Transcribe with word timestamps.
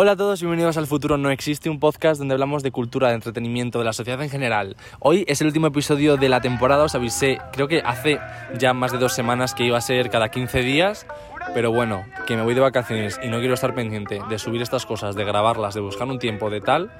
Hola 0.00 0.12
a 0.12 0.16
todos, 0.16 0.40
bienvenidos 0.40 0.76
al 0.76 0.86
Futuro 0.86 1.18
No 1.18 1.28
Existe, 1.28 1.68
un 1.68 1.80
podcast 1.80 2.20
donde 2.20 2.32
hablamos 2.32 2.62
de 2.62 2.70
cultura, 2.70 3.08
de 3.08 3.14
entretenimiento, 3.14 3.80
de 3.80 3.84
la 3.84 3.92
sociedad 3.92 4.22
en 4.22 4.30
general. 4.30 4.76
Hoy 5.00 5.24
es 5.26 5.40
el 5.40 5.48
último 5.48 5.66
episodio 5.66 6.16
de 6.16 6.28
la 6.28 6.40
temporada, 6.40 6.84
os 6.84 6.94
avisé, 6.94 7.40
creo 7.50 7.66
que 7.66 7.82
hace 7.84 8.20
ya 8.56 8.74
más 8.74 8.92
de 8.92 8.98
dos 8.98 9.12
semanas 9.12 9.54
que 9.54 9.64
iba 9.64 9.76
a 9.76 9.80
ser 9.80 10.08
cada 10.08 10.28
15 10.28 10.60
días, 10.60 11.04
pero 11.54 11.72
bueno, 11.72 12.04
que 12.26 12.36
me 12.36 12.42
voy 12.42 12.54
de 12.54 12.60
vacaciones 12.60 13.18
y 13.22 13.28
no 13.28 13.38
quiero 13.38 13.54
estar 13.54 13.74
pendiente 13.74 14.20
de 14.28 14.38
subir 14.38 14.62
estas 14.62 14.86
cosas, 14.86 15.14
de 15.14 15.24
grabarlas, 15.24 15.74
de 15.74 15.80
buscar 15.80 16.08
un 16.08 16.18
tiempo 16.18 16.50
de 16.50 16.60
tal, 16.60 16.90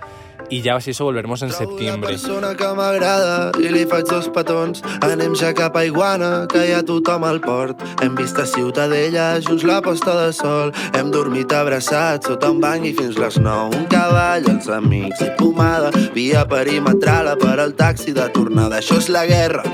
i 0.51 0.63
ja 0.63 0.79
si 0.81 0.93
això 0.93 1.05
volveremos 1.05 1.43
en 1.43 1.53
septiembre. 1.53 2.15
persona 2.15 2.55
que 2.57 2.69
m'agrada 2.73 3.51
i 3.61 3.69
li 3.73 3.85
faig 3.91 4.07
dos 4.09 4.31
petons. 4.33 4.83
Anem 5.05 5.35
ja 5.37 5.53
cap 5.53 5.77
a 5.77 5.85
Iguana, 5.85 6.47
que 6.49 6.63
hi 6.69 6.73
ha 6.73 6.83
tothom 6.87 7.27
al 7.29 7.41
port. 7.45 7.83
Hem 8.03 8.15
vist 8.17 8.39
a 8.39 8.47
Ciutadella, 8.47 9.41
junts 9.45 9.67
la 9.69 9.83
posta 9.83 10.15
de 10.23 10.33
sol. 10.33 10.73
Hem 10.95 11.11
dormit 11.11 11.53
abraçats 11.53 12.29
sota 12.29 12.51
un 12.55 12.63
banc 12.65 12.87
i 12.87 12.95
fins 12.97 13.19
les 13.21 13.39
nou. 13.43 13.75
Un 13.75 13.87
cavall, 13.93 14.49
els 14.49 14.71
amics 14.73 15.23
i 15.27 15.31
pomada. 15.39 15.93
Via 16.15 16.47
perimetral 16.49 17.35
per 17.41 17.59
al 17.61 17.77
taxi 17.77 18.17
de 18.17 18.29
tornada. 18.33 18.81
Això 18.81 19.03
és 19.03 19.13
la 19.13 19.27
guerra 19.29 19.65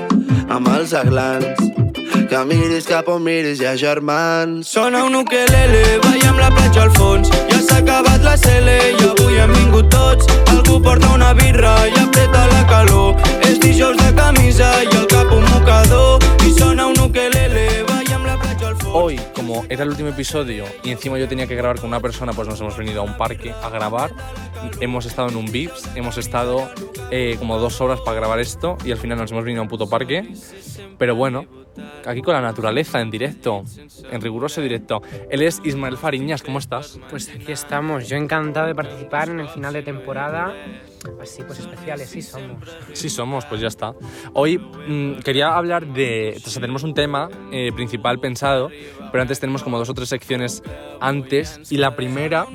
amb 0.49 0.71
els 0.75 0.93
aglans. 0.93 1.84
Cap 2.27 3.07
on 3.07 3.23
miris, 3.23 3.59
hi 3.61 3.65
ha 3.65 3.75
germans. 3.77 4.67
Sona 4.67 5.03
un 5.05 5.15
ukelele, 5.15 5.81
veiem 6.03 6.37
la 6.39 6.49
platja 6.53 6.83
al 6.85 6.91
fons. 6.95 7.29
Ja 7.49 7.59
s'ha 7.61 7.77
acabat 7.81 8.23
la 8.23 8.35
cele 8.37 8.75
i 8.93 9.07
avui 9.07 9.37
hem 9.41 9.51
vingut 9.53 9.89
tots. 9.93 10.27
Algú 10.53 10.79
porta 10.83 11.09
una 11.13 11.33
birra 11.37 11.73
i 11.87 11.93
apreta 12.01 12.45
la 12.51 12.63
calor. 12.69 13.19
És 13.47 13.59
dijous 13.59 13.97
de 13.97 14.13
camisa 14.17 14.69
i 14.83 14.89
el 14.95 15.07
cap 15.11 15.31
un 15.33 15.43
mocador. 15.51 16.23
I 16.47 16.53
sona 16.57 16.87
un 16.87 16.99
ukelele, 17.03 17.65
veiem 17.91 18.25
la 18.25 18.37
platja 18.41 18.71
al 18.71 18.77
fons. 18.77 18.95
Hoy, 18.95 19.19
como 19.35 19.65
era 19.69 19.83
el 19.83 19.89
último 19.89 20.09
episodio 20.09 20.65
y 20.83 20.91
encima 20.91 21.19
yo 21.19 21.27
tenía 21.27 21.47
que 21.47 21.55
grabar 21.55 21.79
con 21.79 21.89
una 21.89 21.99
persona, 21.99 22.33
pues 22.33 22.47
nos 22.47 22.59
hemos 22.61 22.77
venido 22.77 23.01
a 23.01 23.03
un 23.03 23.17
parque 23.17 23.53
a 23.61 23.69
grabar. 23.69 24.11
Hemos 24.79 25.05
estado 25.05 25.29
en 25.29 25.35
un 25.35 25.51
Vips, 25.51 25.89
hemos 25.95 26.17
estado 26.17 26.69
eh, 27.11 27.35
como 27.39 27.59
dos 27.59 27.81
horas 27.81 27.99
para 28.01 28.15
grabar 28.15 28.39
esto 28.39 28.77
y 28.83 28.91
al 28.91 28.97
final 28.97 29.17
nos 29.17 29.31
hemos 29.31 29.43
venido 29.43 29.61
a 29.61 29.63
un 29.63 29.69
puto 29.69 29.89
parque. 29.89 30.27
Pero 30.97 31.15
bueno, 31.15 31.45
aquí 32.05 32.21
con 32.21 32.33
la 32.33 32.41
naturaleza 32.41 33.01
en 33.01 33.11
directo, 33.11 33.63
en 34.11 34.21
riguroso 34.21 34.61
directo. 34.61 35.01
Él 35.29 35.41
es 35.41 35.61
Ismael 35.63 35.97
Fariñas, 35.97 36.41
¿cómo 36.43 36.59
estás? 36.59 36.99
Pues 37.09 37.29
aquí 37.29 37.51
estamos, 37.51 38.07
yo 38.07 38.17
encantado 38.17 38.67
de 38.67 38.75
participar 38.75 39.29
en 39.29 39.39
el 39.39 39.47
final 39.49 39.73
de 39.73 39.83
temporada. 39.83 40.53
Así 41.21 41.43
pues 41.43 41.59
especiales, 41.59 42.09
sí 42.09 42.21
somos. 42.21 42.57
Sí 42.93 43.09
somos, 43.09 43.45
pues 43.45 43.61
ya 43.61 43.67
está. 43.67 43.93
Hoy 44.33 44.57
mm, 44.57 45.19
quería 45.23 45.55
hablar 45.55 45.85
de... 45.85 46.33
O 46.43 46.49
sea, 46.49 46.61
tenemos 46.61 46.83
un 46.83 46.93
tema 46.93 47.29
eh, 47.51 47.71
principal 47.75 48.19
pensado, 48.19 48.69
pero 49.11 49.21
antes 49.21 49.39
tenemos 49.39 49.63
como 49.63 49.77
dos 49.77 49.89
o 49.89 49.93
tres 49.93 50.09
secciones 50.09 50.63
antes. 50.99 51.59
Y 51.69 51.77
la 51.77 51.95
primera, 51.95 52.47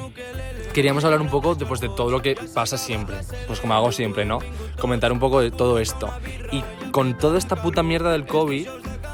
queríamos 0.72 1.04
hablar 1.04 1.20
un 1.20 1.28
poco 1.28 1.54
de, 1.54 1.66
pues, 1.66 1.80
de 1.80 1.88
todo 1.88 2.10
lo 2.10 2.22
que 2.22 2.36
pasa 2.54 2.76
siempre. 2.76 3.16
Pues 3.46 3.60
como 3.60 3.74
hago 3.74 3.92
siempre, 3.92 4.24
¿no? 4.24 4.38
Comentar 4.80 5.12
un 5.12 5.20
poco 5.20 5.40
de 5.40 5.50
todo 5.50 5.78
esto. 5.78 6.10
Y 6.50 6.62
con 6.90 7.16
toda 7.18 7.38
esta 7.38 7.56
puta 7.56 7.82
mierda 7.82 8.12
del 8.12 8.26
COVID 8.26 8.66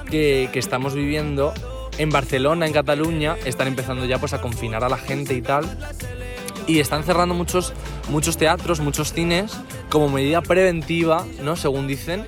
que, 0.07 0.49
que 0.53 0.59
estamos 0.59 0.95
viviendo, 0.95 1.53
en 1.99 2.11
Barcelona, 2.11 2.67
en 2.67 2.73
Cataluña, 2.73 3.37
están 3.45 3.69
empezando 3.69 4.05
ya 4.05 4.19
pues 4.19 4.33
a 4.33 4.41
confinar 4.41 4.85
a 4.85 4.89
la 4.89 4.99
gente 4.99 5.35
y 5.35 5.43
tal 5.43 5.65
y 6.67 6.81
están 6.81 7.05
cerrando 7.05 7.35
muchos, 7.35 7.73
muchos 8.11 8.37
teatros, 8.37 8.81
muchos 8.81 9.13
cines 9.13 9.57
como 9.91 10.09
medida 10.09 10.43
preventiva, 10.43 11.25
¿no? 11.43 11.57
Según 11.57 11.87
dicen, 11.87 12.27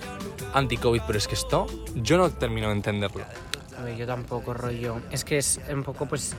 anti-COVID. 0.55 1.03
Pero 1.07 1.19
es 1.19 1.27
que 1.29 1.35
esto 1.35 1.67
yo 1.97 2.17
no 2.17 2.31
termino 2.31 2.69
de 2.69 2.75
entenderlo. 2.75 3.25
A 3.79 3.83
ver, 3.83 3.97
yo 3.97 4.07
tampoco, 4.07 4.55
rollo. 4.55 5.01
Es 5.11 5.25
que 5.25 5.39
es 5.39 5.61
un 5.73 5.83
poco, 5.83 6.07
pues, 6.07 6.35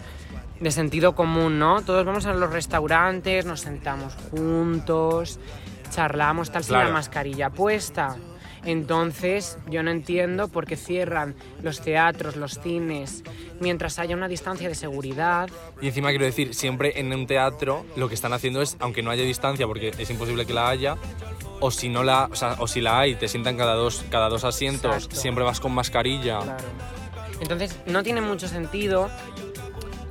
de 0.59 0.71
sentido 0.71 1.13
común, 1.15 1.59
¿no? 1.59 1.81
Todos 1.81 2.05
vamos 2.05 2.25
a 2.25 2.33
los 2.33 2.51
restaurantes, 2.51 3.45
nos 3.45 3.61
sentamos 3.61 4.13
juntos, 4.31 5.39
charlamos 5.89 6.51
tal 6.51 6.63
sin 6.63 6.73
Claro. 6.75 6.89
la 6.89 6.93
mascarilla 6.93 7.49
puesta. 7.49 8.17
Entonces, 8.65 9.57
yo 9.69 9.83
no 9.83 9.91
entiendo 9.91 10.47
por 10.47 10.65
qué 10.65 10.75
cierran 10.75 11.35
los 11.63 11.81
teatros, 11.81 12.35
los 12.35 12.59
cines, 12.59 13.23
mientras 13.59 13.99
haya 13.99 14.15
una 14.15 14.27
distancia 14.27 14.67
de 14.67 14.75
seguridad. 14.75 15.49
Y 15.81 15.87
encima 15.87 16.09
quiero 16.09 16.25
decir, 16.25 16.53
siempre 16.53 16.99
en 16.99 17.13
un 17.13 17.27
teatro 17.27 17.85
lo 17.95 18.09
que 18.09 18.15
están 18.15 18.33
haciendo 18.33 18.61
es, 18.61 18.77
aunque 18.79 19.01
no 19.01 19.11
haya 19.11 19.23
distancia, 19.23 19.65
porque 19.67 19.91
es 19.97 20.09
imposible 20.09 20.45
que 20.45 20.53
la 20.53 20.69
haya, 20.69 20.97
o 21.59 21.71
si 21.71 21.89
no 21.89 22.03
la, 22.03 22.25
o, 22.31 22.35
sea, 22.35 22.55
o 22.59 22.67
si 22.67 22.81
la 22.81 22.99
hay, 22.99 23.15
te 23.15 23.27
sientan 23.27 23.57
cada 23.57 23.73
dos, 23.73 24.03
cada 24.09 24.29
dos 24.29 24.43
asientos, 24.43 24.93
Exacto. 24.93 25.15
siempre 25.15 25.43
vas 25.43 25.59
con 25.59 25.73
mascarilla. 25.73 26.39
Claro. 26.39 26.63
Entonces, 27.41 27.77
no 27.85 28.03
tiene 28.03 28.21
mucho 28.21 28.47
sentido. 28.47 29.09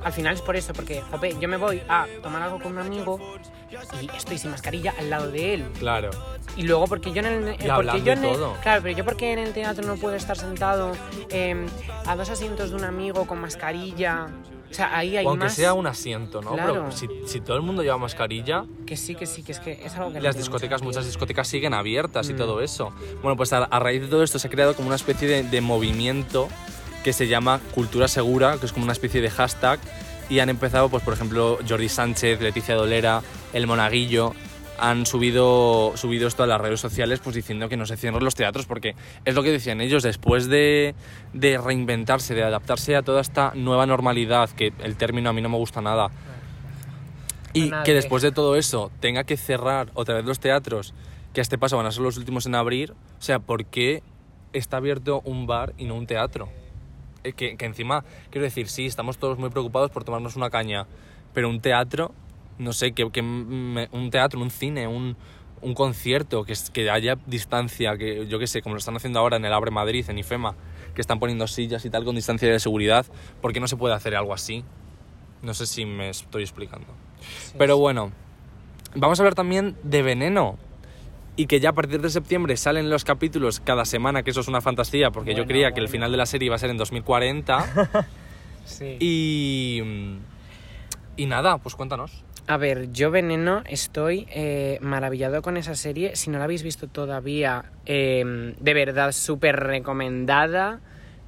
Al 0.03 0.13
final 0.13 0.33
es 0.33 0.41
por 0.41 0.55
eso, 0.55 0.73
porque, 0.73 1.01
jope, 1.11 1.35
yo 1.39 1.49
me 1.49 1.57
voy 1.57 1.81
a 1.89 2.07
tomar 2.23 2.41
algo 2.41 2.59
con 2.59 2.71
un 2.71 2.79
amigo 2.79 3.19
y 4.01 4.09
estoy 4.15 4.37
sin 4.37 4.51
mascarilla 4.51 4.93
al 4.97 5.09
lado 5.09 5.29
de 5.29 5.55
él. 5.55 5.65
Claro. 5.77 6.09
Y 6.57 6.63
luego 6.63 6.87
porque 6.87 7.11
yo 7.11 7.19
en 7.21 7.25
el, 7.27 7.55
porque 7.73 8.01
yo 8.01 8.07
y 8.07 8.09
en 8.17 8.23
el- 8.25 8.33
todo. 8.33 8.55
claro, 8.61 8.81
pero 8.83 8.97
yo 8.97 9.05
porque 9.05 9.31
en 9.31 9.39
el 9.39 9.53
teatro 9.53 9.85
no 9.87 9.95
puedo 9.95 10.15
estar 10.15 10.37
sentado 10.37 10.91
eh, 11.29 11.65
a 12.05 12.15
dos 12.15 12.29
asientos 12.29 12.71
de 12.71 12.75
un 12.75 12.83
amigo 12.83 13.25
con 13.27 13.39
mascarilla. 13.39 14.27
O 14.69 14.73
sea, 14.73 14.95
ahí 14.95 15.17
hay 15.17 15.25
O 15.25 15.29
aunque 15.29 15.45
más 15.45 15.55
sea 15.55 15.73
un 15.73 15.87
asiento, 15.87 16.41
¿no? 16.43 16.55
Pero 16.55 16.91
si, 16.91 17.07
si 17.25 17.41
todo 17.41 17.57
el 17.57 17.63
mundo 17.63 17.81
lleva 17.81 17.97
mascarilla, 17.97 18.65
que 18.85 18.97
sí, 18.97 19.15
que 19.15 19.25
sí, 19.25 19.41
que 19.41 19.53
es 19.53 19.59
que 19.59 19.79
es 19.83 19.95
algo 19.95 20.13
que 20.13 20.21
las 20.21 20.37
discotecas, 20.37 20.83
muchas 20.83 21.05
discotecas 21.07 21.47
siguen 21.47 21.73
abiertas 21.73 22.29
y 22.29 22.33
Mm. 22.33 22.37
todo 22.37 22.61
eso. 22.61 22.91
Bueno, 23.23 23.35
pues 23.35 23.51
a, 23.53 23.63
a 23.63 23.79
raíz 23.79 24.01
de 24.01 24.07
todo 24.07 24.21
esto 24.21 24.37
se 24.37 24.47
ha 24.47 24.51
creado 24.51 24.75
como 24.75 24.87
una 24.87 24.95
especie 24.97 25.27
de, 25.27 25.41
de 25.43 25.61
movimiento 25.61 26.49
que 27.03 27.13
se 27.13 27.27
llama 27.27 27.59
Cultura 27.73 28.07
Segura, 28.07 28.57
que 28.59 28.65
es 28.67 28.71
como 28.73 28.83
una 28.83 28.93
especie 28.93 29.21
de 29.21 29.29
hashtag. 29.31 29.79
Y 30.29 30.37
han 30.39 30.49
empezado, 30.49 30.89
pues 30.89 31.01
por 31.03 31.15
ejemplo, 31.15 31.57
Jordi 31.67 31.89
Sánchez, 31.89 32.39
Leticia 32.39 32.75
Dolera, 32.75 33.23
El 33.53 33.65
Monaguillo, 33.65 34.33
han 34.81 35.05
subido, 35.05 35.93
subido 35.95 36.27
esto 36.27 36.43
a 36.43 36.47
las 36.47 36.59
redes 36.61 36.79
sociales 36.79 37.19
pues 37.23 37.35
diciendo 37.35 37.69
que 37.69 37.77
no 37.77 37.85
se 37.85 37.97
cierren 37.97 38.23
los 38.23 38.35
teatros 38.35 38.65
porque 38.65 38.95
es 39.25 39.35
lo 39.35 39.43
que 39.43 39.51
decían 39.51 39.81
ellos, 39.81 40.03
después 40.03 40.47
de, 40.47 40.95
de 41.33 41.57
reinventarse, 41.57 42.33
de 42.35 42.43
adaptarse 42.43 42.95
a 42.95 43.01
toda 43.01 43.21
esta 43.21 43.51
nueva 43.55 43.85
normalidad, 43.85 44.49
que 44.49 44.73
el 44.83 44.95
término 44.95 45.29
a 45.29 45.33
mí 45.33 45.41
no 45.41 45.49
me 45.49 45.57
gusta 45.57 45.81
nada, 45.81 46.09
y 47.53 47.69
que 47.83 47.91
de- 47.91 47.95
después 47.95 48.21
de 48.23 48.31
todo 48.31 48.55
eso 48.55 48.91
tenga 48.99 49.23
que 49.23 49.37
cerrar 49.37 49.89
otra 49.93 50.15
vez 50.15 50.25
los 50.25 50.39
teatros, 50.39 50.93
que 51.33 51.41
a 51.41 51.43
este 51.43 51.57
paso 51.57 51.77
van 51.77 51.85
a 51.85 51.91
ser 51.91 52.01
los 52.03 52.17
últimos 52.17 52.45
en 52.45 52.55
abrir, 52.55 52.91
o 52.91 53.21
sea, 53.21 53.39
¿por 53.39 53.65
qué 53.65 54.01
está 54.53 54.77
abierto 54.77 55.21
un 55.25 55.47
bar 55.47 55.73
y 55.77 55.85
no 55.85 55.95
un 55.95 56.07
teatro? 56.07 56.49
Eh, 57.23 57.33
Que, 57.33 57.57
que 57.57 57.65
encima, 57.65 58.03
quiero 58.29 58.45
decir, 58.45 58.69
sí, 58.69 58.85
estamos 58.85 59.17
todos 59.17 59.37
muy 59.37 59.49
preocupados 59.49 59.91
por 59.91 60.03
tomarnos 60.03 60.35
una 60.35 60.49
caña, 60.49 60.85
pero 61.33 61.49
un 61.49 61.59
teatro, 61.59 62.13
no 62.59 62.71
sé, 62.73 62.91
que, 62.91 63.09
que 63.11 63.21
me- 63.23 63.89
un 63.91 64.11
teatro, 64.11 64.39
un 64.39 64.51
cine, 64.51 64.87
un, 64.87 65.17
un 65.61 65.73
concierto, 65.73 66.43
que, 66.43 66.53
que 66.71 66.89
haya 66.91 67.17
distancia, 67.25 67.97
que 67.97 68.27
yo 68.27 68.37
qué 68.39 68.45
sé, 68.47 68.61
como 68.61 68.75
lo 68.75 68.79
están 68.79 68.95
haciendo 68.95 69.19
ahora 69.19 69.37
en 69.37 69.45
el 69.45 69.53
Abre 69.53 69.71
Madrid, 69.71 70.05
en 70.09 70.19
IFEMA, 70.19 70.55
que 70.93 71.01
están 71.01 71.19
poniendo 71.19 71.47
sillas 71.47 71.83
y 71.85 71.89
tal 71.89 72.05
con 72.05 72.15
distancia 72.15 72.49
de 72.51 72.59
seguridad, 72.59 73.05
¿por 73.41 73.51
qué 73.53 73.59
no 73.59 73.67
se 73.67 73.75
puede 73.77 73.95
hacer 73.95 74.15
algo 74.15 74.33
así? 74.33 74.63
No 75.41 75.53
sé 75.53 75.65
si 75.65 75.85
me 75.85 76.09
estoy 76.09 76.43
explicando. 76.43 76.87
Pero 77.57 77.77
bueno, 77.77 78.11
vamos 78.95 79.19
a 79.19 79.23
hablar 79.23 79.35
también 79.35 79.75
de 79.83 80.01
Veneno. 80.01 80.57
Y 81.37 81.45
que 81.47 81.61
ya 81.61 81.69
a 81.69 81.73
partir 81.73 82.01
de 82.01 82.09
septiembre 82.09 82.57
salen 82.57 82.89
los 82.89 83.05
capítulos 83.05 83.61
cada 83.61 83.85
semana, 83.85 84.23
que 84.23 84.31
eso 84.31 84.41
es 84.41 84.49
una 84.49 84.59
fantasía, 84.59 85.11
porque 85.11 85.29
yo 85.31 85.37
Bueno, 85.37 85.47
creía 85.47 85.71
que 85.71 85.79
el 85.79 85.87
final 85.87 86.11
de 86.11 86.17
la 86.17 86.25
serie 86.25 86.47
iba 86.47 86.55
a 86.55 86.59
ser 86.59 86.69
en 86.69 86.77
2040. 86.77 88.05
Sí. 88.65 88.97
y. 88.99 89.81
Y 91.15 91.25
nada, 91.25 91.57
pues 91.57 91.75
cuéntanos. 91.75 92.23
A 92.49 92.57
ver, 92.57 92.91
yo 92.91 93.11
Veneno 93.11 93.61
estoy 93.67 94.25
eh, 94.31 94.79
maravillado 94.81 95.43
con 95.43 95.55
esa 95.55 95.75
serie. 95.75 96.15
Si 96.15 96.31
no 96.31 96.39
la 96.39 96.45
habéis 96.45 96.63
visto 96.63 96.87
todavía, 96.87 97.65
eh, 97.85 98.55
de 98.59 98.73
verdad, 98.73 99.11
súper 99.11 99.55
recomendada. 99.57 100.79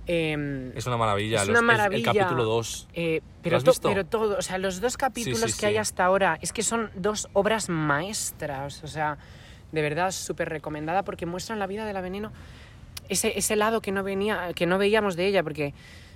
Eh, 0.08 0.72
Es 0.74 0.88
una 0.88 0.98
maravilla. 0.98 1.44
Es 1.44 1.48
los- 1.48 1.50
una 1.50 1.60
el- 1.60 1.66
maravilla. 1.78 2.12
El, 2.12 2.18
capítulo 2.18 2.44
2. 2.46 2.88
eh, 2.96 3.22
¿Lo 3.24 3.42
pero, 3.44 3.58
has 3.58 3.64
to- 3.64 3.70
visto? 3.70 3.90
pero 3.90 4.04
todo, 4.04 4.36
o 4.40 4.42
sea, 4.42 4.58
los 4.58 4.82
dos 4.82 4.98
capítulos 4.98 5.52
sí, 5.52 5.60
que 5.60 5.68
hay 5.68 5.78
hasta 5.78 6.06
ahora 6.06 6.40
es 6.42 6.52
que 6.54 6.64
son 6.64 6.90
dos 6.96 7.30
obras 7.34 7.70
maestras. 7.70 8.84
O 8.84 8.88
sea, 8.88 9.20
de 9.72 9.82
verdad, 9.84 10.10
súper 10.10 10.50
recomendada 10.50 11.04
porque 11.04 11.28
muestran 11.28 11.60
la 11.60 11.68
vida 11.68 11.86
de 11.86 11.94
la 11.94 12.02
Veneno. 12.02 12.32
Ese, 13.10 13.38
ese 13.38 13.56
lado 13.56 13.80
que 13.82 13.92
no, 13.92 14.02
venía, 14.02 14.54
que 14.56 14.66
no 14.66 14.80
veíamos 14.80 15.16
de 15.16 15.28
ella, 15.28 15.44
porque 15.44 15.76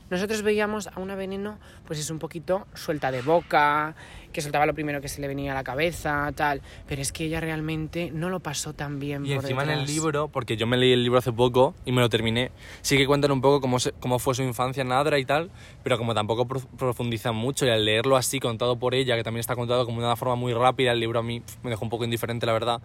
nosotros 0.10 0.42
veíamos 0.44 0.88
a 0.88 1.00
una 1.00 1.16
veneno, 1.16 1.58
pues 1.86 2.00
es 2.00 2.10
un 2.10 2.20
poquito 2.20 2.68
suelta 2.74 3.12
de 3.12 3.22
boca, 3.22 3.96
que 4.32 4.42
soltaba 4.42 4.66
lo 4.66 4.74
primero 4.74 5.02
que 5.02 5.08
se 5.08 5.20
le 5.22 5.28
venía 5.28 5.52
a 5.52 5.56
la 5.56 5.64
cabeza, 5.64 6.32
tal. 6.36 6.62
Pero 6.88 7.02
es 7.02 7.12
que 7.12 7.26
ella 7.26 7.40
realmente 7.40 8.12
no 8.14 8.30
lo 8.30 8.40
pasó 8.40 8.74
tan 8.74 9.00
bien. 9.00 9.26
Y 9.26 9.30
por 9.34 9.44
encima 9.44 9.64
en 9.64 9.70
el 9.70 9.80
detrás. 9.80 9.96
libro, 9.96 10.28
porque 10.28 10.58
yo 10.58 10.68
me 10.68 10.78
leí 10.78 10.92
el 10.94 11.04
libro 11.04 11.20
hace 11.20 11.32
poco 11.34 11.74
y 11.86 11.92
me 11.92 12.02
lo 12.02 12.10
terminé, 12.10 12.52
sí 12.82 12.98
que 12.98 13.08
cuentan 13.08 13.32
un 13.32 13.42
poco 13.42 13.62
cómo, 13.62 13.80
se- 13.80 13.94
cómo 13.94 14.20
fue 14.20 14.36
su 14.36 14.44
infancia 14.44 14.82
en 14.82 14.92
Adra 14.92 15.18
y 15.20 15.26
tal, 15.26 15.50
pero 15.84 15.98
como 15.98 16.14
tampoco 16.14 16.46
pro- 16.48 16.62
profundizan 16.78 17.36
mucho 17.36 17.66
y 17.66 17.70
al 17.70 17.84
leerlo 17.86 18.18
así, 18.18 18.40
contado 18.40 18.76
por 18.76 18.94
ella, 18.94 19.16
que 19.16 19.24
también 19.24 19.40
está 19.40 19.56
contado 19.56 19.86
como 19.86 20.02
de 20.02 20.06
una 20.08 20.16
forma 20.16 20.36
muy 20.36 20.54
rápida, 20.54 20.92
el 20.92 21.00
libro 21.00 21.20
a 21.20 21.24
mí 21.24 21.42
me 21.64 21.70
dejó 21.70 21.84
un 21.86 21.90
poco 21.90 22.04
indiferente, 22.04 22.46
la 22.46 22.54
verdad. 22.54 22.82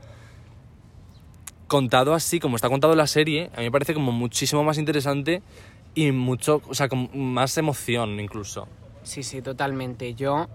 Contado 1.67 2.15
así, 2.15 2.41
como 2.41 2.57
está 2.57 2.69
contado 2.69 2.97
la 2.97 3.07
serie, 3.07 3.49
a 3.55 3.59
mí 3.59 3.65
me 3.65 3.71
parece 3.71 3.95
como 3.95 4.11
muchísimo 4.11 4.65
más 4.65 4.77
interesante 4.77 5.41
y 5.95 6.13
mucho, 6.13 6.63
o 6.69 6.75
sea, 6.75 6.89
con 6.89 7.11
más 7.15 7.57
emoción 7.59 8.21
incluso. 8.21 8.69
Sí, 9.03 9.23
sí, 9.23 9.43
totalmente. 9.43 10.15
Yo 10.15 10.49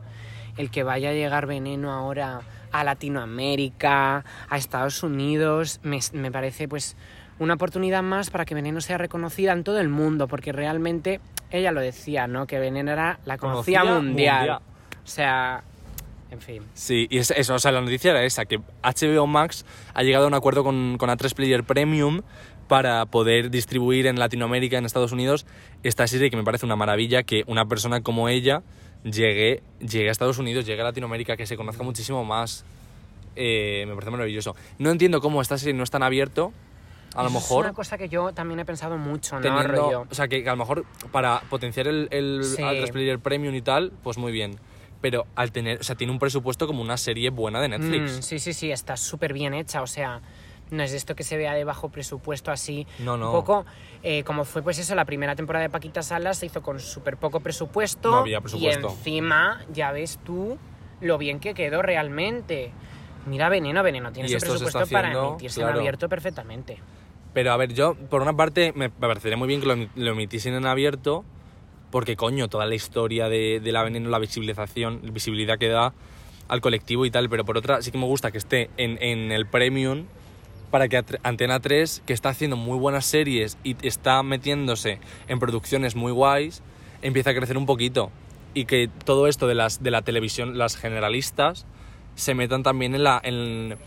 el 0.58 0.70
que 0.72 0.84
vaya 0.84 1.10
a 1.10 1.14
llegar 1.14 1.46
veneno 1.46 1.92
ahora 1.92 2.42
a 2.72 2.84
Latinoamérica, 2.84 4.24
a 4.50 4.58
Estados 4.58 5.04
Unidos, 5.04 5.80
me, 5.84 6.00
me 6.14 6.32
parece 6.32 6.68
pues 6.68 6.96
una 7.40 7.56
oportunidad 7.56 8.04
más 8.04 8.30
para 8.30 8.46
que 8.46 8.56
Veneno 8.56 8.80
sea 8.82 8.98
reconocida 8.98 9.52
en 9.52 9.64
todo 9.64 9.80
el 9.80 9.90
mundo, 9.90 10.28
porque 10.28 10.52
realmente 10.52 11.20
ella 11.52 11.72
lo 11.72 11.82
decía, 11.82 12.28
¿no? 12.28 12.48
Que 12.48 12.60
Veneno 12.60 12.92
era 12.92 13.20
la 13.26 13.38
conocida 13.38 13.82
Conocida 13.82 14.02
mundial. 14.02 14.38
mundial. 14.38 14.60
O 15.04 15.08
sea, 15.08 15.64
en 16.32 16.42
fin. 16.42 16.64
Sí, 16.74 17.08
y 17.10 17.18
es 17.18 17.32
eso, 17.32 17.56
o 17.56 17.60
sea, 17.60 17.72
la 17.72 17.82
noticia 17.82 18.12
era 18.12 18.24
esa, 18.24 18.46
que 18.46 18.60
HBO 18.84 19.28
Max 19.28 19.66
ha 19.94 20.04
llegado 20.04 20.26
a 20.26 20.28
un 20.28 20.34
acuerdo 20.34 20.64
con, 20.64 20.98
con 20.98 21.10
A3 21.10 21.34
Player 21.34 21.64
Premium 21.64 22.22
para 22.68 23.06
poder 23.06 23.52
distribuir 23.52 24.08
en 24.08 24.18
Latinoamérica, 24.20 24.78
en 24.78 24.86
Estados 24.86 25.12
Unidos, 25.12 25.46
esta 25.84 26.08
serie 26.08 26.30
que 26.30 26.38
me 26.38 26.44
parece 26.44 26.66
una 26.66 26.76
maravilla 26.76 27.24
que 27.24 27.44
una 27.48 27.66
persona 27.66 28.02
como 28.02 28.28
ella 28.30 28.64
llegue, 29.04 29.62
llegue 29.80 30.10
a 30.10 30.12
Estados 30.12 30.40
Unidos, 30.40 30.66
llegue 30.66 30.82
a 30.82 30.86
Latinoamérica, 30.86 31.38
que 31.38 31.46
se 31.46 31.56
conozca 31.58 31.84
muchísimo 31.84 32.24
más. 32.26 32.66
Eh, 33.36 33.86
me 33.88 33.94
parece 33.94 34.12
maravilloso. 34.12 34.56
No 34.80 34.90
entiendo 34.92 35.22
cómo 35.22 35.42
esta 35.42 35.58
serie 35.58 35.74
no 35.74 35.84
es 35.84 35.92
tan 35.92 36.04
abierto, 36.04 36.54
a 37.14 37.22
lo 37.24 37.30
Eso 37.30 37.38
mejor... 37.40 37.66
Es 37.66 37.70
una 37.70 37.76
cosa 37.76 37.98
que 37.98 38.10
yo 38.10 38.34
también 38.34 38.60
he 38.60 38.66
pensado 38.66 38.98
mucho, 38.98 39.36
¿no? 39.36 39.42
teniendo- 39.42 39.68
Rollo. 39.68 40.08
o 40.10 40.16
sea, 40.16 40.28
que, 40.28 40.42
que 40.44 40.50
a 40.50 40.54
lo 40.54 40.58
mejor 40.58 40.86
para 41.12 41.42
potenciar 41.50 41.88
el, 41.88 42.08
el 42.12 42.44
Sí. 42.44 42.62
A3 42.62 42.92
Player 42.92 43.20
Premium 43.20 43.54
y 43.56 43.62
tal, 43.62 43.92
pues 44.04 44.18
muy 44.18 44.32
bien. 44.32 44.58
Pero 45.02 45.26
al 45.36 45.52
tener, 45.52 45.80
o 45.82 45.84
sea, 45.84 45.96
tiene 45.96 46.12
un 46.12 46.20
presupuesto 46.20 46.66
como 46.66 46.82
una 46.82 46.98
serie 46.98 47.30
buena 47.30 47.62
de 47.62 47.70
Netflix. 47.70 48.18
Mm, 48.18 48.22
sí, 48.22 48.40
sí, 48.40 48.54
sí, 48.54 48.72
está 48.72 48.98
súper 48.98 49.34
bien 49.34 49.54
hecha, 49.54 49.82
o 49.82 49.88
sea, 49.88 50.22
no 50.72 50.84
es 50.84 50.94
esto 50.94 51.16
que 51.16 51.24
se 51.24 51.38
vea 51.38 51.54
de 51.54 51.64
bajo 51.64 51.90
presupuesto 51.90 52.52
así. 52.52 52.88
No, 53.00 53.18
no. 53.18 53.28
Un 53.28 53.32
poco 53.32 53.66
eh, 54.08 54.24
como 54.24 54.46
fue 54.46 54.62
pues 54.62 54.78
eso, 54.78 54.94
la 54.94 55.06
primera 55.06 55.36
temporada 55.36 55.64
de 55.64 55.72
Paquita 55.72 56.04
Salas 56.04 56.38
se 56.38 56.46
hizo 56.46 56.62
con 56.62 56.80
súper 56.80 57.18
poco 57.18 57.40
presupuesto. 57.40 58.12
No 58.12 58.18
había 58.18 58.40
presupuesto. 58.40 58.88
Y 58.88 58.92
encima, 58.92 59.66
ya 59.74 59.92
ves 59.92 60.20
tú 60.24 60.60
lo 61.02 61.18
bien 61.18 61.40
que 61.40 61.56
quedó 61.56 61.82
realmente. 61.82 62.72
Mira 63.26 63.50
Veneno, 63.50 63.82
Veneno 63.82 64.12
tiene 64.12 64.30
su 64.30 64.38
presupuesto 64.38 64.86
para 64.92 65.12
emitirse 65.12 65.60
claro. 65.60 65.74
en 65.74 65.80
abierto 65.80 66.08
perfectamente. 66.08 66.78
Pero 67.34 67.52
a 67.52 67.58
ver, 67.58 67.74
yo, 67.74 67.96
por 67.96 68.22
una 68.22 68.36
parte, 68.36 68.74
me 68.76 68.92
parecería 68.92 69.38
muy 69.38 69.48
bien 69.48 69.60
que 69.60 69.66
lo, 69.66 69.76
lo 69.76 70.12
emitiesen 70.12 70.54
en 70.54 70.68
abierto, 70.68 71.26
porque 71.90 72.16
coño, 72.16 72.48
toda 72.48 72.68
la 72.68 72.76
historia 72.76 73.28
de, 73.28 73.60
de 73.60 73.72
la 73.72 73.84
veneno, 73.84 74.10
la 74.12 74.20
visibilización, 74.20 75.02
visibilidad 75.14 75.58
que 75.58 75.70
da 75.70 75.94
al 76.48 76.62
colectivo 76.62 77.08
y 77.08 77.10
tal, 77.12 77.28
pero 77.28 77.44
por 77.44 77.58
otra, 77.58 77.82
sí 77.82 77.90
que 77.90 77.98
me 77.98 78.06
gusta 78.06 78.30
que 78.30 78.38
esté 78.38 78.70
en, 78.78 79.02
en 79.02 79.32
el 79.32 79.48
premium 79.48 80.06
para 80.76 80.90
que 80.90 81.02
Antena 81.24 81.62
3, 81.62 82.04
que 82.06 82.12
está 82.12 82.28
haciendo 82.28 82.58
muy 82.58 82.78
buenas 82.78 83.06
series 83.06 83.58
y 83.64 83.78
está 83.88 84.22
metiéndose 84.24 85.00
en 85.30 85.40
producciones 85.40 85.96
muy 85.96 86.12
guays, 86.12 86.62
empiece 87.02 87.30
a 87.30 87.34
crecer 87.34 87.58
un 87.58 87.66
poquito. 87.66 88.12
Y 88.54 88.66
que 88.66 88.90
todo 89.06 89.28
esto 89.28 89.48
de, 89.48 89.56
las, 89.56 89.82
de 89.82 89.90
la 89.90 90.02
televisión, 90.02 90.58
las 90.58 90.76
generalistas, 90.76 91.66
se 92.16 92.34
metan 92.34 92.62
también 92.62 92.94
en, 92.94 93.06
la, 93.06 93.22
en, 93.24 93.78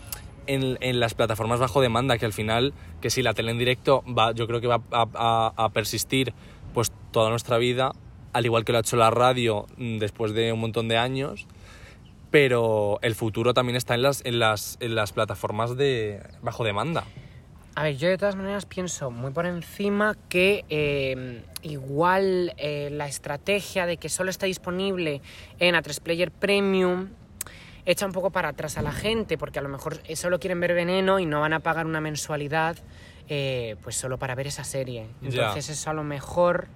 en- 0.47 0.99
las 0.99 1.13
plataformas 1.13 1.59
bajo 1.59 1.79
demanda, 1.79 2.17
que 2.17 2.25
al 2.25 2.33
final, 2.33 2.73
que 3.01 3.11
si 3.11 3.21
la 3.21 3.35
tele 3.35 3.51
en 3.51 3.59
directo 3.59 4.03
va, 4.07 4.31
yo 4.31 4.47
creo 4.47 4.59
que 4.59 4.65
va 4.65 4.81
a, 4.89 5.05
a- 5.13 5.53
a 5.63 5.69
persistir 5.69 6.33
pues 6.73 6.91
toda 7.11 7.29
nuestra 7.29 7.59
vida, 7.59 7.91
al 8.33 8.45
igual 8.47 8.65
que 8.65 8.71
lo 8.71 8.79
ha 8.79 8.81
hecho 8.81 8.97
la 8.97 9.11
radio 9.11 9.67
mm, 9.77 9.99
después 9.99 10.33
de 10.33 10.51
un 10.53 10.59
montón 10.59 10.87
de 10.87 10.97
años, 10.97 11.45
pero 12.31 12.99
el 13.01 13.15
futuro 13.15 13.53
también 13.53 13.75
está 13.75 13.95
en 13.95 14.01
las, 14.03 14.23
en 14.25 14.39
las, 14.39 14.77
en 14.79 14.95
las 14.95 15.11
plataformas 15.11 15.75
de 15.77 16.21
bajo 16.41 16.63
demanda. 16.63 17.05
A 17.75 17.83
ver, 17.83 17.97
yo 17.97 18.09
de 18.09 18.17
todas 18.17 18.35
maneras 18.35 18.65
pienso 18.65 19.09
muy 19.09 19.31
por 19.31 19.45
encima 19.45 20.15
que 20.27 20.65
eh, 20.69 21.43
igual 21.61 22.53
eh, 22.57 22.89
la 22.91 23.07
estrategia 23.07 23.85
de 23.85 23.97
que 23.97 24.09
solo 24.09 24.29
está 24.29 24.47
disponible 24.47 25.21
en 25.59 25.75
A3 25.75 26.01
Player 26.01 26.31
Premium 26.31 27.09
echa 27.85 28.05
un 28.05 28.11
poco 28.11 28.29
para 28.29 28.49
atrás 28.49 28.77
a 28.77 28.81
la 28.81 28.91
gente, 28.91 29.37
porque 29.37 29.59
a 29.59 29.61
lo 29.61 29.69
mejor 29.69 29.99
eh, 30.05 30.15
solo 30.15 30.39
quieren 30.39 30.59
ver 30.59 30.73
veneno 30.73 31.19
y 31.19 31.25
no 31.25 31.39
van 31.39 31.53
a 31.53 31.59
pagar 31.59 31.85
una 31.85 32.01
mensualidad 32.01 32.77
eh, 33.27 33.77
pues 33.83 33.95
solo 33.95 34.17
para 34.17 34.35
ver 34.35 34.47
esa 34.47 34.63
serie. 34.63 35.07
Entonces 35.21 35.69
eso 35.69 35.89
a 35.89 35.93
lo 35.93 36.03
mejor 36.03 36.67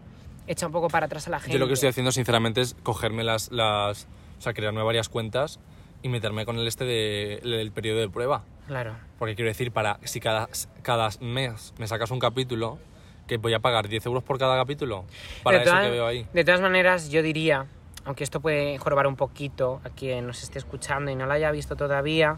echa 0.48 0.66
un 0.66 0.72
poco 0.72 0.88
para 0.88 1.08
atrás 1.08 1.28
a 1.28 1.32
la 1.32 1.40
gente. 1.40 1.54
Yo 1.54 1.60
lo 1.60 1.68
que 1.68 1.74
estoy 1.74 1.90
haciendo, 1.90 2.12
sinceramente, 2.12 2.62
es 2.62 2.76
cogerme 2.84 3.24
las, 3.24 3.52
las... 3.52 4.08
O 4.44 4.46
sea, 4.46 4.54
crearme 4.54 4.84
varias 4.84 5.08
cuentas 5.08 5.62
y 6.02 6.10
meterme 6.10 6.46
con 6.46 6.58
el 6.60 6.68
este 6.68 6.84
de- 6.84 7.40
del 7.46 7.72
periodo 7.72 8.02
de 8.02 8.10
prueba. 8.10 8.44
Claro. 8.68 8.94
Porque 9.18 9.36
quiero 9.36 9.48
decir, 9.48 9.72
para 9.72 10.00
si 10.04 10.20
cada, 10.20 10.50
cada 10.82 11.08
mes 11.22 11.74
me 11.78 11.88
sacas 11.88 12.12
un 12.12 12.20
capítulo, 12.20 12.78
que 13.26 13.38
voy 13.38 13.54
a 13.54 13.60
pagar 13.60 13.88
10 13.88 14.06
euros 14.06 14.22
por 14.22 14.38
cada 14.38 14.58
capítulo. 14.58 15.06
Para 15.44 15.60
de 15.60 15.64
eso 15.64 15.72
todas- 15.72 15.86
que 15.86 15.92
veo 15.92 16.06
ahí. 16.06 16.28
De 16.34 16.44
todas 16.44 16.60
maneras, 16.60 17.10
yo 17.10 17.22
diría, 17.22 17.68
aunque 18.04 18.26
esto 18.26 18.42
puede 18.42 18.78
jorobar 18.80 19.08
un 19.08 19.16
poquito 19.16 19.80
a 19.86 19.90
quien 19.92 20.28
nos 20.28 20.44
esté 20.44 20.60
escuchando 20.60 21.10
y 21.10 21.16
no 21.16 21.26
lo 21.26 21.32
haya 21.32 21.50
visto 21.52 21.78
todavía, 21.78 22.38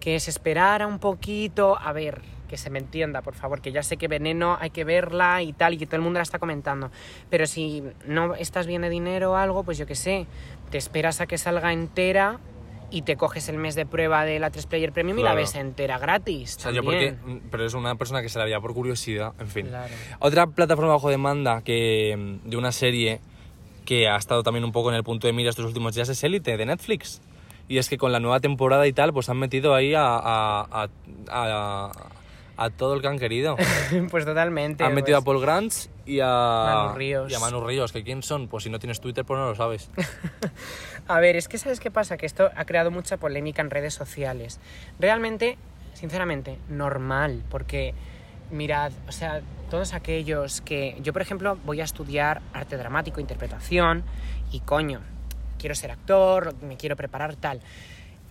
que 0.00 0.18
se 0.20 0.30
esperara 0.30 0.86
un 0.86 0.98
poquito, 0.98 1.78
a 1.78 1.92
ver, 1.92 2.22
que 2.48 2.56
se 2.58 2.68
me 2.70 2.78
entienda, 2.78 3.20
por 3.22 3.34
favor, 3.34 3.60
que 3.62 3.72
ya 3.72 3.82
sé 3.82 3.96
que 3.96 4.06
Veneno 4.06 4.56
hay 4.60 4.68
que 4.70 4.84
verla 4.84 5.42
y 5.42 5.52
tal, 5.54 5.74
y 5.74 5.78
que 5.78 5.86
todo 5.86 5.96
el 5.96 6.02
mundo 6.02 6.18
la 6.18 6.22
está 6.22 6.38
comentando, 6.38 6.90
pero 7.30 7.46
si 7.46 7.82
no 8.06 8.34
estás 8.34 8.66
bien 8.66 8.82
de 8.82 8.90
dinero 8.90 9.32
o 9.32 9.36
algo, 9.36 9.64
pues 9.64 9.76
yo 9.78 9.86
qué 9.86 9.94
sé, 9.94 10.26
te 10.74 10.78
esperas 10.78 11.20
a 11.20 11.26
que 11.26 11.38
salga 11.38 11.72
entera 11.72 12.40
y 12.90 13.02
te 13.02 13.14
coges 13.14 13.48
el 13.48 13.58
mes 13.58 13.76
de 13.76 13.86
prueba 13.86 14.24
de 14.24 14.40
la 14.40 14.50
3 14.50 14.66
Player 14.66 14.90
Premium 14.90 15.20
y 15.20 15.22
la 15.22 15.28
Claro. 15.30 15.36
ves 15.42 15.54
entera 15.54 15.98
gratis. 15.98 16.56
O 16.56 16.60
sea, 16.62 16.72
yo 16.72 16.82
porque... 16.82 17.12
también. 17.12 17.42
Pero 17.48 17.64
es 17.64 17.74
una 17.74 17.94
persona 17.94 18.22
que 18.22 18.28
se 18.28 18.40
la 18.40 18.44
veía 18.44 18.58
por 18.60 18.74
curiosidad, 18.74 19.34
en 19.38 19.46
fin. 19.46 19.68
Claro. 19.68 19.94
Otra 20.18 20.48
plataforma 20.48 20.90
bajo 20.94 21.10
demanda 21.10 21.62
que, 21.62 22.40
de 22.44 22.56
una 22.56 22.72
serie 22.72 23.20
que 23.84 24.08
ha 24.08 24.16
estado 24.16 24.42
también 24.42 24.64
un 24.64 24.72
poco 24.72 24.88
en 24.90 24.96
el 24.96 25.04
punto 25.04 25.28
de 25.28 25.32
mira 25.32 25.50
estos 25.50 25.64
últimos 25.64 25.94
días 25.94 26.08
es 26.08 26.24
Elite 26.24 26.56
de 26.56 26.66
Netflix. 26.66 27.22
Y 27.68 27.78
es 27.78 27.88
que 27.88 27.96
con 27.96 28.10
la 28.10 28.18
nueva 28.18 28.40
temporada 28.40 28.84
y 28.88 28.92
tal, 28.92 29.12
pues 29.12 29.28
han 29.28 29.38
metido 29.38 29.76
ahí 29.76 29.94
a, 29.94 30.02
a, 30.04 30.66
a, 30.72 30.88
a- 31.30 31.92
a 32.56 32.70
todo 32.70 32.94
el 32.94 33.00
que 33.00 33.06
han 33.06 33.20
querido. 33.20 33.56
pues 34.10 34.24
totalmente. 34.24 34.82
han 34.82 34.92
metido 34.94 35.18
a 35.18 35.20
pues. 35.22 35.34
Paul 35.36 35.40
Grants 35.40 35.88
y 36.06 36.20
a 36.20 36.26
Manu 36.26 36.94
Ríos. 36.94 37.32
Y 37.32 37.34
a 37.34 37.38
Manu 37.38 37.60
Ríos, 37.66 37.92
que 37.92 38.02
quién 38.02 38.22
son, 38.22 38.48
pues 38.48 38.64
si 38.64 38.70
no 38.70 38.78
tienes 38.78 39.00
Twitter, 39.00 39.24
pues 39.24 39.38
no 39.38 39.46
lo 39.46 39.54
sabes. 39.54 39.90
A 41.08 41.20
ver, 41.20 41.36
es 41.36 41.48
que 41.48 41.58
¿sabes 41.58 41.80
qué 41.80 41.90
pasa? 41.90 42.16
Que 42.16 42.26
esto 42.26 42.50
ha 42.54 42.64
creado 42.64 42.90
mucha 42.90 43.16
polémica 43.16 43.62
en 43.62 43.70
redes 43.70 43.94
sociales. 43.94 44.60
Realmente, 44.98 45.58
sinceramente, 45.92 46.58
normal, 46.68 47.42
porque 47.50 47.94
mirad, 48.50 48.92
o 49.08 49.12
sea, 49.12 49.42
todos 49.70 49.92
aquellos 49.94 50.60
que... 50.60 50.96
Yo, 51.02 51.12
por 51.12 51.22
ejemplo, 51.22 51.58
voy 51.64 51.80
a 51.80 51.84
estudiar 51.84 52.40
arte 52.52 52.76
dramático, 52.76 53.20
interpretación, 53.20 54.04
y 54.50 54.60
coño, 54.60 55.00
quiero 55.58 55.74
ser 55.74 55.90
actor, 55.90 56.54
me 56.62 56.76
quiero 56.76 56.96
preparar 56.96 57.36
tal. 57.36 57.60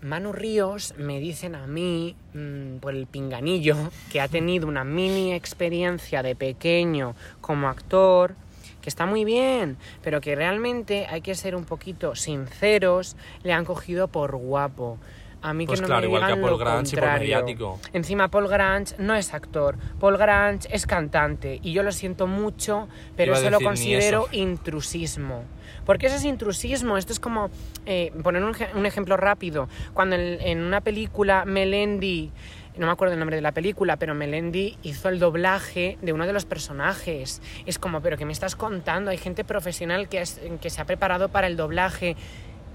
Manu 0.03 0.33
Ríos 0.33 0.93
me 0.97 1.19
dicen 1.19 1.55
a 1.55 1.65
mí, 1.65 2.15
mm, 2.33 2.77
por 2.77 2.93
el 2.93 3.07
pinganillo, 3.07 3.77
que 4.11 4.19
ha 4.19 4.27
tenido 4.27 4.67
una 4.67 4.83
mini 4.83 5.33
experiencia 5.33 6.21
de 6.21 6.35
pequeño 6.35 7.15
como 7.39 7.69
actor, 7.69 8.35
que 8.81 8.89
está 8.89 9.05
muy 9.05 9.23
bien, 9.23 9.77
pero 10.01 10.19
que 10.19 10.35
realmente 10.35 11.07
hay 11.09 11.21
que 11.21 11.35
ser 11.35 11.55
un 11.55 11.63
poquito 11.63 12.15
sinceros, 12.15 13.15
le 13.43 13.53
han 13.53 13.63
cogido 13.63 14.09
por 14.09 14.35
guapo. 14.35 14.97
A 15.41 15.53
mí 15.53 15.65
Pues 15.65 15.79
que 15.79 15.83
no 15.83 15.87
claro, 15.87 16.01
me 16.01 16.07
igual 16.07 16.21
que 16.21 16.31
a 16.31 16.35
digan 16.35 16.49
Paul 16.49 16.59
Grange 16.59 16.95
y 16.95 16.99
por 16.99 17.09
mediático. 17.19 17.79
Encima 17.91 18.27
Paul 18.29 18.47
Grange 18.47 18.95
no 18.97 19.15
es 19.15 19.33
actor, 19.33 19.77
Paul 19.99 20.17
Grange 20.17 20.67
es 20.71 20.85
cantante 20.85 21.59
y 21.61 21.71
yo 21.73 21.83
lo 21.83 21.91
siento 21.91 22.27
mucho, 22.27 22.87
pero 23.15 23.33
eso 23.35 23.49
lo 23.49 23.59
considero 23.59 24.27
eso. 24.27 24.35
intrusismo. 24.35 25.43
Porque 25.85 26.07
eso 26.07 26.15
es 26.15 26.23
intrusismo, 26.25 26.97
esto 26.97 27.11
es 27.13 27.19
como, 27.19 27.49
eh, 27.85 28.11
poner 28.23 28.43
un, 28.43 28.55
un 28.75 28.85
ejemplo 28.85 29.17
rápido, 29.17 29.67
cuando 29.93 30.15
en, 30.15 30.39
en 30.41 30.61
una 30.61 30.81
película 30.81 31.43
Melendi, 31.45 32.31
no 32.77 32.85
me 32.87 32.91
acuerdo 32.91 33.13
el 33.13 33.19
nombre 33.19 33.35
de 33.35 33.41
la 33.41 33.51
película, 33.51 33.97
pero 33.97 34.15
Melendi 34.15 34.77
hizo 34.83 35.09
el 35.09 35.19
doblaje 35.19 35.97
de 36.01 36.13
uno 36.13 36.25
de 36.25 36.33
los 36.33 36.45
personajes. 36.45 37.41
Es 37.65 37.77
como, 37.77 38.01
pero 38.01 38.17
¿qué 38.17 38.25
me 38.25 38.31
estás 38.33 38.55
contando? 38.55 39.11
Hay 39.11 39.17
gente 39.17 39.43
profesional 39.43 40.07
que, 40.09 40.21
es- 40.21 40.41
que 40.61 40.69
se 40.69 40.81
ha 40.81 40.85
preparado 40.85 41.29
para 41.29 41.47
el 41.47 41.57
doblaje 41.57 42.15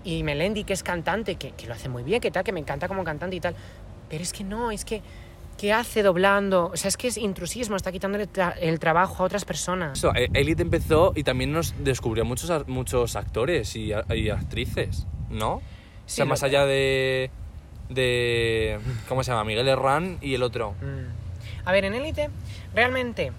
y 0.04 0.22
Melendi, 0.22 0.64
que 0.64 0.72
es 0.74 0.82
cantante, 0.82 1.34
que, 1.36 1.50
que 1.52 1.66
lo 1.66 1.74
hace 1.74 1.88
muy 1.88 2.02
bien, 2.04 2.20
que 2.20 2.30
tal, 2.30 2.44
que 2.44 2.52
me 2.52 2.60
encanta 2.60 2.86
como 2.88 3.02
cantante 3.04 3.34
y 3.36 3.40
tal. 3.40 3.54
Pero 4.08 4.22
es 4.22 4.32
que 4.32 4.44
no, 4.44 4.70
es 4.70 4.84
que, 4.84 5.02
¿qué 5.58 5.72
hace 5.74 6.02
doblando? 6.02 6.70
O 6.72 6.76
sea, 6.76 6.88
es 6.88 6.96
que 6.96 7.08
es 7.08 7.18
intrusismo, 7.18 7.76
está 7.76 7.92
quitándole 7.92 8.26
tra- 8.28 8.54
el 8.60 8.78
trabajo 8.78 9.22
a 9.22 9.26
otras 9.26 9.44
personas. 9.44 9.98
Eso, 9.98 10.14
eh, 10.14 10.28
Elite 10.32 10.62
empezó 10.62 11.12
y 11.14 11.24
también 11.24 11.52
nos 11.52 11.74
descubrió 11.84 12.24
muchos, 12.24 12.66
muchos 12.68 13.16
actores 13.16 13.76
y, 13.76 13.92
actrices, 13.92 15.06
¿no? 15.28 15.54
o 15.56 15.62
sea, 16.06 16.24
más 16.24 16.42
allá 16.42 16.64
de, 16.64 17.30
de... 17.90 18.78
¿Cómo 19.08 19.22
se 19.22 19.30
llama? 19.32 19.44
Miguel 19.44 19.68
Herrán 19.68 20.16
y 20.22 20.34
el 20.34 20.42
otro. 20.42 20.72
Mm. 20.80 21.66
A 21.66 21.72
ver, 21.72 21.84
en 21.84 21.92
élite, 21.94 22.30
realmente, 22.74 23.30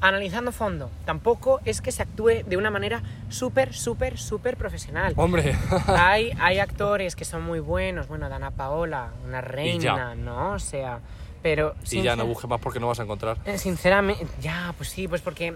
analizando 0.00 0.52
fondo, 0.52 0.90
tampoco 1.04 1.60
es 1.64 1.80
que 1.82 1.92
se 1.92 2.02
actúe 2.02 2.42
de 2.46 2.56
una 2.56 2.70
manera 2.70 3.02
súper, 3.28 3.74
súper, 3.74 4.16
súper 4.18 4.56
profesional. 4.56 5.12
Hombre, 5.16 5.54
hay, 5.88 6.32
hay 6.40 6.58
actores 6.58 7.16
que 7.16 7.24
son 7.24 7.42
muy 7.42 7.60
buenos, 7.60 8.08
bueno, 8.08 8.28
Dana 8.28 8.50
Paola, 8.50 9.10
una 9.26 9.40
reina, 9.40 10.14
¿no? 10.14 10.52
O 10.52 10.58
sea, 10.58 11.00
pero... 11.42 11.74
y 11.90 12.02
ya 12.02 12.16
no 12.16 12.26
busques 12.26 12.48
más 12.48 12.60
porque 12.60 12.80
no 12.80 12.88
vas 12.88 13.00
a 13.00 13.04
encontrar. 13.04 13.38
eh, 13.44 13.58
Sinceramente, 13.58 14.26
ya, 14.40 14.74
pues 14.76 14.88
sí, 14.90 15.06
pues 15.08 15.20
porque 15.22 15.54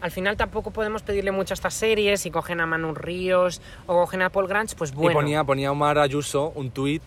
al 0.00 0.10
final 0.10 0.36
tampoco 0.36 0.70
podemos 0.70 1.02
pedirle 1.02 1.30
mucho 1.32 1.52
a 1.52 1.56
estas 1.56 1.74
series. 1.74 2.20
Si 2.20 2.30
cogen 2.30 2.60
a 2.60 2.66
Manu 2.66 2.94
Ríos 2.94 3.60
o 3.86 3.94
cogen 3.94 4.22
a 4.22 4.30
Paul 4.30 4.46
Grange, 4.48 4.74
pues 4.76 4.92
bueno. 4.94 5.12
Y 5.12 5.14
ponía, 5.14 5.44
ponía 5.44 5.72
Omar 5.72 5.98
Ayuso 5.98 6.52
un 6.54 6.70
tuit 6.70 7.02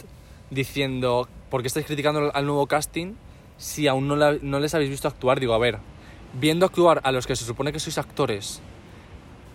diciendo, 0.49 1.27
¿por 1.49 1.61
qué 1.61 1.67
estáis 1.67 1.85
criticando 1.85 2.31
al 2.33 2.45
nuevo 2.45 2.65
casting 2.67 3.13
si 3.57 3.87
aún 3.87 4.07
no, 4.07 4.15
la- 4.15 4.37
no 4.41 4.59
les 4.59 4.73
habéis 4.73 4.89
visto 4.89 5.07
actuar? 5.07 5.39
Digo, 5.39 5.53
a 5.53 5.57
ver, 5.59 5.77
viendo 6.33 6.65
actuar 6.65 7.01
a 7.03 7.11
los 7.11 7.27
que 7.27 7.35
se 7.35 7.45
supone 7.45 7.71
que 7.71 7.79
sois 7.79 7.97
actores, 7.97 8.61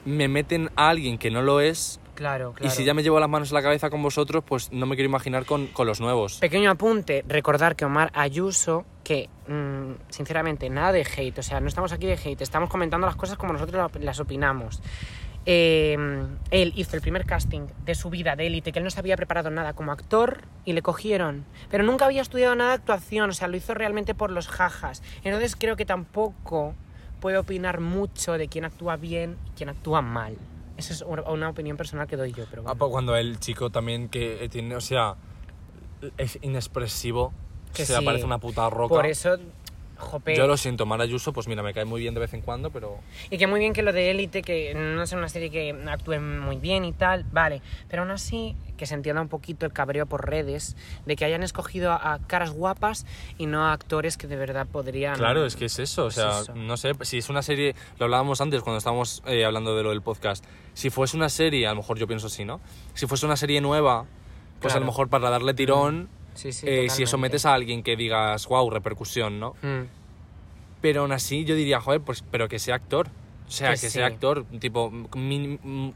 me 0.05 0.29
meten 0.29 0.71
a 0.77 0.89
alguien 0.91 1.19
que 1.19 1.31
no 1.31 1.43
lo 1.43 1.61
es, 1.61 1.99
Claro, 2.23 2.53
claro. 2.53 2.73
y 2.73 2.77
si 2.77 2.85
ya 2.85 2.95
me 2.95 3.03
llevo 3.03 3.19
las 3.19 3.29
manos 3.29 3.51
a 3.51 3.55
la 3.55 3.63
cabeza 3.63 3.91
con 3.91 4.01
vosotros, 4.01 4.45
pues 4.47 4.71
no 4.73 4.87
me 4.87 4.95
quiero 4.95 5.09
imaginar 5.09 5.45
con, 5.45 5.67
con 5.67 5.89
los 5.89 6.01
nuevos. 6.01 6.39
Pequeño 6.39 6.71
apunte, 6.71 7.25
recordar 7.27 7.75
que 7.75 7.85
Omar 7.85 8.13
Ayuso, 8.15 8.85
que 9.03 9.29
mm, 9.49 9.95
sinceramente 10.09 10.71
nada 10.71 10.93
de 10.93 11.01
hate, 11.05 11.39
o 11.39 11.43
sea, 11.43 11.59
no 11.59 11.67
estamos 11.67 11.91
aquí 11.93 12.07
de 12.07 12.13
hate, 12.15 12.41
estamos 12.41 12.71
comentando 12.71 13.07
las 13.09 13.17
cosas 13.17 13.37
como 13.37 13.53
nosotros 13.53 13.91
la- 13.93 14.01
las 14.01 14.21
opinamos. 14.21 14.81
Eh, 15.45 15.97
él 16.53 16.73
hizo 16.77 16.95
el 16.95 17.03
primer 17.03 17.25
casting 17.27 17.63
de 17.85 17.95
su 17.97 18.11
vida 18.11 18.37
de 18.37 18.47
élite, 18.47 18.71
que 18.71 18.79
él 18.79 18.85
no 18.85 18.91
se 18.91 19.01
había 19.01 19.17
preparado 19.17 19.51
nada 19.51 19.73
como 19.73 19.91
actor 19.91 20.43
y 20.65 20.73
le 20.73 20.83
cogieron, 20.83 21.45
pero 21.71 21.83
nunca 21.83 22.05
había 22.07 22.23
estudiado 22.23 22.55
nada 22.55 22.71
de 22.71 22.77
actuación, 22.77 23.31
o 23.31 23.33
sea, 23.33 23.49
lo 23.49 23.57
hizo 23.57 23.75
realmente 23.75 24.15
por 24.15 24.31
los 24.31 24.47
jajas. 24.47 25.03
Entonces 25.25 25.57
creo 25.57 25.75
que 25.75 25.85
tampoco 25.85 26.75
puede 27.21 27.39
opinar 27.39 27.81
mucho 27.81 28.35
de 28.39 28.47
quién 28.47 28.65
actúa 28.65 28.97
bien 28.97 29.37
y 29.49 29.51
quién 29.57 29.69
actúa 29.69 30.01
mal. 30.03 30.37
Esa 30.91 30.95
es 30.95 31.03
una 31.03 31.49
opinión 31.49 31.77
personal 31.77 32.07
que 32.09 32.17
doy 32.17 32.33
yo, 32.33 32.45
pero 32.51 32.63
Ah, 32.63 32.65
bueno. 32.65 32.79
pues 32.79 32.91
Cuando 32.91 33.17
el 33.17 33.39
chico 33.39 33.71
también 33.71 34.09
que 34.09 34.49
tiene, 34.51 34.75
o 34.77 34.81
sea, 34.81 35.15
es 36.19 36.39
inexpresivo, 36.43 37.33
Que 37.73 37.87
se 37.87 37.97
sí. 37.99 38.05
parece 38.05 38.25
una 38.25 38.39
puta 38.39 38.69
roca. 38.69 38.95
Por 38.95 39.07
eso, 39.07 39.37
jope. 40.03 40.37
Yo 40.37 40.47
lo 40.47 40.57
siento, 40.57 40.83
Omar 40.85 41.01
Ayuso, 41.01 41.33
pues 41.33 41.49
mira, 41.49 41.63
me 41.63 41.73
cae 41.73 41.85
muy 41.87 42.01
bien 42.01 42.13
de 42.15 42.21
vez 42.21 42.35
en 42.35 42.43
cuando, 42.43 42.71
pero... 42.71 42.99
Y 43.31 43.39
que 43.39 43.47
muy 43.47 43.61
bien 43.61 43.73
que 43.73 43.83
lo 43.83 43.93
de 43.93 44.11
Élite, 44.11 44.43
que 44.43 44.75
no 44.75 45.03
es 45.03 45.13
una 45.13 45.29
serie 45.29 45.51
que 45.51 45.75
actúe 45.89 46.21
muy 46.21 46.57
bien 46.57 46.85
y 46.85 46.93
tal, 46.93 47.25
vale. 47.33 47.63
Pero 47.89 48.03
aún 48.03 48.11
así, 48.11 48.55
que 48.77 48.87
se 48.87 48.95
entienda 48.95 49.23
un 49.23 49.29
poquito 49.29 49.65
el 49.65 49.73
cabreo 49.73 50.07
por 50.07 50.29
redes 50.29 50.77
de 51.07 51.17
que 51.17 51.25
hayan 51.25 51.43
escogido 51.43 51.93
a, 51.93 52.15
a 52.15 52.19
caras 52.27 52.51
guapas 52.51 53.07
y 53.39 53.47
no 53.47 53.65
a 53.65 53.73
actores 53.73 54.17
que 54.17 54.27
de 54.27 54.37
verdad 54.37 54.67
podrían. 54.71 55.17
Claro, 55.17 55.47
es 55.47 55.57
que 55.57 55.67
es 55.67 55.79
eso, 55.79 56.07
o 56.07 56.09
Es 56.09 56.15
sea, 56.15 56.41
eso. 56.41 56.55
no 56.55 56.77
sé, 56.77 56.93
si 57.03 57.19
es 57.19 57.29
una 57.31 57.43
serie, 57.43 57.75
lo 57.99 58.05
hablábamos 58.05 58.41
antes 58.41 58.61
cuando 58.63 58.79
estábamos 58.79 59.23
eh, 59.27 59.45
hablando 59.45 59.77
de 59.77 59.83
lo 59.83 59.91
del 59.91 60.03
podcast, 60.03 60.45
si 60.75 60.91
fuese 60.91 61.17
una 61.17 61.29
serie, 61.29 61.67
a 61.67 61.71
lo 61.71 61.77
mejor 61.77 61.99
yo 61.99 62.07
pienso 62.07 62.27
así, 62.27 62.45
¿no? 62.45 62.61
Si 62.95 63.07
fuese 63.07 63.25
una 63.27 63.37
serie 63.37 63.61
nueva, 63.61 64.07
pues 64.61 64.73
a 64.73 64.77
Claro. 64.77 64.81
lo 64.81 64.87
mejor 64.93 65.09
para 65.09 65.31
darle 65.31 65.55
tirón, 65.55 66.09
Sí, 66.35 66.53
sí. 66.53 66.67
eh, 66.69 66.89
si 66.91 67.03
eso 67.03 67.13
totalmente. 67.13 67.35
metes 67.35 67.47
a 67.47 67.55
alguien 67.55 67.83
que 67.83 67.97
digas, 67.97 68.47
wow, 68.47 68.69
repercusión, 68.71 69.39
¿no? 69.41 69.51
Mm. 69.63 69.87
Pero 70.81 71.03
aún 71.03 71.13
así 71.13 71.45
yo 71.45 71.55
diría, 71.55 71.81
joder, 71.81 72.01
pues, 72.01 72.25
pero 72.31 72.49
que 72.49 72.59
sea 72.59 72.75
actor. 72.77 73.09
O 73.47 73.51
sea, 73.51 73.69
Que 73.69 73.73
que, 73.75 73.79
sí. 73.89 73.91
sea 73.91 74.07
actor, 74.07 74.45
tipo, 74.61 74.91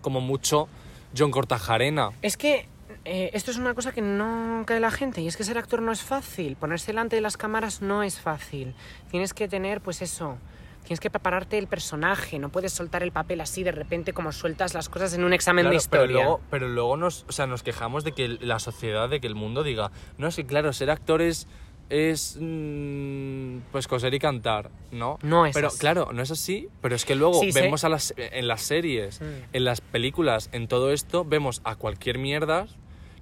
como 0.00 0.20
mucho 0.20 0.68
John 1.16 1.30
Cortajarena. 1.30 2.10
Es 2.22 2.36
que 2.36 2.68
eh, 3.04 3.30
esto 3.32 3.50
es 3.50 3.56
una 3.56 3.72
cosa 3.74 3.92
que 3.92 4.02
no 4.02 4.64
cae 4.66 4.78
la 4.80 4.90
gente 4.90 5.20
y 5.22 5.26
es 5.28 5.36
que 5.36 5.44
ser 5.44 5.56
actor 5.58 5.80
no 5.80 5.90
es 5.92 6.02
fácil. 6.02 6.56
Ponerse 6.56 6.88
delante 6.88 7.16
de 7.16 7.22
las 7.22 7.36
cámaras 7.36 7.80
no 7.80 8.02
es 8.02 8.20
fácil. 8.20 8.74
Tienes 9.10 9.32
que 9.32 9.48
tener, 9.48 9.80
pues 9.80 10.02
eso. 10.02 10.38
Tienes 10.86 11.00
que 11.00 11.10
prepararte 11.10 11.58
el 11.58 11.66
personaje, 11.66 12.38
no 12.38 12.48
puedes 12.48 12.72
soltar 12.72 13.02
el 13.02 13.10
papel 13.12 13.40
así 13.40 13.62
de 13.64 13.72
repente 13.72 14.12
como 14.12 14.32
sueltas 14.32 14.72
las 14.72 14.88
cosas 14.88 15.12
en 15.14 15.24
un 15.24 15.32
examen 15.32 15.68
de 15.68 15.76
historia. 15.76 16.06
Pero 16.06 16.12
luego, 16.12 16.40
pero 16.50 16.68
luego 16.68 16.96
nos, 16.96 17.24
o 17.28 17.32
sea, 17.32 17.46
nos 17.46 17.62
quejamos 17.62 18.04
de 18.04 18.12
que 18.12 18.28
la 18.40 18.58
sociedad, 18.60 19.08
de 19.08 19.20
que 19.20 19.26
el 19.26 19.34
mundo 19.34 19.62
diga, 19.64 19.90
no, 20.16 20.28
es 20.28 20.36
que 20.36 20.46
claro, 20.46 20.72
ser 20.72 20.90
actor 20.90 21.20
es, 21.22 21.48
es 21.90 22.38
mm, 22.40 23.58
pues 23.72 23.88
coser 23.88 24.14
y 24.14 24.18
cantar, 24.18 24.70
¿no? 24.92 25.18
No 25.22 25.44
es 25.46 25.54
Pero 25.54 25.68
así. 25.68 25.78
claro, 25.78 26.10
no 26.12 26.22
es 26.22 26.30
así, 26.30 26.68
pero 26.80 26.94
es 26.94 27.04
que 27.04 27.14
luego 27.14 27.40
Sí, 27.40 27.50
vemos 27.52 27.84
a 27.84 27.88
las, 27.88 28.14
en 28.16 28.46
las 28.48 28.62
series, 28.62 29.20
Mm. 29.20 29.24
en 29.52 29.64
las 29.64 29.80
películas, 29.80 30.48
en 30.52 30.68
todo 30.68 30.92
esto, 30.92 31.24
vemos 31.24 31.60
a 31.64 31.74
cualquier 31.76 32.18
mierda 32.18 32.66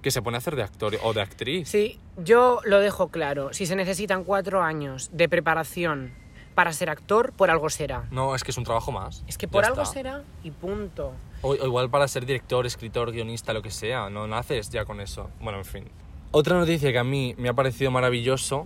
que 0.01 0.11
se 0.11 0.21
pone 0.21 0.37
a 0.37 0.39
hacer 0.39 0.55
de 0.55 0.61
actor 0.61 0.97
o 1.01 1.13
de 1.13 1.21
actriz. 1.21 1.67
Sí, 1.69 1.99
yo 2.17 2.59
lo 2.63 2.79
dejo 2.79 3.07
claro. 3.07 3.53
Si 3.53 3.65
se 3.65 3.75
necesitan 3.75 4.23
cuatro 4.23 4.61
años 4.61 5.09
de 5.13 5.27
preparación 5.27 6.13
para 6.55 6.71
ser 6.73 6.89
actor, 6.89 7.33
por 7.33 7.51
algo 7.51 7.69
será. 7.69 8.05
No, 8.11 8.33
es 8.33 8.43
que 8.43 8.51
es 8.51 8.57
un 8.57 8.63
trabajo 8.63 8.91
más. 8.91 9.23
Es 9.27 9.37
que 9.37 9.45
Ya 9.45 9.51
por 9.51 9.65
algo 9.65 9.81
está. 9.81 9.93
será 9.93 10.23
y 10.43 10.51
punto. 10.51 11.11
O, 11.41 11.49
o 11.49 11.55
igual 11.65 11.89
para 11.89 12.07
ser 12.07 12.25
director, 12.25 12.65
escritor, 12.65 13.11
guionista, 13.11 13.53
lo 13.53 13.61
que 13.61 13.71
sea, 13.71 14.09
no 14.09 14.25
naces 14.25 14.69
ya 14.69 14.85
con 14.85 15.01
eso. 15.01 15.29
Bueno, 15.41 15.59
en 15.59 15.65
fin. 15.65 15.85
Otra 16.31 16.57
noticia 16.57 16.91
que 16.91 16.97
a 16.97 17.03
mí 17.03 17.35
me 17.37 17.49
ha 17.49 17.53
parecido 17.53 17.91
maravilloso 17.91 18.65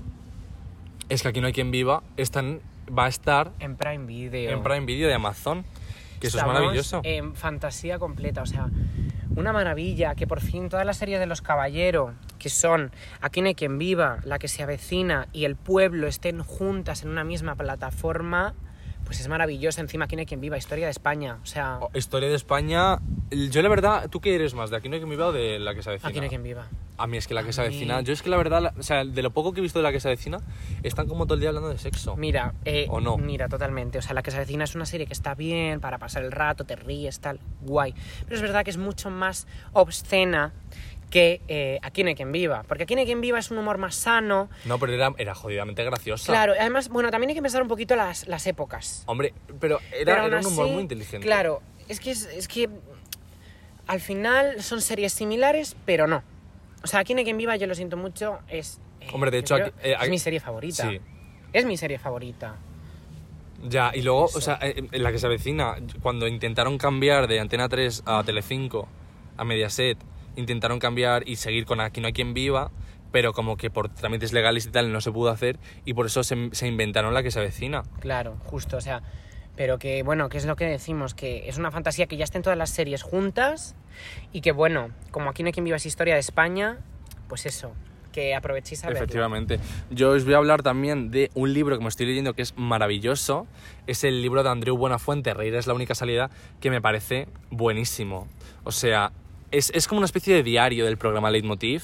es 1.09 1.21
que 1.23 1.27
aquí 1.27 1.41
no 1.41 1.47
hay 1.47 1.53
quien 1.53 1.71
viva, 1.71 2.03
están, 2.17 2.61
va 2.97 3.05
a 3.05 3.09
estar 3.09 3.51
En 3.59 3.75
Prime 3.75 4.05
Video. 4.05 4.51
en 4.51 4.63
Prime 4.63 4.85
Video 4.85 5.07
de 5.07 5.15
Amazon, 5.15 5.65
que 6.19 6.27
eso 6.27 6.37
es 6.37 6.45
maravilloso. 6.45 7.01
En 7.03 7.35
fantasía 7.35 7.97
completa, 7.99 8.43
o 8.43 8.45
sea, 8.45 8.69
una 9.35 9.53
maravilla 9.53 10.15
que 10.15 10.27
por 10.27 10.41
fin 10.41 10.69
todas 10.69 10.85
las 10.85 10.97
series 10.97 11.19
de 11.19 11.25
los 11.25 11.41
caballeros, 11.41 12.13
que 12.37 12.49
son 12.49 12.91
Aquí 13.21 13.41
no 13.41 13.47
hay 13.47 13.55
quien 13.55 13.77
viva, 13.77 14.19
La 14.23 14.39
que 14.39 14.47
se 14.47 14.63
avecina 14.63 15.27
y 15.33 15.45
El 15.45 15.55
pueblo 15.55 16.07
estén 16.07 16.43
juntas 16.43 17.03
en 17.03 17.09
una 17.09 17.23
misma 17.23 17.55
plataforma, 17.55 18.55
pues 19.09 19.19
es 19.21 19.27
maravilloso. 19.27 19.81
Encima 19.81 20.05
Aquí 20.05 20.15
no 20.15 20.19
hay 20.19 20.27
quien 20.27 20.39
viva, 20.39 20.55
historia 20.55 20.85
de 20.85 20.91
España, 20.91 21.39
o 21.41 21.45
sea, 21.47 21.79
O- 21.81 21.89
Historia 21.97 22.29
de 22.29 22.35
España, 22.35 22.99
yo 23.31 23.61
la 23.63 23.69
verdad, 23.69 24.07
¿tú 24.07 24.19
qué 24.21 24.35
eres 24.35 24.53
más? 24.53 24.69
¿De 24.69 24.77
aquí 24.77 24.87
no 24.87 24.93
hay 24.93 24.99
quien 24.99 25.09
viva 25.09 25.25
o 25.25 25.31
de 25.31 25.57
la 25.57 25.73
que 25.73 25.81
se 25.81 25.89
avecina? 25.89 26.09
Aquí 26.09 26.19
no 26.19 26.23
hay 26.25 26.29
quien 26.29 26.43
viva. 26.43 26.67
A 26.97 27.07
mí 27.07 27.17
es 27.17 27.25
que 27.27 27.33
la 27.33 27.43
que 27.43 27.51
se 27.51 27.61
avecina, 27.61 28.01
yo 28.01 28.13
es 28.13 28.21
que 28.21 28.29
la 28.29 28.37
verdad, 28.37 28.61
la- 28.61 28.73
o 28.77 28.83
sea, 28.83 29.03
de 29.03 29.21
lo 29.23 29.31
poco 29.31 29.51
que 29.53 29.61
he 29.61 29.63
visto 29.63 29.79
de 29.79 29.83
la 29.83 29.91
que 29.91 29.99
se 29.99 30.09
avecina, 30.09 30.37
están 30.83 31.07
como 31.07 31.25
todo 31.25 31.33
el 31.35 31.39
día 31.39 31.49
hablando 31.49 31.69
de 31.69 31.79
sexo. 31.79 32.15
Mira, 32.17 32.53
eh, 32.65 32.85
¿O 32.89 33.01
no? 33.01 33.17
mira, 33.17 33.47
totalmente. 33.49 33.97
O 33.97 34.01
sea, 34.03 34.13
La 34.13 34.21
que 34.21 34.29
se 34.29 34.37
avecina 34.37 34.63
es 34.65 34.75
una 34.75 34.85
serie 34.85 35.07
que 35.07 35.13
está 35.13 35.33
bien 35.33 35.79
para 35.79 35.97
pasar 35.97 36.23
el 36.23 36.31
rato, 36.31 36.65
te 36.65 36.75
ríes, 36.75 37.19
tal, 37.19 37.39
guay. 37.61 37.95
Pero 38.25 38.35
es 38.35 38.41
verdad 38.43 38.63
que 38.63 38.69
es 38.69 38.77
mucho 38.77 39.09
más 39.09 39.47
obscena 39.73 40.53
que 41.09 41.41
eh, 41.47 41.79
Aquí 41.81 42.03
no 42.03 42.09
hay 42.09 42.15
quien 42.15 42.31
viva. 42.31 42.63
Porque 42.67 42.83
Aquí 42.83 42.93
no 42.95 42.99
hay 43.01 43.05
quien 43.07 43.21
viva 43.21 43.39
es 43.39 43.49
un 43.51 43.57
humor 43.57 43.77
más 43.77 43.95
sano. 43.95 44.49
No, 44.65 44.77
pero 44.79 44.93
era, 44.93 45.11
era 45.17 45.33
jodidamente 45.35 45.83
graciosa. 45.83 46.31
Claro, 46.31 46.53
además, 46.59 46.89
bueno, 46.89 47.09
también 47.11 47.29
hay 47.29 47.35
que 47.35 47.41
pensar 47.41 47.61
un 47.61 47.67
poquito 47.67 47.95
las, 47.95 48.27
las 48.27 48.45
épocas. 48.47 49.03
Hombre, 49.07 49.33
pero 49.59 49.79
era, 49.91 50.05
Pero 50.05 50.21
aún 50.21 50.27
era 50.33 50.39
un 50.39 50.45
humor 50.45 50.65
así, 50.65 50.73
muy 50.73 50.81
inteligente. 50.83 51.25
Claro, 51.25 51.61
es 51.87 51.99
que, 51.99 52.11
es, 52.11 52.25
es 52.25 52.47
que 52.47 52.69
al 53.87 53.99
final 53.99 54.61
son 54.61 54.81
series 54.81 55.13
similares, 55.13 55.75
pero 55.85 56.05
no. 56.07 56.21
O 56.83 56.87
sea, 56.87 56.99
Aquí 56.99 57.13
no 57.13 57.19
hay 57.19 57.25
quien 57.25 57.37
viva, 57.37 57.55
yo 57.55 57.65
lo 57.67 57.75
siento 57.75 57.97
mucho, 57.97 58.39
es... 58.47 58.79
eh, 59.01 59.07
Hombre, 59.11 59.31
de 59.31 59.39
hecho, 59.39 59.55
creo- 59.55 59.67
aquí- 59.67 59.75
eh, 59.89 59.95
es 60.01 60.09
mi 60.09 60.19
serie 60.19 60.39
favorita. 60.39 60.89
Sí. 60.89 60.99
Es 61.53 61.65
mi 61.65 61.75
serie 61.77 61.97
favorita. 61.97 62.55
Ya, 63.63 63.91
y 63.93 64.01
luego, 64.03 64.25
o 64.25 64.41
sea, 64.41 64.57
eh, 64.61 64.87
en 64.91 65.03
la 65.03 65.11
que 65.11 65.17
se 65.19 65.25
avecina, 65.25 65.75
cuando 66.01 66.27
intentaron 66.27 66.77
cambiar 66.77 67.27
de 67.27 67.39
Antena 67.41 67.67
3 67.67 68.03
a 68.05 68.23
Telecinco, 68.23 68.87
a 69.35 69.43
Mediaset, 69.43 69.97
intentaron 70.39 70.79
cambiar 70.79 71.27
y 71.27 71.35
seguir 71.35 71.65
con 71.65 71.81
Aquí 71.81 72.01
no 72.01 72.07
hay 72.07 72.13
quien 72.13 72.33
viva, 72.33 72.71
pero 73.11 73.33
como 73.33 73.57
que 73.57 73.69
por 73.69 73.89
trámites 73.89 74.33
legales 74.33 74.65
y 74.65 74.71
tal 74.71 74.91
no 74.91 75.01
se 75.01 75.11
pudo 75.11 75.29
hacer 75.29 75.59
y 75.85 75.93
por 75.93 76.05
eso 76.05 76.23
se, 76.23 76.49
se 76.51 76.67
inventaron 76.67 77.13
la 77.13 77.23
que 77.23 77.31
se 77.31 77.39
avecina. 77.39 77.83
Claro, 77.99 78.37
justo, 78.45 78.77
o 78.77 78.81
sea, 78.81 79.01
pero 79.55 79.77
que 79.77 80.03
bueno, 80.03 80.29
que 80.29 80.37
es 80.37 80.45
lo 80.45 80.55
que 80.55 80.65
decimos, 80.65 81.13
que 81.13 81.49
es 81.49 81.57
una 81.57 81.71
fantasía 81.71 82.07
que 82.07 82.17
ya 82.17 82.23
estén 82.23 82.41
todas 82.41 82.57
las 82.57 82.69
series 82.69 83.03
juntas 83.03 83.75
y 84.31 84.41
que 84.41 84.51
bueno, 84.51 84.91
como 85.11 85.29
aquí 85.29 85.43
no 85.43 85.47
hay 85.47 85.53
quien 85.53 85.65
viva 85.65 85.77
es 85.77 85.85
historia 85.85 86.13
de 86.13 86.21
España, 86.21 86.77
pues 87.27 87.45
eso, 87.45 87.73
que 88.11 88.35
aprovechéis 88.35 88.83
a 88.83 88.87
verla. 88.87 89.03
Efectivamente. 89.03 89.59
Yo 89.89 90.11
os 90.11 90.25
voy 90.25 90.33
a 90.33 90.37
hablar 90.37 90.63
también 90.63 91.11
de 91.11 91.29
un 91.33 91.53
libro 91.53 91.77
que 91.77 91.83
me 91.83 91.89
estoy 91.89 92.05
leyendo 92.05 92.33
que 92.33 92.41
es 92.41 92.57
maravilloso. 92.57 93.47
Es 93.85 94.03
el 94.03 94.21
libro 94.21 94.43
de 94.43 94.49
Andreu 94.49 94.77
Buenafuente, 94.77 95.33
Reír 95.33 95.55
es 95.55 95.67
la 95.67 95.73
única 95.73 95.95
salida, 95.95 96.29
que 96.59 96.69
me 96.69 96.81
parece 96.81 97.27
buenísimo. 97.49 98.27
O 98.63 98.71
sea, 98.71 99.11
es, 99.51 99.71
es 99.73 99.87
como 99.87 99.99
una 99.99 100.05
especie 100.05 100.33
de 100.33 100.43
diario 100.43 100.85
del 100.85 100.97
programa 100.97 101.31
Leitmotiv. 101.31 101.83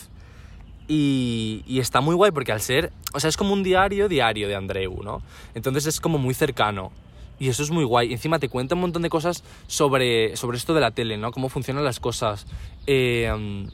Y, 0.87 1.63
y 1.65 1.79
está 1.79 1.99
muy 1.99 2.13
guay 2.13 2.31
porque 2.31 2.51
al 2.51 2.61
ser, 2.61 2.91
o 3.13 3.19
sea, 3.19 3.27
es 3.27 3.37
como 3.37 3.53
un 3.53 3.63
diario 3.63 4.07
diario 4.07 4.47
de 4.47 4.55
Andreu, 4.55 5.01
¿no? 5.03 5.23
Entonces 5.55 5.87
es 5.87 5.99
como 5.99 6.19
muy 6.19 6.33
cercano. 6.35 6.91
Y 7.39 7.49
eso 7.49 7.63
es 7.63 7.71
muy 7.71 7.83
guay. 7.83 8.13
Encima 8.13 8.39
te 8.39 8.49
cuenta 8.49 8.75
un 8.75 8.81
montón 8.81 9.01
de 9.01 9.09
cosas 9.09 9.43
sobre, 9.67 10.37
sobre 10.37 10.57
esto 10.57 10.73
de 10.73 10.81
la 10.81 10.91
tele, 10.91 11.17
¿no? 11.17 11.31
Cómo 11.31 11.49
funcionan 11.49 11.83
las 11.83 11.99
cosas. 11.99 12.45
Eh, 12.87 13.67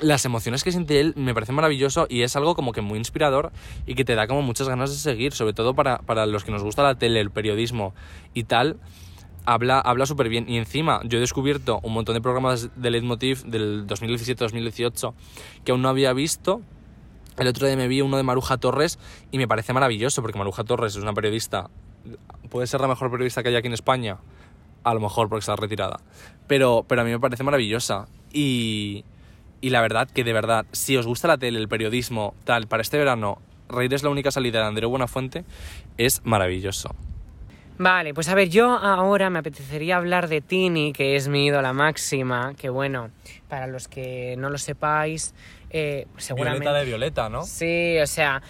las 0.00 0.24
emociones 0.24 0.64
que 0.64 0.72
siente 0.72 1.00
él 1.00 1.12
me 1.16 1.34
parece 1.34 1.52
maravilloso 1.52 2.06
y 2.08 2.22
es 2.22 2.34
algo 2.36 2.54
como 2.54 2.72
que 2.72 2.80
muy 2.80 2.98
inspirador 2.98 3.52
y 3.86 3.94
que 3.94 4.04
te 4.04 4.14
da 4.14 4.26
como 4.26 4.42
muchas 4.42 4.68
ganas 4.68 4.90
de 4.90 4.96
seguir, 4.96 5.32
sobre 5.32 5.52
todo 5.52 5.74
para, 5.74 5.98
para 5.98 6.26
los 6.26 6.44
que 6.44 6.50
nos 6.50 6.62
gusta 6.62 6.82
la 6.82 6.94
tele, 6.94 7.20
el 7.20 7.30
periodismo 7.30 7.94
y 8.34 8.44
tal. 8.44 8.76
Habla, 9.44 9.80
habla 9.80 10.06
súper 10.06 10.28
bien. 10.28 10.48
Y 10.48 10.56
encima, 10.56 11.00
yo 11.04 11.18
he 11.18 11.20
descubierto 11.20 11.80
un 11.82 11.92
montón 11.92 12.14
de 12.14 12.20
programas 12.20 12.70
de 12.76 12.90
Leitmotiv 12.90 13.44
del 13.44 13.86
2017-2018 13.86 15.14
que 15.64 15.72
aún 15.72 15.82
no 15.82 15.88
había 15.88 16.12
visto. 16.12 16.60
El 17.38 17.48
otro 17.48 17.66
día 17.66 17.76
me 17.76 17.88
vi 17.88 18.02
uno 18.02 18.16
de 18.16 18.22
Maruja 18.22 18.58
Torres 18.58 18.98
y 19.30 19.38
me 19.38 19.48
parece 19.48 19.72
maravilloso 19.72 20.22
porque 20.22 20.38
Maruja 20.38 20.64
Torres 20.64 20.96
es 20.96 21.02
una 21.02 21.14
periodista, 21.14 21.70
puede 22.50 22.66
ser 22.66 22.80
la 22.80 22.88
mejor 22.88 23.10
periodista 23.10 23.42
que 23.42 23.48
hay 23.48 23.56
aquí 23.56 23.68
en 23.68 23.72
España, 23.72 24.18
a 24.84 24.92
lo 24.92 25.00
mejor 25.00 25.30
porque 25.30 25.40
está 25.40 25.56
retirada, 25.56 26.00
pero, 26.46 26.84
pero 26.86 27.00
a 27.00 27.04
mí 27.04 27.10
me 27.10 27.18
parece 27.18 27.42
maravillosa. 27.42 28.06
Y, 28.32 29.04
y 29.62 29.70
la 29.70 29.80
verdad 29.80 30.10
que 30.10 30.24
de 30.24 30.34
verdad, 30.34 30.66
si 30.72 30.96
os 30.96 31.06
gusta 31.06 31.26
la 31.26 31.38
tele, 31.38 31.58
el 31.58 31.68
periodismo, 31.68 32.34
tal, 32.44 32.66
para 32.66 32.82
este 32.82 32.98
verano, 32.98 33.38
Reír 33.68 33.94
es 33.94 34.02
la 34.02 34.10
única 34.10 34.30
salida 34.30 34.60
de 34.60 34.66
Andreu 34.66 34.90
Buenafuente 34.90 35.44
es 35.96 36.20
maravilloso. 36.24 36.94
Vale, 37.78 38.14
pues 38.14 38.28
a 38.28 38.34
ver, 38.34 38.48
yo 38.48 38.70
ahora 38.70 39.30
me 39.30 39.38
apetecería 39.38 39.96
hablar 39.96 40.28
de 40.28 40.40
Tini, 40.40 40.92
que 40.92 41.16
es 41.16 41.28
mi 41.28 41.46
ídola 41.46 41.72
máxima, 41.72 42.54
que 42.54 42.68
bueno, 42.68 43.10
para 43.48 43.66
los 43.66 43.88
que 43.88 44.36
no 44.38 44.50
lo 44.50 44.58
sepáis, 44.58 45.34
eh, 45.70 46.06
seguramente... 46.18 46.64
Violeta 46.64 46.78
de 46.78 46.84
Violeta, 46.84 47.28
¿no? 47.28 47.44
Sí, 47.44 47.98
o 47.98 48.06
sea, 48.06 48.42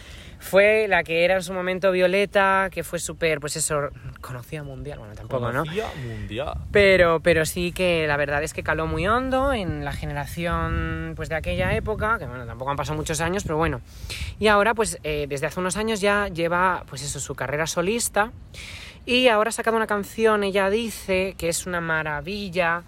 fue 0.42 0.86
la 0.88 1.04
que 1.04 1.24
era 1.24 1.36
en 1.36 1.42
su 1.42 1.52
momento 1.52 1.92
Violeta, 1.92 2.68
que 2.72 2.82
fue 2.82 2.98
súper, 2.98 3.38
pues 3.38 3.56
eso, 3.56 3.90
conocida 4.20 4.64
mundial, 4.64 4.98
bueno, 4.98 5.14
tampoco, 5.14 5.52
¿no? 5.52 5.60
Conocida 5.60 5.86
mundial. 6.04 6.54
Pero, 6.72 7.20
pero 7.20 7.46
sí 7.46 7.70
que 7.70 8.06
la 8.08 8.16
verdad 8.16 8.42
es 8.42 8.52
que 8.52 8.64
caló 8.64 8.88
muy 8.88 9.06
hondo 9.06 9.52
en 9.52 9.84
la 9.84 9.92
generación 9.92 11.12
pues 11.14 11.28
de 11.28 11.36
aquella 11.36 11.74
época, 11.76 12.18
que 12.18 12.26
bueno, 12.26 12.44
tampoco 12.44 12.72
han 12.72 12.76
pasado 12.76 12.96
muchos 12.96 13.20
años, 13.20 13.44
pero 13.44 13.56
bueno. 13.56 13.80
Y 14.40 14.48
ahora, 14.48 14.74
pues 14.74 14.98
eh, 15.04 15.26
desde 15.28 15.46
hace 15.46 15.60
unos 15.60 15.76
años 15.76 16.00
ya 16.00 16.26
lleva 16.26 16.82
pues 16.88 17.02
eso, 17.02 17.20
su 17.20 17.36
carrera 17.36 17.68
solista. 17.68 18.32
Y 19.06 19.28
ahora 19.28 19.50
ha 19.50 19.52
sacado 19.52 19.76
una 19.76 19.86
canción, 19.86 20.42
ella 20.42 20.70
dice, 20.70 21.34
que 21.38 21.48
es 21.48 21.66
una 21.66 21.80
maravilla, 21.80 22.82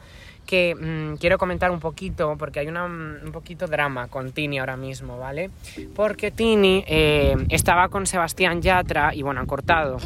que 0.46 0.74
mm, 0.74 1.16
quiero 1.16 1.38
comentar 1.38 1.70
un 1.70 1.80
poquito, 1.80 2.36
porque 2.38 2.60
hay 2.60 2.68
una, 2.68 2.84
un 2.84 3.30
poquito 3.32 3.66
drama 3.66 4.08
con 4.08 4.32
Tini 4.32 4.58
ahora 4.58 4.76
mismo, 4.76 5.18
¿vale? 5.18 5.50
Porque 5.94 6.30
Tini 6.30 6.84
eh, 6.86 7.34
estaba 7.48 7.88
con 7.88 8.06
Sebastián 8.06 8.60
Yatra 8.62 9.14
y 9.14 9.22
bueno, 9.22 9.40
han 9.40 9.46
cortado. 9.46 9.98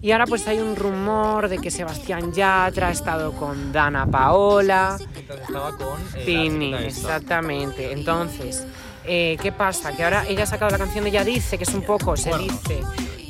Y 0.00 0.12
ahora 0.12 0.26
pues 0.26 0.46
hay 0.48 0.58
un 0.58 0.76
rumor 0.76 1.48
de 1.48 1.58
que 1.58 1.70
Sebastián 1.70 2.32
Yatra 2.32 2.88
ha 2.88 2.92
estado 2.92 3.32
con 3.32 3.72
Dana 3.72 4.06
Paola. 4.06 4.96
Mientras 5.14 5.40
estaba 5.40 5.76
con... 5.76 6.00
eh, 6.16 6.22
Tini, 6.24 6.74
exactamente. 6.74 7.92
Entonces, 7.92 8.66
eh, 9.04 9.36
¿qué 9.40 9.52
pasa? 9.52 9.96
Que 9.96 10.04
ahora 10.04 10.24
ella 10.28 10.44
ha 10.44 10.46
sacado 10.46 10.70
la 10.70 10.78
canción 10.78 11.04
de 11.04 11.10
Ella 11.10 11.24
Dice, 11.24 11.56
que 11.58 11.64
es 11.64 11.74
un 11.74 11.82
poco, 11.82 12.16
se 12.16 12.36
dice, 12.38 12.80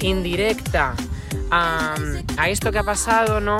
indirecta 0.00 0.94
a, 1.50 1.94
a 2.36 2.48
esto 2.48 2.72
que 2.72 2.78
ha 2.78 2.84
pasado, 2.84 3.40
¿no? 3.40 3.58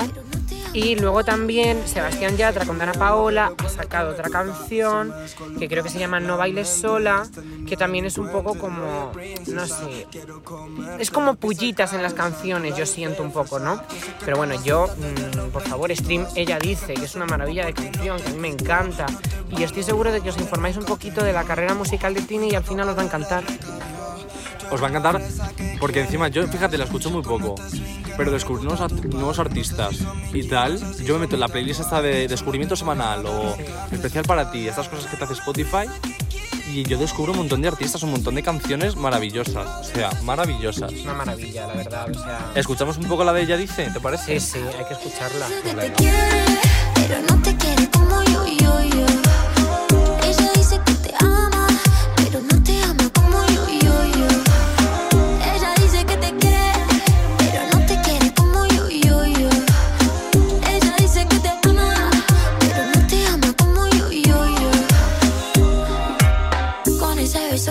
Y 0.73 0.95
luego 0.95 1.23
también 1.23 1.87
Sebastián 1.87 2.35
Yatra 2.35 2.65
con 2.65 2.79
Dana 2.79 2.93
Paola 2.93 3.53
ha 3.57 3.69
sacado 3.69 4.11
otra 4.11 4.29
canción 4.29 5.13
que 5.59 5.69
creo 5.69 5.83
que 5.83 5.89
se 5.89 5.99
llama 5.99 6.19
No 6.19 6.37
bailes 6.37 6.67
sola, 6.67 7.27
que 7.67 7.77
también 7.77 8.05
es 8.05 8.17
un 8.17 8.29
poco 8.29 8.55
como, 8.55 9.11
no 9.47 9.67
sé, 9.67 10.07
es 10.99 11.11
como 11.11 11.35
pullitas 11.35 11.93
en 11.93 12.01
las 12.01 12.13
canciones, 12.13 12.75
yo 12.75 12.85
siento 12.85 13.21
un 13.21 13.31
poco, 13.31 13.59
¿no? 13.59 13.81
Pero 14.25 14.37
bueno, 14.37 14.55
yo, 14.63 14.87
mm, 14.87 15.51
por 15.51 15.61
favor, 15.61 15.95
stream 15.95 16.25
Ella 16.35 16.57
Dice, 16.57 16.95
que 16.95 17.05
es 17.05 17.15
una 17.15 17.25
maravilla 17.25 17.65
de 17.65 17.73
canción, 17.73 18.19
que 18.19 18.27
a 18.27 18.31
mí 18.31 18.39
me 18.39 18.49
encanta. 18.49 19.05
Y 19.49 19.63
estoy 19.63 19.83
seguro 19.83 20.11
de 20.11 20.21
que 20.21 20.29
os 20.29 20.37
informáis 20.37 20.77
un 20.77 20.85
poquito 20.85 21.23
de 21.23 21.33
la 21.33 21.43
carrera 21.43 21.73
musical 21.73 22.13
de 22.13 22.21
Tini 22.21 22.49
y 22.49 22.55
al 22.55 22.63
final 22.63 22.89
os 22.89 22.97
va 22.97 23.01
a 23.01 23.05
encantar. 23.05 23.43
Os 24.73 24.81
va 24.81 24.87
a 24.87 24.89
encantar 24.89 25.21
porque 25.79 26.01
encima 26.01 26.27
yo, 26.29 26.47
fíjate, 26.47 26.77
la 26.77 26.85
escucho 26.85 27.09
muy 27.09 27.21
poco. 27.21 27.55
Pero 28.17 28.31
descubrir 28.31 28.63
nuevos, 28.65 28.81
art- 28.81 29.05
nuevos 29.05 29.39
artistas 29.39 29.95
y 30.33 30.43
tal, 30.47 30.79
yo 31.03 31.15
me 31.15 31.21
meto 31.21 31.35
en 31.35 31.41
la 31.41 31.47
playlist 31.47 31.81
esta 31.81 32.01
de 32.01 32.27
descubrimiento 32.27 32.75
semanal 32.75 33.25
o 33.25 33.55
especial 33.91 34.25
para 34.25 34.51
ti, 34.51 34.67
estas 34.67 34.87
cosas 34.89 35.09
que 35.09 35.17
te 35.17 35.23
hace 35.23 35.33
Spotify, 35.33 35.87
y 36.71 36.83
yo 36.83 36.97
descubro 36.97 37.31
un 37.31 37.39
montón 37.39 37.61
de 37.61 37.67
artistas, 37.69 38.01
un 38.03 38.11
montón 38.11 38.35
de 38.35 38.43
canciones 38.43 38.95
maravillosas. 38.95 39.81
O 39.81 39.83
sea, 39.83 40.11
maravillosas. 40.23 40.91
Es 40.91 41.03
una 41.03 41.13
maravilla, 41.13 41.67
la 41.67 41.73
verdad. 41.73 42.09
O 42.09 42.13
sea, 42.13 42.51
Escuchamos 42.55 42.97
un 42.97 43.05
poco 43.05 43.23
la 43.23 43.33
de 43.33 43.43
ella, 43.43 43.57
dice, 43.57 43.89
¿te 43.91 43.99
parece? 43.99 44.39
sí, 44.39 44.51
sí, 44.53 44.59
hay 44.77 44.85
que 44.85 44.93
escucharla. 44.93 45.47
que 45.97 46.11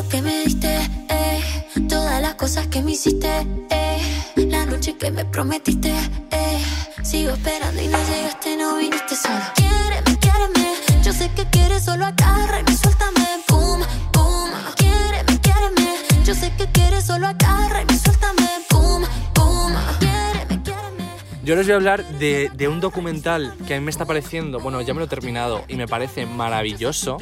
que 0.08 0.22
me 0.22 0.44
diste, 0.44 0.78
eh, 1.08 1.40
todas 1.88 2.20
las 2.22 2.34
cosas 2.34 2.66
que 2.68 2.82
me 2.82 2.92
hiciste, 2.92 3.28
eh, 3.70 4.00
la 4.36 4.64
noche 4.64 4.96
que 4.96 5.10
me 5.10 5.24
prometiste, 5.24 5.92
eh, 6.30 6.64
sigo 7.02 7.32
esperando 7.32 7.82
y 7.82 7.88
no 7.88 7.98
llegaste, 7.98 8.56
no 8.56 8.76
viniste 8.76 9.14
sola. 9.16 9.52
Quiéreme, 9.54 10.18
quiéreme, 10.18 10.74
yo 11.04 11.12
sé 11.12 11.30
que 11.34 11.44
quieres, 11.46 11.84
solo 11.84 12.06
agárrame, 12.06 12.76
suéltame, 12.76 13.26
pum, 13.46 13.80
pum. 14.12 14.50
Quiéreme, 14.76 15.40
quiéreme, 15.40 15.96
yo 16.24 16.34
sé 16.34 16.52
que 16.56 16.66
quieres, 16.66 17.04
solo 17.04 17.26
agárrame, 17.26 17.98
suéltame, 17.98 18.48
pum, 18.68 19.02
pum. 19.34 19.72
Quiéreme, 20.00 20.62
quiéreme. 20.62 21.04
Yo 21.44 21.54
les 21.56 21.66
voy 21.66 21.72
a 21.72 21.76
hablar 21.76 22.04
de, 22.18 22.50
de 22.54 22.68
un 22.68 22.80
documental 22.80 23.54
que 23.66 23.74
a 23.74 23.78
mí 23.78 23.84
me 23.84 23.90
está 23.90 24.06
pareciendo, 24.06 24.58
bueno, 24.60 24.80
ya 24.80 24.94
me 24.94 25.00
lo 25.00 25.06
he 25.06 25.08
terminado 25.08 25.64
y 25.68 25.76
me 25.76 25.86
parece 25.86 26.26
maravilloso, 26.26 27.18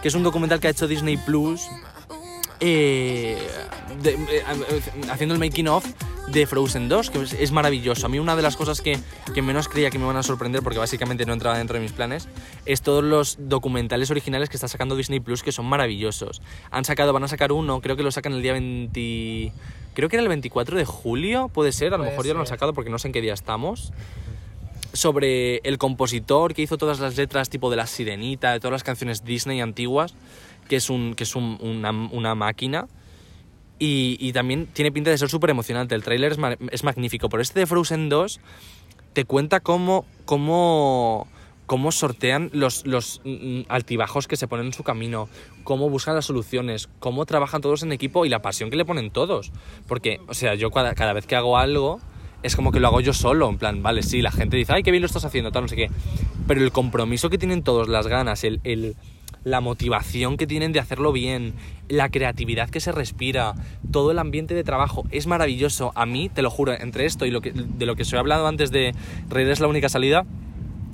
que 0.00 0.08
es 0.08 0.14
un 0.14 0.22
documental 0.22 0.60
que 0.60 0.68
ha 0.68 0.70
hecho 0.70 0.86
Disney 0.86 1.16
Plus 1.16 1.68
eh, 2.62 3.36
de- 4.02 4.12
eh, 4.14 4.42
haciendo 5.10 5.34
el 5.34 5.40
making 5.40 5.68
of 5.68 5.84
de 6.28 6.46
Frozen 6.46 6.88
2, 6.88 7.10
que 7.10 7.22
es, 7.22 7.32
es 7.32 7.50
maravilloso. 7.50 8.06
A 8.06 8.08
mí 8.08 8.18
una 8.18 8.36
de 8.36 8.42
las 8.42 8.56
cosas 8.56 8.80
que, 8.80 8.98
que 9.34 9.42
menos 9.42 9.68
creía 9.68 9.90
que 9.90 9.98
me 9.98 10.06
van 10.06 10.16
a 10.16 10.22
sorprender, 10.22 10.62
porque 10.62 10.78
básicamente 10.78 11.26
no 11.26 11.32
entraba 11.32 11.58
dentro 11.58 11.74
de 11.74 11.80
mis 11.82 11.92
planes, 11.92 12.28
es 12.64 12.80
todos 12.80 13.02
los 13.02 13.36
documentales 13.40 14.10
originales 14.10 14.48
que 14.48 14.56
está 14.56 14.68
sacando 14.68 14.96
Disney 14.96 15.20
Plus, 15.20 15.42
que 15.42 15.50
son 15.52 15.66
maravillosos. 15.66 16.40
Han 16.70 16.84
sacado, 16.84 17.12
van 17.12 17.24
a 17.24 17.28
sacar 17.28 17.52
uno, 17.52 17.80
creo 17.80 17.96
que 17.96 18.02
lo 18.02 18.12
sacan 18.12 18.32
el 18.32 18.42
día 18.42 18.52
20... 18.52 19.52
Creo 19.94 20.08
que 20.08 20.16
era 20.16 20.22
el 20.22 20.28
24 20.28 20.78
de 20.78 20.84
julio, 20.86 21.48
puede 21.52 21.72
ser, 21.72 21.92
a 21.92 21.98
lo 21.98 22.04
mejor 22.04 22.24
ya 22.24 22.32
lo 22.32 22.40
han 22.40 22.46
sacado 22.46 22.72
porque 22.72 22.88
no 22.88 22.98
sé 22.98 23.08
en 23.08 23.12
qué 23.12 23.20
día 23.20 23.34
estamos 23.34 23.92
sobre 24.94 25.56
el 25.64 25.78
compositor 25.78 26.54
que 26.54 26.62
hizo 26.62 26.76
todas 26.78 27.00
las 27.00 27.16
letras 27.16 27.48
tipo 27.48 27.70
de 27.70 27.76
La 27.76 27.86
Sirenita, 27.86 28.52
de 28.52 28.60
todas 28.60 28.72
las 28.72 28.84
canciones 28.84 29.24
Disney 29.24 29.60
antiguas, 29.60 30.14
que 30.68 30.76
es, 30.76 30.90
un, 30.90 31.14
que 31.14 31.24
es 31.24 31.34
un- 31.36 31.58
una, 32.12 32.34
máquina. 32.34 32.86
Y, 33.78 34.32
también 34.32 34.66
tiene 34.66 34.92
pinta 34.92 35.10
de 35.10 35.18
ser 35.18 35.28
súper 35.28 35.50
emocionante. 35.50 35.94
El 35.94 36.04
tráiler 36.04 36.32
es, 36.32 36.38
ma- 36.38 36.56
es 36.70 36.84
magnífico. 36.84 37.28
Pero 37.28 37.42
este 37.42 37.60
de 37.60 37.66
Frozen 37.66 38.08
2 38.08 38.40
te 39.12 39.24
cuenta 39.24 39.58
cómo, 39.58 40.06
cómo, 40.24 41.26
cómo 41.66 41.90
sortean 41.90 42.48
los, 42.52 42.86
los 42.86 43.20
mm, 43.24 43.62
altibajos 43.68 44.28
que 44.28 44.36
se 44.36 44.46
ponen 44.46 44.66
en 44.66 44.72
su 44.72 44.84
camino, 44.84 45.28
cómo 45.64 45.90
buscan 45.90 46.14
las 46.14 46.26
soluciones, 46.26 46.88
cómo 47.00 47.26
trabajan 47.26 47.60
todos 47.60 47.82
en 47.82 47.90
equipo 47.92 48.24
y 48.24 48.28
la 48.28 48.40
pasión 48.40 48.70
que 48.70 48.76
le 48.76 48.84
ponen 48.84 49.10
todos. 49.10 49.50
Porque, 49.88 50.20
o 50.28 50.34
sea, 50.34 50.54
yo 50.54 50.70
cada, 50.70 51.12
vez 51.12 51.26
que 51.26 51.34
hago 51.34 51.58
algo 51.58 52.00
es 52.42 52.56
como 52.56 52.72
que 52.72 52.80
lo 52.80 52.88
hago 52.88 53.00
yo 53.00 53.12
solo, 53.12 53.48
en 53.48 53.58
plan, 53.58 53.82
vale, 53.82 54.02
sí, 54.02 54.20
la 54.20 54.32
gente 54.32 54.56
dice, 54.56 54.72
ay, 54.72 54.82
qué 54.82 54.90
bien 54.90 55.00
lo 55.02 55.06
estás 55.06 55.24
haciendo, 55.24 55.50
tal, 55.52 55.62
no 55.62 55.68
sé 55.68 55.76
qué. 55.76 55.90
Pero 56.46 56.60
el 56.62 56.72
compromiso 56.72 57.30
que 57.30 57.38
tienen 57.38 57.62
todos, 57.62 57.88
las 57.88 58.06
ganas, 58.08 58.44
el- 58.44 58.60
la 59.44 59.60
motivación 59.60 60.36
que 60.36 60.46
tienen 60.46 60.72
de 60.72 60.80
hacerlo 60.80 61.12
bien, 61.12 61.54
la 61.88 62.10
creatividad 62.10 62.70
que 62.70 62.80
se 62.80 62.92
respira, 62.92 63.54
todo 63.90 64.10
el 64.10 64.18
ambiente 64.18 64.54
de 64.54 64.64
trabajo 64.64 65.04
es 65.10 65.26
maravilloso. 65.26 65.92
A 65.94 66.06
mí, 66.06 66.28
te 66.28 66.42
lo 66.42 66.50
juro, 66.50 66.72
entre 66.72 67.06
esto 67.06 67.26
y 67.26 67.30
lo 67.30 67.40
de 67.40 67.86
lo 67.86 67.96
que 67.96 68.02
os 68.02 68.12
he 68.12 68.18
hablado 68.18 68.46
antes 68.46 68.70
de 68.70 68.94
Reír 69.28 69.48
es 69.48 69.60
la 69.60 69.68
única 69.68 69.88
salida, 69.88 70.24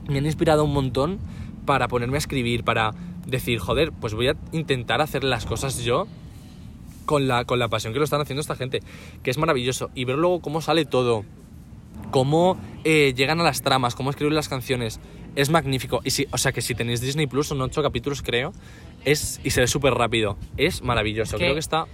me 0.09 0.19
han 0.19 0.27
inspirado 0.27 0.65
un 0.65 0.73
montón 0.73 1.19
para 1.67 1.89
ponerme 1.89 2.17
a 2.17 2.19
escribir, 2.19 2.65
para 2.65 2.93
decir, 3.27 3.59
joder, 3.59 3.93
pues 3.93 4.15
voy 4.15 4.29
a 4.29 4.37
intentar 4.53 5.03
hacer 5.03 5.23
las 5.23 5.45
cosas 5.45 5.85
yo 5.85 6.07
con 7.05 7.29
la, 7.29 7.45
con 7.45 7.59
la 7.59 7.69
pasión 7.69 7.93
que 7.93 7.99
lo 7.99 8.05
están 8.05 8.21
haciendo 8.21 8.41
esta 8.41 8.57
gente, 8.57 8.81
que 9.23 9.31
es 9.31 9.39
maravilloso. 9.39 9.91
Y 9.95 10.05
ver 10.05 10.17
luego 10.17 10.41
cómo 10.41 10.63
sale 10.63 10.87
todo, 10.87 11.25
cómo 12.11 12.59
eh, 12.85 13.13
llegan 13.15 13.41
a 13.41 13.45
las 13.45 13.63
tramas, 13.63 13.95
cómo 13.95 14.11
escriben 14.11 14.35
las 14.35 14.49
canciones, 14.49 14.99
es 15.39 15.51
magnífico. 15.51 16.01
Y 16.03 16.11
si, 16.11 16.27
o 16.33 16.37
sea 16.37 16.51
que 16.51 16.61
si 16.61 16.75
tenéis 16.75 17.01
Disney 17.01 17.29
Plus, 17.29 17.47
son 17.47 17.61
ocho 17.61 17.81
capítulos 17.81 18.23
creo, 18.23 18.53
es, 19.05 19.41
y 19.45 19.51
se 19.51 19.61
ve 19.61 19.69
súper 19.69 19.95
rápido. 19.95 20.37
Es 20.57 20.83
maravilloso, 20.83 21.37
creo 21.37 21.55
que 21.55 21.61
está... 21.61 21.85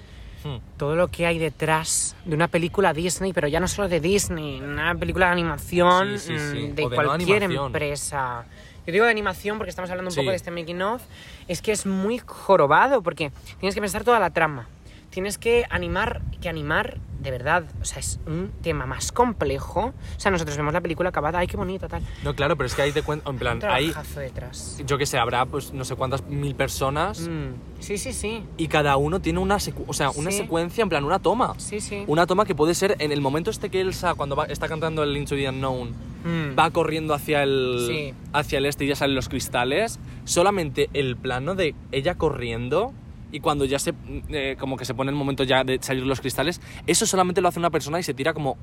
hmm, 0.45 0.57
todo 0.79 0.97
lo 0.97 1.09
que 1.09 1.27
hay 1.27 1.39
detrás 1.39 2.17
de 2.25 2.35
una 2.35 2.49
película 2.49 2.95
Disney, 2.95 3.35
pero 3.35 3.47
ya 3.47 3.61
no 3.61 3.69
solo 3.69 3.89
de 3.89 4.01
Disney, 4.01 4.63
una 4.63 4.95
película 4.95 5.27
de 5.27 5.33
animación 5.33 6.19
Sí, 6.19 6.29
sí, 6.29 6.39
sí. 6.39 6.57
mm, 6.57 6.75
de 6.75 6.85
O 6.87 6.89
de 6.89 6.97
no 6.97 7.05
cualquier 7.05 7.43
empresa. 7.43 8.47
Yo 8.87 8.93
digo 8.95 9.05
de 9.05 9.11
animación 9.11 9.59
porque 9.59 9.71
estamos 9.71 9.91
hablando 9.91 10.11
un 10.11 10.17
poco 10.17 10.31
de 10.31 10.37
este 10.37 10.51
making 10.51 10.81
of, 10.81 11.03
es 11.47 11.61
que 11.61 11.73
es 11.73 11.85
muy 11.85 12.23
jorobado 12.25 13.03
porque 13.03 13.31
tienes 13.61 13.75
que 13.75 13.81
pensar 13.83 14.05
toda 14.05 14.21
la 14.21 14.31
trama. 14.31 14.69
Tienes 15.15 15.39
que 15.39 15.65
animar, 15.71 16.23
que 16.43 16.49
animar 16.49 16.99
de 17.21 17.31
verdad, 17.31 17.63
o 17.81 17.85
sea, 17.85 18.01
es 18.01 18.19
un 18.27 18.51
tema 18.63 18.85
más 18.85 19.13
complejo. 19.13 19.95
O 20.17 20.21
sea, 20.21 20.33
nosotros 20.33 20.57
vemos 20.57 20.73
la 20.75 20.81
película 20.81 21.11
acabada, 21.11 21.39
ay, 21.39 21.47
qué 21.47 21.57
bonita, 21.57 21.87
tal. 21.87 22.03
No, 22.25 22.35
claro, 22.35 22.57
pero 22.57 22.67
es 22.67 22.75
que 22.75 22.83
ahí 22.83 22.91
te 22.91 23.03
cuento, 23.03 23.31
en 23.31 23.39
plan, 23.39 23.61
hay, 23.65 23.95
detrás. 24.17 24.83
yo 24.85 24.99
que 24.99 25.07
sé, 25.07 25.17
habrá 25.19 25.47
pues 25.47 25.73
no 25.73 25.85
sé 25.85 25.95
cuántas 25.95 26.27
mil 26.27 26.57
personas 26.57 27.21
Mm, 27.29 27.53
Sí, 27.81 27.97
sí, 27.97 28.13
sí. 28.13 28.43
y 28.57 28.67
cada 28.67 28.97
uno 28.97 29.21
tiene 29.21 29.39
una, 29.39 29.57
secu- 29.59 29.85
o 29.87 29.93
sea, 29.95 30.11
una 30.11 30.33
Sí. 30.33 30.39
secuencia, 30.39 30.83
en 30.83 30.89
plan, 30.89 31.05
una 31.05 31.21
toma. 31.21 31.55
Sí, 31.59 31.79
sí. 31.81 32.03
Una 32.09 32.27
toma 32.27 32.45
que 32.45 32.57
puede 32.57 32.75
ser 32.75 32.97
en 32.99 33.13
el 33.13 33.21
momento 33.21 33.51
este 33.51 33.71
que 33.71 33.81
Elsa, 33.81 34.15
cuando 34.17 34.35
va- 34.35 34.47
está 34.47 34.67
cantando 34.67 35.05
el 35.05 35.17
Into 35.17 35.37
the 35.37 35.49
Unknown, 35.49 35.91
Mm. 36.25 36.59
va 36.59 36.71
corriendo 36.73 37.15
hacia 37.15 37.45
el, 37.45 37.85
Sí. 37.87 38.15
hacia 38.33 38.59
el 38.59 38.67
este 38.67 38.85
y 38.85 38.89
ya 38.89 38.97
salen 38.97 39.15
los 39.15 39.29
cristales, 39.29 40.01
solamente 40.25 40.91
el 40.93 41.17
plano 41.17 41.55
de 41.55 41.75
ella 41.93 42.17
corriendo 42.17 42.93
y 43.35 43.41
cuando 43.41 43.65
ya 43.65 43.81
se, 43.81 43.93
eh, 44.29 44.57
como 44.61 44.77
que 44.77 44.85
se 44.85 44.95
pone 44.95 45.11
el 45.11 45.17
momento 45.17 45.43
ya 45.43 45.65
de 45.65 45.79
salir 45.83 46.07
los 46.07 46.21
cristales, 46.21 46.61
eso 46.87 47.05
solamente 47.05 47.41
lo 47.41 47.49
hace 47.49 47.59
una 47.59 47.71
persona 47.71 47.99
y 47.99 48.05
se 48.05 48.15
tira 48.15 48.33
como 48.33 48.57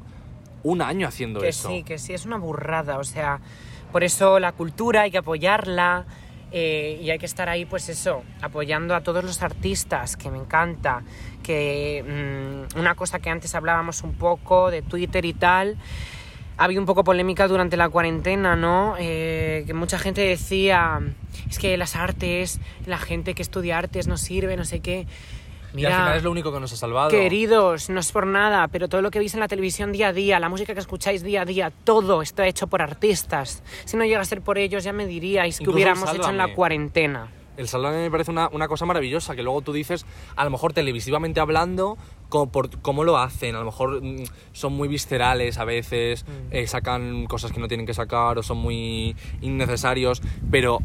un 0.64 0.82
año 0.82 1.08
haciendo 1.08 1.42
Que 1.42 1.50
eso. 1.50 1.68
sí, 1.68 1.84
que 1.84 1.98
sí, 1.98 2.14
es 2.14 2.26
una 2.26 2.38
burrada. 2.38 2.98
O 2.98 3.04
sea, 3.04 3.42
por 3.92 4.06
eso 4.06 4.40
la 4.40 4.54
cultura 4.54 5.02
hay 5.02 5.12
que 5.12 5.18
apoyarla 5.18 6.06
eh, 6.54 7.00
y 7.02 7.10
hay 7.10 7.20
que 7.20 7.26
estar 7.26 7.50
ahí, 7.50 7.66
pues 7.66 7.90
eso, 7.90 8.24
apoyando 8.42 8.96
a 8.96 9.02
todos 9.02 9.26
los 9.26 9.42
artistas, 9.44 10.16
que 10.16 10.32
me 10.32 10.38
encanta. 10.38 11.04
Que 11.44 12.66
mm, 12.74 12.80
una 12.80 12.96
cosa 12.96 13.20
que 13.20 13.30
antes 13.30 13.54
hablábamos 13.56 14.04
un 14.04 14.14
poco 14.14 14.72
de 14.72 14.84
Twitter 14.84 15.26
y 15.26 15.34
tal. 15.34 15.78
Ha 16.62 16.66
habido 16.66 16.80
un 16.80 16.86
poco 16.86 17.04
polémica 17.04 17.48
durante 17.48 17.76
la 17.76 17.90
cuarentena, 17.90 18.56
¿no? 18.56 18.94
Eh, 19.00 19.64
que 19.66 19.74
mucha 19.74 19.98
gente 19.98 20.22
decía, 20.22 21.02
es 21.50 21.58
que 21.58 21.76
las 21.76 21.96
artes, 21.96 22.60
la 22.86 23.00
gente 23.00 23.34
que 23.34 23.42
estudia 23.42 23.80
artes 23.80 24.08
no 24.08 24.16
sirve, 24.16 24.56
no 24.56 24.64
sé 24.64 24.80
qué. 24.80 25.08
y 25.76 25.86
al 25.86 25.94
final 25.94 26.18
es 26.18 26.24
lo 26.24 26.30
único 26.30 26.54
que 26.54 26.60
nos 26.60 26.72
ha 26.72 26.76
salvado. 26.76 27.10
Queridos, 27.10 27.90
no 27.90 28.00
es 28.00 28.12
por 28.12 28.28
nada, 28.28 28.68
pero 28.68 28.88
todo 28.90 29.02
lo 29.02 29.10
que 29.10 29.18
veis 29.18 29.34
en 29.34 29.40
la 29.40 29.48
televisión 29.48 29.92
día 29.92 30.10
a 30.10 30.14
día, 30.14 30.40
la 30.40 30.50
música 30.50 30.76
que 30.76 30.80
escucháis 30.82 31.24
día 31.24 31.42
a 31.42 31.46
día, 31.46 31.72
todo 31.84 32.22
está 32.22 32.46
hecho 32.46 32.68
por 32.68 32.84
artistas. 32.84 33.64
Si 33.86 33.98
no 33.98 34.06
llega 34.06 34.22
a 34.22 34.26
ser 34.26 34.42
por 34.42 34.60
ellos, 34.60 34.84
ya 34.84 34.94
me 34.94 35.08
diríais 35.08 35.58
que 35.58 35.64
Incluso 35.64 35.76
hubiéramos 35.76 36.14
hecho 36.14 36.30
en 36.30 36.38
la 36.38 36.54
cuarentena. 36.54 37.28
El 37.58 37.68
salón 37.68 37.96
me 37.96 38.12
parece 38.12 38.30
una, 38.30 38.50
una 38.50 38.68
cosa 38.68 38.86
maravillosa, 38.86 39.36
que 39.36 39.42
luego 39.42 39.62
tú 39.62 39.74
dices, 39.74 40.06
a 40.36 40.44
lo 40.44 40.52
mejor 40.52 40.74
televisivamente 40.74 41.40
hablando, 41.40 41.98
cómo, 42.32 42.52
por, 42.52 42.82
cómo 42.82 43.04
lo 43.04 43.20
hacen, 43.20 43.56
a 43.56 43.60
lo 43.60 43.66
mejor 43.66 44.02
mm, 44.02 44.24
son 44.54 44.74
muy 44.74 44.88
viscerales 44.88 45.60
a 45.60 45.66
veces, 45.66 46.26
Mm. 46.26 46.32
eh, 46.56 46.66
sacan 46.66 47.26
cosas 47.28 47.52
que 47.52 47.60
no 47.60 47.68
tienen 47.68 47.86
que 47.86 47.94
sacar 47.94 48.40
o 48.40 48.44
son 48.44 48.58
muy 48.58 49.16
innecesarios, 49.42 50.24
pero 50.50 50.80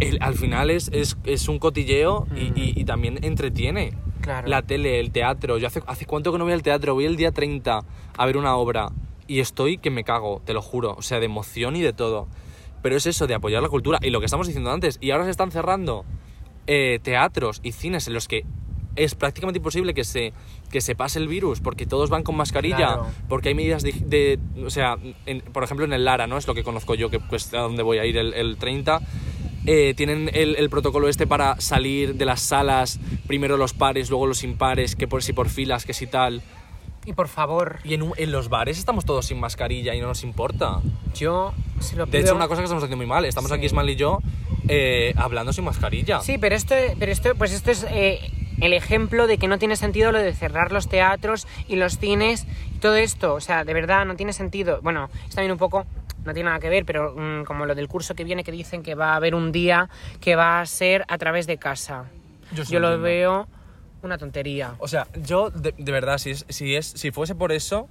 el- 0.00 0.18
al 0.22 0.34
final 0.34 0.70
es, 0.70 0.88
es, 0.94 1.18
es 1.24 1.48
un 1.48 1.58
cotilleo 1.58 2.26
y, 2.34 2.58
y- 2.58 2.72
y 2.80 2.84
también 2.84 3.18
entretiene. 3.22 3.90
Mm. 3.92 4.20
Claro. 4.22 4.48
La 4.48 4.62
tele, 4.62 5.00
el 5.00 5.10
teatro. 5.12 5.56
Yo 5.58 5.66
hace, 5.66 5.82
hace 5.86 6.04
cuánto 6.06 6.30
que 6.32 6.38
no 6.38 6.44
voy 6.44 6.52
al 6.52 6.62
teatro, 6.62 6.94
voy 6.94 7.06
el 7.06 7.16
día 7.16 7.32
30 7.32 7.80
a 8.16 8.26
ver 8.26 8.36
una 8.36 8.54
obra 8.56 8.90
y 9.26 9.40
estoy 9.40 9.78
que 9.78 9.90
me 9.90 10.04
cago, 10.04 10.42
te 10.44 10.52
lo 10.54 10.60
juro, 10.62 10.94
o 10.96 11.02
sea, 11.02 11.18
de 11.20 11.26
emoción 11.26 11.74
y 11.76 11.80
de 11.82 11.92
todo. 11.92 12.28
Pero 12.82 12.96
es 12.96 13.06
eso, 13.06 13.26
de 13.26 13.34
apoyar 13.34 13.62
la 13.62 13.68
cultura 13.68 13.98
y 14.02 14.10
lo 14.10 14.20
que 14.20 14.26
estamos 14.26 14.46
diciendo 14.46 14.70
antes. 14.72 14.98
Y 15.00 15.10
ahora 15.10 15.24
se 15.24 15.30
están 15.30 15.50
cerrando 15.50 16.04
eh, 16.66 16.98
teatros 17.02 17.60
y 17.62 17.72
cines 17.72 18.06
en 18.08 18.14
los 18.14 18.28
que 18.28 18.44
es 18.96 19.14
prácticamente 19.14 19.58
imposible 19.58 19.94
que 19.94 20.04
se, 20.04 20.32
que 20.70 20.80
se 20.80 20.94
pase 20.94 21.18
el 21.18 21.28
virus 21.28 21.60
porque 21.60 21.84
todos 21.86 22.08
van 22.10 22.22
con 22.22 22.36
mascarilla, 22.36 22.76
Claro. 22.76 23.06
porque 23.28 23.48
hay 23.50 23.54
medidas 23.54 23.82
de... 23.82 23.92
de- 23.92 24.38
o 24.64 24.70
sea, 24.70 24.96
en- 25.26 25.40
por 25.40 25.64
ejemplo 25.64 25.84
en 25.84 25.92
el 25.92 26.04
Lara, 26.04 26.26
¿no? 26.26 26.38
Es 26.38 26.46
lo 26.46 26.54
que 26.54 26.62
conozco 26.64 26.94
yo, 26.94 27.10
que 27.10 27.20
pues 27.20 27.52
a 27.54 27.58
donde 27.58 27.82
voy 27.82 27.98
a 27.98 28.04
ir 28.06 28.16
el, 28.16 28.32
el 28.34 28.56
30. 28.56 29.00
eh, 29.66 29.92
tienen 29.94 30.30
el, 30.32 30.56
el 30.56 30.70
protocolo 30.70 31.08
este 31.08 31.26
para 31.26 31.60
salir 31.60 32.14
de 32.14 32.24
las 32.24 32.40
salas, 32.40 32.98
primero 33.26 33.56
los 33.58 33.74
pares, 33.74 34.08
luego 34.08 34.26
los 34.26 34.42
impares, 34.42 34.96
que 34.96 35.06
por 35.06 35.22
si 35.22 35.32
por 35.34 35.48
filas, 35.50 35.84
que 35.84 35.92
si 35.92 36.06
tal. 36.06 36.40
Y 37.04 37.12
por 37.14 37.28
favor, 37.28 37.78
Y 37.84 37.94
en, 37.94 38.10
en 38.16 38.30
los 38.32 38.48
bares 38.48 38.78
estamos 38.78 39.04
todos 39.04 39.26
sin 39.26 39.38
mascarilla 39.40 39.94
y 39.94 40.00
no 40.00 40.06
nos 40.06 40.22
importa. 40.22 40.80
yo 41.14 41.52
se 41.80 41.96
lo 41.96 42.06
De 42.06 42.12
pido... 42.12 42.22
hecho, 42.24 42.34
una 42.36 42.46
cosa 42.48 42.60
que 42.60 42.64
estamos 42.64 42.82
haciendo 42.84 42.96
muy 42.98 43.06
mal, 43.06 43.24
estamos 43.24 43.50
Sí. 43.50 43.56
aquí 43.56 43.66
Ismael 43.66 43.90
y 43.90 43.96
yo 43.96 44.18
eh, 44.68 45.12
hablando 45.16 45.52
sin 45.52 45.64
mascarilla. 45.64 46.20
Sí, 46.20 46.38
pero 46.38 46.54
esto, 46.54 46.74
pero 46.98 47.10
esto, 47.12 47.34
pues 47.36 47.52
esto 47.52 47.70
es 47.70 47.86
eh, 47.90 48.18
el 48.60 48.72
ejemplo 48.72 49.26
de 49.26 49.38
que 49.38 49.48
no 49.48 49.58
tiene 49.58 49.76
sentido 49.76 50.12
lo 50.12 50.18
de 50.18 50.34
cerrar 50.34 50.72
los 50.72 50.88
teatros 50.88 51.46
y 51.68 51.76
los 51.76 51.98
cines 51.98 52.46
y 52.74 52.78
todo 52.78 52.96
esto. 52.96 53.34
O 53.34 53.40
sea, 53.40 53.64
de 53.64 53.74
verdad 53.74 54.04
no 54.04 54.16
tiene 54.16 54.32
sentido. 54.32 54.80
Bueno, 54.82 55.10
es 55.28 55.34
también 55.34 55.52
un 55.52 55.58
poco, 55.58 55.86
no 56.24 56.34
tiene 56.34 56.48
nada 56.48 56.60
que 56.60 56.68
ver, 56.68 56.84
pero 56.84 57.14
mm, 57.16 57.44
como 57.44 57.66
lo 57.66 57.74
del 57.74 57.88
curso 57.88 58.14
que 58.14 58.24
viene 58.24 58.44
que 58.44 58.52
dicen 58.52 58.82
que 58.82 58.94
va 58.94 59.12
a 59.12 59.16
haber 59.16 59.34
un 59.34 59.52
día 59.52 59.88
que 60.20 60.36
va 60.36 60.60
a 60.60 60.66
ser 60.66 61.04
a 61.08 61.18
través 61.18 61.46
de 61.46 61.56
casa. 61.56 62.04
Yo 62.68 62.80
lo 62.80 63.00
veo 63.00 63.46
una 64.02 64.18
tontería. 64.18 64.74
O 64.78 64.88
sea, 64.88 65.06
yo 65.22 65.50
de, 65.50 65.74
de 65.76 65.92
verdad, 65.92 66.18
si, 66.18 66.30
es, 66.30 66.44
si, 66.48 66.74
es, 66.74 66.86
si 66.86 67.10
fuese 67.10 67.34
por 67.34 67.52
eso, 67.52 67.88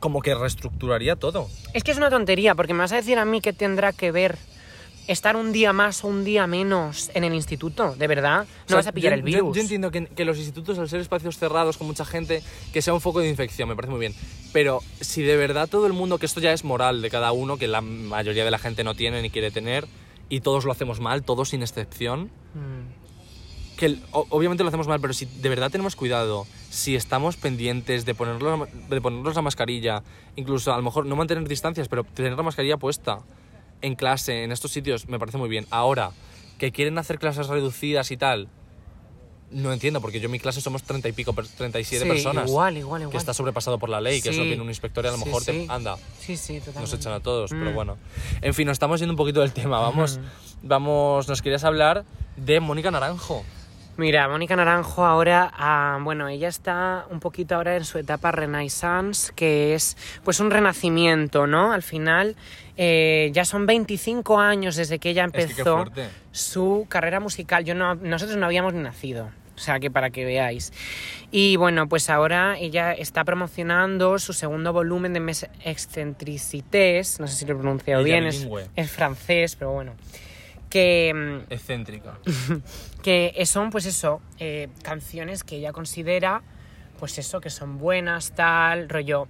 como 0.00 0.20
que 0.20 0.34
reestructuraría 0.34 1.16
todo. 1.16 1.48
Es 1.74 1.84
que 1.84 1.92
es 1.92 1.96
una 1.96 2.10
tontería, 2.10 2.54
porque 2.54 2.74
me 2.74 2.80
vas 2.80 2.92
a 2.92 2.96
decir 2.96 3.18
a 3.18 3.24
mí 3.24 3.40
que 3.40 3.52
tendrá 3.52 3.92
que 3.92 4.12
ver 4.12 4.36
estar 5.08 5.36
un 5.36 5.52
día 5.52 5.72
más 5.72 6.04
o 6.04 6.08
un 6.08 6.24
día 6.24 6.46
menos 6.46 7.10
en 7.14 7.24
el 7.24 7.34
instituto, 7.34 7.94
¿de 7.96 8.06
verdad? 8.06 8.46
No 8.46 8.64
O 8.64 8.68
sea, 8.68 8.76
vas 8.76 8.86
a 8.86 8.92
pillar 8.92 9.12
yo- 9.12 9.16
el 9.16 9.22
virus. 9.22 9.56
Yo, 9.56 9.62
entiendo 9.62 9.90
que, 9.90 10.06
que 10.06 10.24
los 10.24 10.38
institutos, 10.38 10.78
al 10.78 10.88
ser 10.88 11.00
espacios 11.00 11.38
cerrados 11.38 11.76
con 11.76 11.86
mucha 11.86 12.04
gente, 12.04 12.42
que 12.72 12.82
sea 12.82 12.94
un 12.94 13.00
foco 13.00 13.20
de 13.20 13.28
infección, 13.28 13.68
me 13.68 13.74
parece 13.76 13.90
muy 13.90 14.00
bien. 14.00 14.14
Pero 14.52 14.80
si 15.00 15.22
de 15.22 15.36
verdad 15.36 15.68
todo 15.68 15.86
el 15.86 15.92
mundo, 15.92 16.18
que 16.18 16.26
esto 16.26 16.40
ya 16.40 16.52
es 16.52 16.64
moral 16.64 17.02
de 17.02 17.10
cada 17.10 17.32
uno, 17.32 17.56
que 17.56 17.66
la 17.68 17.80
mayoría 17.80 18.44
de 18.44 18.50
la 18.50 18.58
gente 18.58 18.84
no 18.84 18.94
tiene 18.94 19.20
ni 19.22 19.30
quiere 19.30 19.50
tener, 19.50 19.86
y 20.28 20.40
todos 20.40 20.64
lo 20.64 20.72
hacemos 20.72 21.00
mal, 21.00 21.22
todos 21.24 21.50
sin 21.50 21.62
excepción, 21.62 22.30
Mm. 22.54 23.76
que 23.76 23.86
el- 23.86 24.02
o- 24.12 24.26
obviamente 24.30 24.62
lo 24.62 24.68
hacemos 24.68 24.86
mal, 24.86 25.00
pero 25.00 25.12
si 25.12 25.26
de 25.26 25.48
verdad 25.48 25.70
tenemos 25.70 25.96
cuidado, 25.96 26.46
si 26.70 26.94
estamos 26.94 27.36
pendientes 27.36 28.04
de 28.04 28.14
ponernos, 28.14 28.68
de 28.88 29.00
ponernos 29.00 29.34
la 29.34 29.42
mascarilla, 29.42 30.02
incluso 30.36 30.72
a 30.72 30.76
lo 30.76 30.82
mejor 30.82 31.06
no 31.06 31.16
mantener 31.16 31.46
distancias, 31.48 31.88
pero 31.88 32.04
tener 32.04 32.32
la 32.34 32.42
mascarilla 32.42 32.76
puesta 32.76 33.20
en 33.82 33.94
clase, 33.96 34.44
en 34.44 34.52
estos 34.52 34.70
sitios, 34.70 35.08
me 35.08 35.18
parece 35.18 35.38
muy 35.38 35.48
bien. 35.48 35.66
Ahora, 35.70 36.10
que 36.58 36.72
quieren 36.72 36.96
hacer 36.98 37.18
clases 37.18 37.48
reducidas 37.48 38.10
y 38.10 38.16
tal, 38.16 38.48
no 39.50 39.70
entiendo, 39.72 40.00
porque 40.00 40.18
yo 40.18 40.26
en 40.26 40.32
mi 40.32 40.38
clase 40.38 40.62
somos 40.62 40.82
30 40.82 41.08
y 41.10 41.12
pico, 41.12 41.34
per- 41.34 41.46
37 41.46 42.04
Sí, 42.04 42.08
personas. 42.10 42.48
igual, 42.48 42.78
igual, 42.78 43.02
igual. 43.02 43.12
Que 43.12 43.18
está 43.18 43.34
sobrepasado 43.34 43.78
por 43.78 43.90
la 43.90 44.00
ley, 44.00 44.22
que 44.22 44.30
eso 44.30 44.42
viene 44.42 44.62
un 44.62 44.68
inspector 44.68 45.04
y 45.04 45.08
a 45.08 45.10
lo 45.10 45.18
Sí, 45.18 45.24
mejor 45.26 45.44
te 45.44 45.66
anda. 45.68 45.96
Sí, 46.20 46.36
sí, 46.38 46.54
totalmente. 46.60 46.80
Nos 46.80 46.94
echan 46.94 47.12
a 47.12 47.20
todos, 47.20 47.50
pero 47.50 47.70
Mm. 47.70 47.74
bueno. 47.74 47.98
En 48.40 48.54
fin, 48.54 48.66
nos 48.66 48.76
estamos 48.76 48.98
yendo 49.00 49.12
un 49.12 49.18
poquito 49.18 49.40
del 49.40 49.52
tema. 49.52 49.78
Vamos, 49.80 50.20
vamos, 50.62 51.28
nos 51.28 51.42
querías 51.42 51.64
hablar 51.64 52.04
de 52.36 52.60
Mónica 52.60 52.90
Naranjo. 52.90 53.44
Mira, 53.98 54.26
Mónica 54.26 54.56
Naranjo 54.56 55.04
ahora, 55.04 55.52
ah, 55.54 55.98
bueno, 56.02 56.26
ella 56.28 56.48
está 56.48 57.04
un 57.10 57.20
poquito 57.20 57.56
ahora 57.56 57.76
en 57.76 57.84
su 57.84 57.98
etapa 57.98 58.32
Renaissance, 58.32 59.34
que 59.36 59.74
es 59.74 59.98
pues 60.24 60.40
un 60.40 60.50
renacimiento, 60.50 61.46
¿no? 61.46 61.72
Al 61.74 61.82
final 61.82 62.34
eh, 62.76 63.30
ya 63.32 63.44
son 63.44 63.66
25 63.66 64.38
años 64.38 64.76
desde 64.76 64.98
que 64.98 65.10
ella 65.10 65.24
Es 65.24 65.32
que 65.32 65.38
qué 65.38 65.44
empezó 65.46 65.84
su 66.30 66.86
carrera 66.88 67.20
musical. 67.20 67.64
Yo 67.64 67.74
no, 67.74 67.94
nosotros 67.94 68.36
no 68.38 68.46
habíamos 68.46 68.74
nacido. 68.74 69.30
O 69.54 69.58
sea, 69.58 69.78
que 69.78 69.90
para 69.90 70.10
que 70.10 70.24
veáis. 70.24 70.72
Y 71.30 71.56
bueno, 71.56 71.88
pues 71.88 72.08
ahora 72.10 72.58
ella 72.58 72.92
está 72.92 73.22
promocionando 73.24 74.18
su 74.18 74.32
segundo 74.32 74.72
volumen 74.72 75.12
de 75.12 75.20
Mes 75.20 75.46
Excentricités. 75.64 77.20
No 77.20 77.28
sé 77.28 77.36
si 77.36 77.46
lo 77.46 77.52
he 77.52 77.56
pronunciado 77.56 78.00
Ella 78.00 78.20
bien, 78.20 78.26
es, 78.26 78.48
es 78.74 78.90
francés, 78.90 79.56
pero 79.56 79.72
bueno. 79.72 79.94
Que, 80.70 81.12
mm, 81.14 81.52
Excéntrica. 81.52 82.18
que 83.02 83.40
son 83.44 83.70
pues 83.70 83.84
eso, 83.84 84.22
eh, 84.38 84.68
canciones 84.82 85.44
que 85.44 85.56
ella 85.56 85.72
considera 85.72 86.42
pues 87.02 87.18
eso, 87.18 87.40
que 87.40 87.50
son 87.50 87.78
buenas, 87.78 88.30
tal, 88.30 88.88
rollo. 88.88 89.26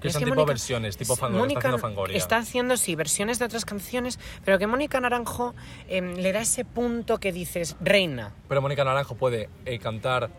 Que 0.00 0.10
son 0.10 0.24
tipo 0.24 0.46
versiones, 0.46 0.96
tipo 0.96 1.16
Fangoria, 1.16 1.38
está 1.38 1.40
Mónica 1.40 1.58
haciendo 1.60 1.78
Fangoria. 1.78 2.16
Está 2.16 2.36
haciendo, 2.36 2.76
sí, 2.76 2.94
versiones 2.94 3.38
de 3.38 3.44
otras 3.46 3.64
canciones, 3.64 4.18
pero 4.44 4.58
que 4.58 4.66
Mónica 4.66 5.00
Naranjo 5.00 5.54
em, 5.88 6.14
le 6.14 6.32
da 6.32 6.40
ese 6.40 6.64
punto 6.64 7.18
que 7.18 7.32
dices, 7.32 7.76
reina. 7.80 8.32
Pero 8.48 8.62
Mónica 8.62 8.84
Naranjo 8.84 9.16
puede 9.16 9.48
eh, 9.64 9.78
cantar, 9.80 10.30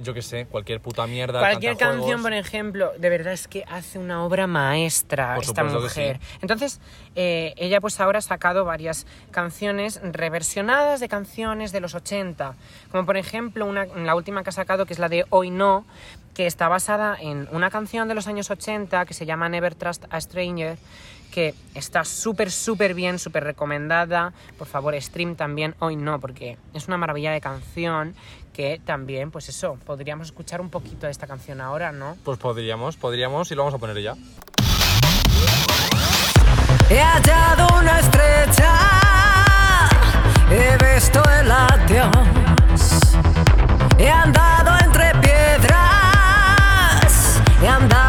yo 0.00 0.12
qué 0.12 0.20
sé, 0.20 0.46
cualquier 0.46 0.80
puta 0.80 1.06
mierda. 1.06 1.38
Cualquier 1.38 1.78
canción, 1.78 2.22
por 2.22 2.34
ejemplo, 2.34 2.92
de 2.98 3.08
verdad 3.08 3.32
es 3.32 3.48
que 3.48 3.64
hace 3.68 3.98
una 3.98 4.22
obra 4.22 4.46
maestra 4.46 5.34
Por 5.36 5.44
esta 5.44 5.64
mujer. 5.64 6.20
sí. 6.20 6.38
Entonces, 6.42 6.80
eh, 7.14 7.54
ella 7.56 7.80
pues 7.80 7.98
ahora 8.00 8.18
ha 8.18 8.22
sacado 8.22 8.66
varias 8.66 9.06
canciones 9.30 9.98
reversionadas 10.02 11.00
de 11.00 11.08
canciones 11.08 11.72
de 11.72 11.80
los 11.80 11.94
80, 11.94 12.54
como 12.90 13.06
por 13.06 13.16
ejemplo 13.16 13.64
una, 13.64 13.86
la 13.86 14.14
última 14.14 14.42
que 14.42 14.50
ha 14.50 14.52
sacado, 14.52 14.84
que 14.84 14.92
es 14.92 14.98
la 14.98 15.08
de 15.08 15.24
Hoy 15.30 15.48
No, 15.48 15.86
que 16.36 16.46
está 16.46 16.68
basada 16.68 17.16
en 17.18 17.48
una 17.50 17.70
canción 17.70 18.08
de 18.08 18.14
los 18.14 18.26
años 18.26 18.50
80 18.50 19.06
que 19.06 19.14
se 19.14 19.24
llama 19.24 19.48
Never 19.48 19.74
Trust 19.74 20.04
a 20.10 20.20
Stranger, 20.20 20.76
que 21.32 21.54
está 21.74 22.04
súper, 22.04 22.50
súper 22.50 22.92
bien, 22.92 23.18
súper 23.18 23.42
recomendada. 23.42 24.34
Por 24.58 24.66
favor, 24.66 24.94
stream 25.00 25.34
también 25.34 25.74
Hoy 25.78 25.96
No, 25.96 26.20
porque 26.20 26.58
es 26.74 26.88
una 26.88 26.98
maravilla 26.98 27.32
de 27.32 27.40
canción 27.40 28.14
que 28.52 28.78
también, 28.84 29.30
pues 29.30 29.48
eso, 29.48 29.78
podríamos 29.86 30.26
escuchar 30.26 30.60
un 30.60 30.68
poquito 30.68 31.06
de 31.06 31.12
esta 31.12 31.26
canción 31.26 31.62
ahora, 31.62 31.90
¿no? 31.90 32.18
Pues 32.22 32.38
podríamos, 32.38 32.98
podríamos 32.98 33.50
y 33.50 33.54
lo 33.54 33.62
vamos 33.62 33.74
a 33.74 33.78
poner 33.78 34.02
ya. 34.02 34.14
He 36.90 37.00
hallado 37.00 37.78
una 37.78 37.98
estrella, 38.00 38.74
he 40.50 40.94
visto 40.94 41.22
el 41.40 41.50
adiós. 41.50 43.00
He 43.98 44.10
andado 44.10 44.55
piedras, 47.60 47.86
he 47.86 48.05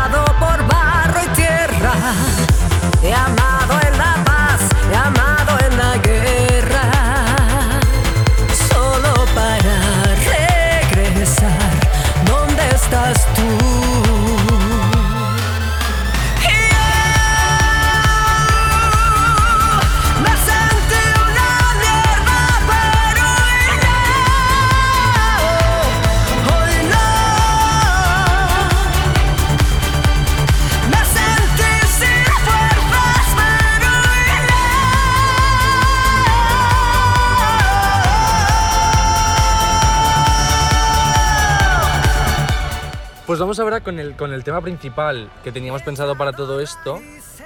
Pues 43.37 43.41
vamos 43.43 43.59
ahora 43.59 43.81
con 43.81 43.99
el, 43.99 44.15
con 44.15 44.33
el 44.33 44.43
tema 44.43 44.61
principal 44.61 45.29
que 45.43 45.51
teníamos 45.51 45.83
pensado 45.83 46.17
para 46.17 46.33
todo 46.33 46.59
esto, 46.59 46.99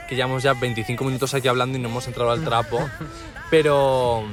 que 0.07 0.15
llevamos 0.15 0.41
ya 0.41 0.53
25 0.53 1.03
minutos 1.03 1.33
aquí 1.33 1.49
hablando 1.49 1.77
y 1.77 1.81
no 1.81 1.89
hemos 1.89 2.07
entrado 2.07 2.31
al 2.31 2.45
trapo, 2.45 2.79
pero, 3.51 4.23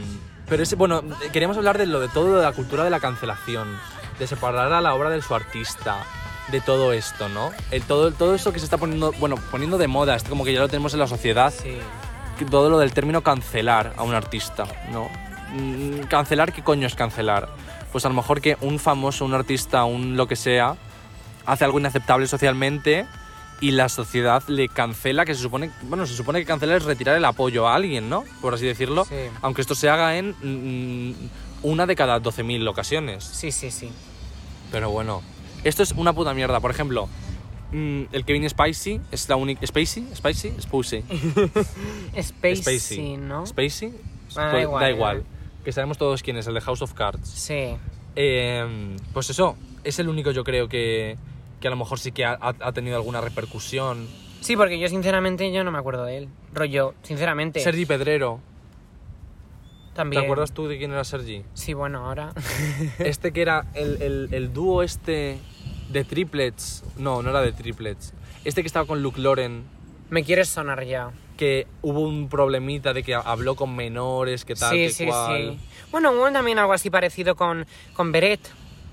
pero 0.49 0.63
ese, 0.63 0.77
bueno, 0.77 1.03
queríamos 1.33 1.57
hablar 1.57 1.77
de 1.77 1.87
lo 1.87 1.99
de 1.99 2.07
todo, 2.07 2.37
de 2.37 2.45
la 2.45 2.53
cultura 2.53 2.85
de 2.85 2.91
la 2.91 3.01
cancelación, 3.01 3.77
de 4.21 4.29
separar 4.29 4.73
a 4.73 4.81
la 4.81 4.95
obra 4.95 5.11
de 5.11 5.21
su 5.21 5.35
artista, 5.35 5.97
de 6.53 6.61
todo 6.61 6.93
esto, 6.93 7.29
¿no? 7.29 7.51
El, 7.73 7.83
todo, 7.83 8.13
todo 8.13 8.37
eso 8.37 8.53
que 8.53 8.61
se 8.61 8.65
está 8.67 8.79
poniendo, 8.79 9.11
bueno, 9.19 9.35
poniendo 9.51 9.79
de 9.79 9.89
moda, 9.89 10.15
esto 10.15 10.31
como 10.31 10.45
que 10.45 10.53
ya 10.53 10.61
lo 10.61 10.69
tenemos 10.69 10.93
en 10.95 11.01
la 11.01 11.09
sociedad, 11.09 11.53
Sí. 11.53 11.77
todo 12.53 12.71
lo 12.71 12.79
del 12.79 12.93
término 12.93 13.23
cancelar 13.23 13.95
a 13.97 14.05
un 14.05 14.15
artista, 14.15 14.65
¿no? 14.93 15.09
Mm, 15.55 16.03
¿Cancelar 16.09 16.53
qué 16.53 16.63
coño 16.63 16.87
es 16.87 16.95
cancelar? 16.95 17.49
Pues 17.91 18.05
a 18.05 18.09
lo 18.11 18.15
mejor 18.15 18.41
que 18.41 18.57
un 18.61 18.79
famoso, 18.79 19.25
un 19.25 19.35
artista, 19.35 19.83
un 19.87 20.17
lo 20.17 20.29
que 20.29 20.37
sea, 20.37 20.77
hace 21.49 21.65
algo 21.65 21.81
inaceptable 21.81 22.27
socialmente 22.27 23.07
y 23.61 23.73
la 23.73 23.89
sociedad 23.89 24.43
le 24.49 24.69
cancela, 24.69 25.25
que 25.25 25.35
se 25.35 25.41
supone, 25.41 25.71
bueno, 25.85 26.07
se 26.07 26.15
supone 26.15 26.39
que 26.39 26.45
cancelar 26.45 26.77
es 26.77 26.85
retirar 26.85 27.17
el 27.17 27.25
apoyo 27.25 27.67
a 27.67 27.75
alguien, 27.75 28.09
¿no? 28.09 28.25
Por 28.41 28.55
así 28.55 28.67
decirlo. 28.67 29.07
Sí. 29.07 29.17
Aunque 29.41 29.63
esto 29.63 29.75
se 29.75 29.89
haga 29.89 30.17
en 30.19 30.37
mm, 30.43 31.15
una 31.63 31.87
de 31.87 31.97
cada 31.97 32.21
12.000 32.21 32.69
ocasiones. 32.69 33.25
Sí, 33.25 33.51
sí, 33.51 33.71
sí. 33.71 33.91
Pero 34.71 34.91
bueno, 34.91 35.23
esto 35.65 35.83
es 35.83 35.93
una 35.93 36.13
puta 36.13 36.35
mierda. 36.35 36.61
Por 36.61 36.71
ejemplo, 36.71 37.09
mm, 37.73 38.03
el 38.13 38.25
Kevin 38.27 38.49
Spicy 38.49 39.01
es 39.11 39.29
la 39.29 39.37
única... 39.37 39.67
¿Spacey? 39.67 40.07
¿Spicy? 40.15 40.51
Spacey. 42.23 42.57
Spacey, 42.57 43.17
¿no? 43.17 43.47
¿Spacey? 43.47 43.95
Ah, 44.37 44.43
da 44.43 44.51
Pues, 44.51 44.63
igual, 44.65 44.81
da 44.83 44.91
igual. 44.91 45.25
Que 45.65 45.73
sabemos 45.73 45.97
todos 45.97 46.23
quién 46.23 46.37
es, 46.37 46.47
el 46.47 46.55
de 46.55 46.61
House 46.61 46.83
of 46.83 46.93
Cards. 46.93 47.27
Sí. 47.29 47.75
Eh, 48.15 48.97
pues 49.15 49.31
eso, 49.31 49.57
es 49.85 49.99
el 49.99 50.09
único 50.09 50.31
yo 50.31 50.45
creo 50.45 50.69
que, 50.69 51.17
que 51.61 51.69
a 51.69 51.71
lo 51.71 51.77
mejor 51.77 51.99
sí 51.99 52.13
que 52.13 52.25
ha, 52.25 52.73
tenido 52.73 52.97
alguna 52.97 53.21
repercusión. 53.21 54.07
Sí, 54.41 54.57
porque 54.57 54.79
yo 54.79 54.89
sinceramente 54.89 55.51
yo 55.53 55.65
no 55.65 55.71
me 55.73 55.79
acuerdo 55.79 56.05
de 56.05 56.19
él. 56.19 56.29
Rollo, 56.53 56.95
sinceramente. 57.03 57.61
Sergi 57.61 57.87
Pedrero, 57.87 58.41
también. 59.95 60.23
¿te 60.23 60.27
acuerdas 60.27 60.53
tú 60.53 60.69
de 60.69 60.79
quién 60.79 60.93
era 60.93 61.05
Sergi? 61.05 61.43
Sí, 61.55 61.75
bueno, 61.75 62.07
ahora. 62.07 62.33
Este 62.99 63.33
que 63.33 63.43
era 63.43 63.67
el, 63.75 64.01
el- 64.03 64.29
el 64.33 64.53
dúo 64.53 64.83
este 64.83 65.39
de 65.91 66.05
triplets. 66.05 66.85
No, 66.97 67.23
no 67.23 67.31
era 67.31 67.41
de 67.41 67.53
triplets. 67.53 68.13
Este 68.45 68.63
que 68.63 68.67
estaba 68.69 68.87
con 68.87 69.03
Luke 69.03 69.21
Loren, 69.21 69.65
me 70.11 70.23
quieres 70.25 70.49
sonar 70.49 70.85
ya. 70.85 71.11
que 71.37 71.67
hubo 71.83 72.01
un 72.01 72.29
problemita 72.29 72.95
de 72.95 73.03
que 73.03 73.15
habló 73.15 73.57
con 73.57 73.75
menores, 73.77 74.45
que 74.45 74.55
tal, 74.55 74.71
sí, 74.71 74.77
que 74.85 74.91
sí, 74.91 75.07
cual. 75.07 75.59
sí. 75.59 75.85
Bueno, 75.91 76.13
hubo 76.13 76.31
también 76.33 76.59
algo 76.59 76.73
así 76.73 76.89
parecido 76.91 77.35
con, 77.37 77.67
con 77.95 78.13
Beret. 78.13 78.41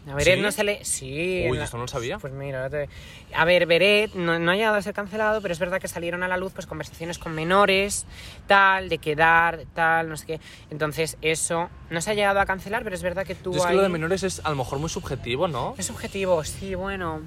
A 0.07 0.13
Beret 0.13 0.35
¿Sí? 0.35 0.41
no 0.41 0.51
se 0.51 0.63
le. 0.63 0.85
Sí. 0.85 1.45
Uy, 1.49 1.57
la- 1.57 1.63
esto 1.63 1.77
no 1.77 1.83
lo 1.83 1.87
sabía. 1.87 2.19
Pues 2.19 2.31
mira, 2.31 2.69
te- 2.69 2.87
a 3.33 3.43
ver, 3.45 3.65
Beret 3.65 4.13
no, 4.13 4.37
no 4.37 4.51
ha 4.51 4.55
llegado 4.55 4.75
a 4.75 4.81
ser 4.81 4.93
cancelado, 4.93 5.41
pero 5.41 5.51
es 5.51 5.59
verdad 5.59 5.81
que 5.81 5.87
salieron 5.87 6.21
a 6.21 6.27
la 6.27 6.37
luz 6.37 6.53
pues 6.53 6.67
conversaciones 6.67 7.17
con 7.17 7.33
menores, 7.33 8.05
tal, 8.45 8.87
de 8.89 8.99
quedar, 8.99 9.65
tal, 9.73 10.07
no 10.09 10.15
sé 10.17 10.25
qué. 10.27 10.39
Entonces, 10.69 11.17
eso 11.21 11.69
no 11.89 12.01
se 12.01 12.11
ha 12.11 12.13
llegado 12.13 12.39
a 12.39 12.45
cancelar, 12.45 12.83
pero 12.83 12.95
es 12.95 13.01
verdad 13.01 13.25
que 13.25 13.33
tú 13.35 13.51
Yo 13.51 13.57
es 13.57 13.63
que 13.63 13.69
ahí... 13.71 13.75
lo 13.77 13.81
de 13.81 13.89
menores 13.89 14.21
es 14.23 14.41
a 14.43 14.49
lo 14.51 14.55
mejor 14.55 14.77
muy 14.79 14.89
subjetivo, 14.89 15.47
¿no? 15.47 15.73
Es 15.77 15.87
subjetivo, 15.87 16.43
sí, 16.43 16.75
bueno. 16.75 17.21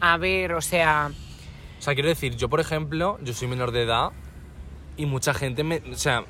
A 0.00 0.16
ver, 0.16 0.52
o 0.54 0.60
sea, 0.60 1.10
O 1.78 1.82
sea, 1.82 1.94
quiero 1.94 2.08
decir, 2.10 2.36
yo 2.36 2.48
por 2.48 2.60
ejemplo, 2.60 3.18
yo 3.22 3.32
soy 3.34 3.48
menor 3.48 3.72
de 3.72 3.82
edad 3.82 4.10
y 4.96 5.06
mucha 5.06 5.34
gente 5.34 5.64
me, 5.64 5.82
o 5.92 5.96
sea, 5.96 6.24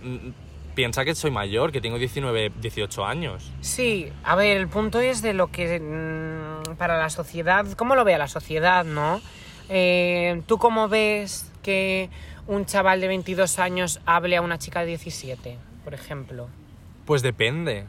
piensa 0.74 1.04
que 1.04 1.14
soy 1.14 1.30
mayor, 1.30 1.72
que 1.72 1.80
tengo 1.80 1.98
19, 1.98 2.52
18 2.60 3.04
años. 3.06 3.52
sí, 3.60 4.10
a 4.24 4.34
ver, 4.36 4.56
el 4.56 4.68
punto 4.68 5.00
es 5.00 5.22
de 5.22 5.32
lo 5.34 5.48
que 5.48 5.80
mm, 5.80 6.76
para 6.76 6.98
la 6.98 7.10
sociedad, 7.10 7.66
¿cómo 7.76 7.94
lo 7.94 8.04
ve 8.04 8.14
a 8.14 8.18
la 8.18 8.28
sociedad, 8.28 8.84
no? 8.84 9.20
Eh, 9.68 10.42
¿Tú 10.46 10.58
cómo 10.58 10.88
ves 10.88 11.50
que 11.62 12.10
un 12.46 12.66
chaval 12.66 13.00
de 13.00 13.08
22 13.08 13.58
años 13.58 14.00
hable 14.06 14.36
a 14.36 14.42
una 14.42 14.58
chica 14.58 14.80
de 14.80 14.86
17, 14.88 15.58
por 15.84 15.94
ejemplo? 15.94 16.48
Pues 17.04 17.22
depende. 17.22 17.84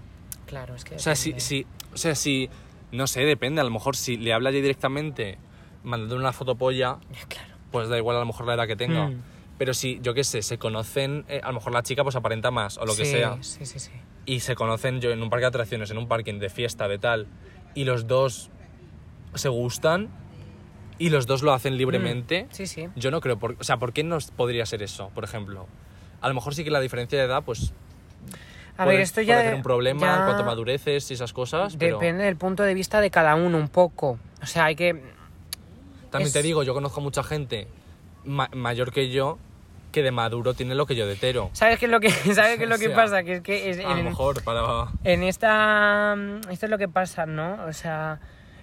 Claro, 0.45 0.75
es 0.75 0.83
que... 0.83 0.95
O 0.95 0.99
sea, 0.99 1.15
si, 1.15 1.39
si, 1.39 1.65
o 1.93 1.97
sea, 1.97 2.13
si, 2.15 2.49
no 2.91 3.07
sé, 3.07 3.21
depende. 3.21 3.61
A 3.61 3.63
lo 3.63 3.69
mejor 3.71 3.95
si 3.95 4.17
le 4.17 4.33
habla 4.33 4.51
ya 4.51 4.57
directamente 4.57 5.37
mandándole 5.83 6.21
una 6.21 6.33
fotopolla, 6.33 6.97
Claro. 7.29 7.47
pues 7.71 7.89
da 7.89 7.97
igual 7.97 8.17
a 8.17 8.19
lo 8.19 8.25
mejor 8.25 8.45
la 8.45 8.53
edad 8.55 8.67
que 8.67 8.75
tenga. 8.75 9.07
Mm. 9.07 9.21
Pero 9.61 9.75
si, 9.75 9.99
yo 10.01 10.15
qué 10.15 10.23
sé, 10.23 10.41
se 10.41 10.57
conocen, 10.57 11.23
eh, 11.27 11.39
a 11.43 11.49
lo 11.49 11.53
mejor 11.53 11.71
la 11.71 11.83
chica 11.83 12.01
pues 12.01 12.15
aparenta 12.15 12.49
más 12.49 12.79
o 12.79 12.85
lo 12.87 12.95
que 12.95 13.05
sea. 13.05 13.37
Sí, 13.41 13.63
sí, 13.67 13.77
sí. 13.77 13.91
Y 14.25 14.39
se 14.39 14.55
conocen 14.55 15.01
yo 15.01 15.11
en 15.11 15.21
un 15.21 15.29
parque 15.29 15.43
de 15.43 15.49
atracciones, 15.49 15.91
en 15.91 15.99
un 15.99 16.07
parking 16.07 16.39
de 16.39 16.49
fiesta, 16.49 16.87
de 16.87 16.97
tal. 16.97 17.27
Y 17.75 17.83
los 17.83 18.07
dos 18.07 18.49
se 19.35 19.49
gustan 19.49 20.09
y 20.97 21.11
los 21.11 21.27
dos 21.27 21.43
lo 21.43 21.53
hacen 21.53 21.77
libremente. 21.77 22.47
Sí, 22.49 22.65
sí. 22.65 22.87
Yo 22.95 23.11
no 23.11 23.21
creo, 23.21 23.37
por, 23.37 23.55
o 23.59 23.63
sea, 23.63 23.77
¿por 23.77 23.93
qué 23.93 24.03
no 24.03 24.17
podría 24.35 24.65
ser 24.65 24.81
eso, 24.81 25.09
por 25.13 25.23
ejemplo? 25.25 25.67
A 26.21 26.27
lo 26.27 26.33
mejor 26.33 26.55
sí 26.55 26.63
que 26.63 26.71
la 26.71 26.79
diferencia 26.79 27.19
de 27.19 27.25
edad, 27.25 27.43
pues, 27.43 27.71
A 28.77 28.85
puede, 28.85 28.97
ver, 28.97 29.03
esto 29.03 29.17
puede 29.17 29.27
ya... 29.27 29.41
ser 29.43 29.53
un 29.53 29.61
problema 29.61 30.01
ya 30.07 30.17
en 30.17 30.23
cuanto 30.23 30.41
a 30.41 30.45
madureces 30.47 31.11
y 31.11 31.13
esas 31.13 31.33
cosas, 31.33 31.75
pero 31.77 31.99
Depende 31.99 32.23
del 32.23 32.35
punto 32.35 32.63
de 32.63 32.73
vista 32.73 32.99
de 32.99 33.11
cada 33.11 33.35
uno 33.35 33.59
un 33.59 33.69
poco. 33.69 34.17
O 34.41 34.45
sea, 34.47 34.65
hay 34.65 34.75
que... 34.75 34.99
también 36.09 36.29
es- 36.29 36.33
te 36.33 36.41
digo, 36.41 36.63
yo 36.63 36.73
conozco 36.73 36.99
mucha 36.99 37.21
gente 37.21 37.67
ma- 38.25 38.49
mayor 38.53 38.91
que 38.91 39.09
yo 39.11 39.37
que 39.91 40.01
de 40.03 40.11
maduro 40.11 40.53
tiene 40.53 40.73
lo 40.75 40.85
que 40.85 40.95
yo 40.95 41.05
de 41.05 41.15
tero. 41.15 41.49
¿Sabes 41.53 41.77
qué 41.79 41.85
es 41.85 41.91
lo 41.91 41.99
que, 41.99 42.09
¿sabes 42.33 42.57
qué 42.57 42.63
es 42.63 42.69
lo 42.69 42.77
que 42.77 42.85
O 42.87 42.89
sea, 42.89 42.95
pasa? 42.95 43.23
Que 43.23 43.33
es 43.33 43.41
que 43.41 43.69
es- 43.69 43.79
A 43.85 43.93
lo 43.95 44.03
mejor 44.03 44.43
para... 44.43 44.87
en 45.03 45.23
esta... 45.23 46.15
Esto 46.49 46.65
es 46.65 46.69
lo 46.69 46.77
que 46.77 46.87
pasa, 46.87 47.25
¿no? 47.25 47.63
O 47.67 47.73
sea, 47.73 48.19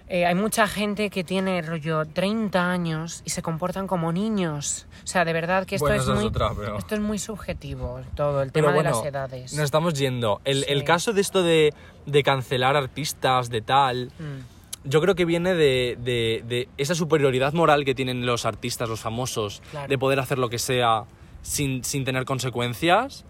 eh, 0.07 0.25
hay 0.25 0.33
mucha 0.35 0.67
gente 0.67 1.09
que 1.11 1.23
tiene 1.23 1.61
rollo 1.61 2.03
30 2.05 2.71
años 2.71 3.21
y 3.25 3.29
se 3.29 3.41
comportan 3.43 3.85
como 3.87 4.11
niños. 4.11 4.87
O 5.03 5.07
sea, 5.07 5.23
de 5.23 5.33
verdad 5.33 5.65
que 5.65 5.75
esto 5.75 5.85
Bueno, 5.87 6.01
es 6.01 6.09
muy... 6.09 6.25
otra, 6.25 6.51
pero- 6.57 6.77
Esto 6.77 6.95
es 6.95 7.01
muy 7.01 7.19
subjetivo, 7.19 8.01
todo, 8.15 8.41
el 8.41 8.51
tema 8.51 8.71
bueno, 8.73 8.89
de 8.89 8.95
las 8.95 9.05
edades. 9.05 9.53
nos 9.53 9.63
estamos 9.65 9.93
yendo. 9.93 10.41
El, 10.45 10.65
el 10.67 10.83
caso 10.83 11.13
de 11.13 11.21
esto 11.21 11.43
de, 11.43 11.73
de 12.07 12.23
cancelar 12.23 12.75
artistas, 12.75 13.49
de 13.49 13.61
tal, 13.61 14.11
Mm, 14.19 14.57
yo 14.85 15.01
creo 15.01 15.13
que 15.13 15.25
viene 15.25 15.53
de, 15.55 15.97
de- 15.99 16.41
de 16.47 16.69
esa 16.77 16.95
superioridad 16.95 17.51
moral 17.53 17.83
que 17.85 17.93
tienen 17.93 18.25
los 18.25 18.45
artistas, 18.45 18.87
los 18.89 19.01
famosos, 19.01 19.61
Claro. 19.71 19.87
de 19.89 19.97
poder 19.97 20.19
hacer 20.21 20.37
lo 20.39 20.49
que 20.49 20.57
sea 20.57 21.03
sin, 21.41 21.83
sin 21.83 22.05
tener 22.05 22.25
consecuencias. 22.25 23.25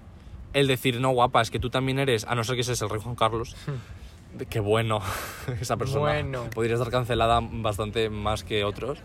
El 0.54 0.67
decir, 0.67 1.00
no, 1.00 1.10
guapa, 1.12 1.41
es 1.41 1.52
que 1.52 1.60
tú 1.60 1.69
también 1.69 2.00
eres, 2.00 2.26
a 2.26 2.34
no 2.36 2.43
ser 2.43 2.56
que 2.56 2.63
seas 2.63 2.82
el 2.82 2.89
rey 2.89 3.00
Juan 3.02 3.15
Carlos. 3.15 3.56
de- 4.34 4.45
Qué 4.48 4.60
bueno 4.60 5.00
esa 5.62 5.78
persona. 5.78 6.02
Bueno. 6.13 6.50
Podría 6.54 6.76
estar 6.76 6.89
cancelada 6.91 7.39
bastante 7.41 8.10
más 8.10 8.43
que 8.43 8.63
otros. 8.63 9.00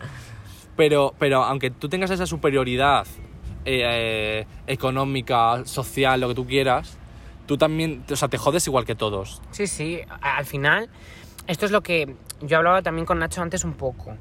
Pero, 0.76 1.14
pero 1.18 1.44
aunque 1.44 1.70
tú 1.70 1.88
tengas 1.88 2.10
esa 2.10 2.26
superioridad 2.26 3.06
eh, 3.66 4.46
económica, 4.66 5.64
social, 5.66 6.20
lo 6.20 6.28
que 6.28 6.34
tú 6.34 6.46
quieras, 6.46 6.96
tú 7.46 7.56
también, 7.58 8.04
o 8.10 8.16
sea, 8.16 8.28
te 8.28 8.38
jodes 8.38 8.66
igual 8.66 8.84
que 8.84 8.94
todos. 8.94 9.40
Sí, 9.50 9.66
sí, 9.66 10.00
al 10.20 10.44
final, 10.46 10.88
esto 11.46 11.66
es 11.66 11.72
lo 11.72 11.82
que 11.82 12.14
yo 12.42 12.56
hablaba 12.58 12.82
también 12.82 13.06
con 13.06 13.18
Nacho 13.18 13.40
antes 13.42 13.64
un 13.64 13.74
poco. 13.74 14.16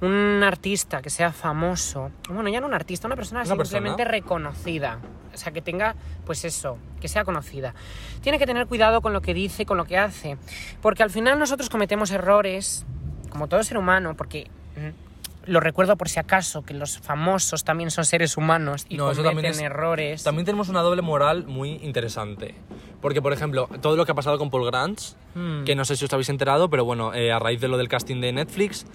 Un 0.00 0.42
artista 0.44 1.00
que 1.00 1.08
sea 1.10 1.32
famoso, 1.32 2.10
bueno, 2.28 2.48
ya 2.50 2.60
no 2.60 2.66
un 2.66 2.74
artista, 2.74 3.06
una 3.06 3.16
persona 3.16 3.40
Una 3.40 3.46
simplemente 3.64 3.96
persona. 4.04 4.10
reconocida, 4.10 4.98
o 5.32 5.36
sea, 5.36 5.52
que 5.52 5.62
tenga, 5.62 5.94
pues 6.26 6.44
eso, 6.44 6.78
que 7.00 7.08
sea 7.08 7.24
conocida. 7.24 7.74
Tiene 8.20 8.38
que 8.38 8.46
tener 8.46 8.66
cuidado 8.66 9.00
con 9.00 9.12
lo 9.12 9.22
que 9.22 9.32
dice, 9.34 9.64
con 9.66 9.76
lo 9.78 9.84
que 9.84 9.96
hace, 9.96 10.36
porque 10.82 11.02
al 11.02 11.10
final 11.10 11.38
nosotros 11.38 11.70
cometemos 11.70 12.10
errores, 12.10 12.84
como 13.30 13.46
todo 13.48 13.62
ser 13.62 13.78
humano, 13.78 14.14
porque 14.16 14.50
mm, 14.76 15.50
lo 15.50 15.60
recuerdo 15.60 15.96
por 15.96 16.08
si 16.08 16.18
acaso, 16.20 16.62
que 16.62 16.74
los 16.74 16.98
famosos 16.98 17.64
también 17.64 17.90
son 17.90 18.04
seres 18.04 18.36
humanos 18.36 18.86
y 18.88 18.96
No, 18.96 19.12
cometen 19.14 19.44
es- 19.52 19.60
errores. 19.60 20.22
También 20.24 20.44
tenemos 20.44 20.68
una 20.68 20.80
doble 20.80 21.02
moral 21.02 21.46
muy 21.46 21.72
interesante. 21.82 22.54
Porque, 23.02 23.20
por 23.20 23.32
ejemplo, 23.34 23.68
todo 23.82 23.96
lo 23.96 24.06
que 24.06 24.12
ha 24.12 24.14
pasado 24.14 24.38
con 24.38 24.50
Paul 24.50 24.64
Grants, 24.66 25.16
Mm. 25.34 25.64
que 25.64 25.74
no 25.74 25.84
sé 25.84 25.96
si 25.96 26.06
os 26.06 26.12
habéis 26.14 26.30
enterado, 26.30 26.70
pero 26.70 26.84
bueno, 26.86 27.12
eh, 27.12 27.30
a 27.32 27.38
raíz 27.38 27.60
de 27.60 27.68
lo 27.68 27.76
del 27.76 27.88
casting 27.88 28.20
de 28.22 28.32
Netflix, 28.32 28.86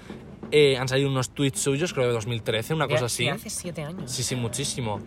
eh, 0.52 0.78
han 0.78 0.88
salido 0.88 1.10
unos 1.10 1.30
tweets 1.32 1.60
suyos, 1.60 1.94
creo 1.94 2.08
de 2.08 2.14
2013, 2.14 2.74
una 2.74 2.88
cosa 2.88 3.06
así. 3.06 3.28
hace 3.28 3.50
siete 3.50 3.84
años. 3.84 4.10
Sí, 4.12 4.24
sí, 4.24 4.36
muchísimo. 4.36 5.00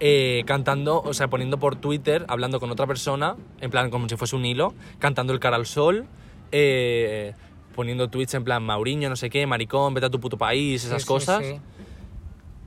Eh, 0.00 0.42
cantando, 0.46 1.00
o 1.02 1.14
sea, 1.14 1.28
poniendo 1.28 1.58
por 1.58 1.76
Twitter, 1.76 2.24
hablando 2.28 2.60
con 2.60 2.70
otra 2.70 2.86
persona, 2.86 3.36
en 3.60 3.70
plan 3.70 3.90
como 3.90 4.08
si 4.08 4.16
fuese 4.16 4.36
un 4.36 4.44
hilo, 4.44 4.74
cantando 4.98 5.32
el 5.32 5.40
cara 5.40 5.56
al 5.56 5.66
sol, 5.66 6.06
eh, 6.52 7.34
poniendo 7.74 8.08
tweets 8.08 8.34
en 8.34 8.44
plan 8.44 8.62
Mauriño, 8.62 9.08
no 9.08 9.16
sé 9.16 9.30
qué, 9.30 9.46
maricón, 9.46 9.94
vete 9.94 10.06
a 10.06 10.10
tu 10.10 10.20
puto 10.20 10.36
país, 10.38 10.84
esas 10.84 11.02
Sí, 11.02 11.08
cosas. 11.08 11.44
sí. 11.44 11.60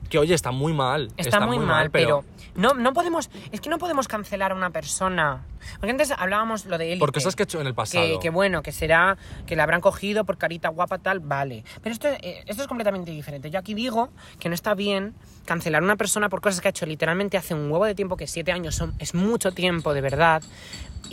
Que 0.08 0.18
oye, 0.18 0.34
está 0.34 0.50
muy 0.50 0.74
mal. 0.74 1.08
Está, 1.16 1.40
muy, 1.46 1.58
mal, 1.58 1.90
pero, 1.90 2.22
no, 2.54 2.74
no 2.74 2.92
podemos, 2.92 3.30
es 3.50 3.60
que 3.60 3.70
no 3.70 3.78
podemos 3.78 4.08
cancelar 4.08 4.52
a 4.52 4.54
una 4.54 4.70
persona. 4.70 5.44
Porque 5.78 5.90
antes 5.90 6.10
hablábamos 6.10 6.66
lo 6.66 6.76
de 6.78 6.92
él. 6.92 6.98
Por 6.98 7.12
cosas 7.12 7.36
que 7.36 7.42
ha 7.42 7.44
hecho 7.44 7.60
en 7.60 7.66
el 7.66 7.74
pasado. 7.74 8.04
Que, 8.04 8.18
que 8.18 8.30
bueno, 8.30 8.62
que 8.62 8.72
será, 8.72 9.16
que 9.46 9.56
la 9.56 9.62
habrán 9.62 9.80
cogido 9.80 10.24
por 10.24 10.38
carita 10.38 10.68
guapa 10.68 10.98
tal, 10.98 11.20
vale. 11.20 11.64
Pero 11.82 11.92
esto, 11.92 12.08
eh, 12.08 12.42
esto 12.46 12.62
es 12.62 12.68
completamente 12.68 13.10
diferente. 13.10 13.50
Yo 13.50 13.58
aquí 13.58 13.74
digo 13.74 14.10
que 14.38 14.48
no 14.48 14.54
está 14.54 14.74
bien 14.74 15.14
cancelar 15.44 15.82
a 15.82 15.84
una 15.84 15.96
persona 15.96 16.28
por 16.28 16.40
cosas 16.40 16.60
que 16.60 16.68
ha 16.68 16.70
hecho 16.70 16.86
literalmente 16.86 17.36
hace 17.36 17.54
un 17.54 17.70
huevo 17.70 17.84
de 17.84 17.94
tiempo, 17.94 18.16
que 18.16 18.26
siete 18.26 18.52
años 18.52 18.74
son, 18.74 18.94
es 18.98 19.14
mucho 19.14 19.52
tiempo, 19.52 19.94
de 19.94 20.00
verdad. 20.00 20.42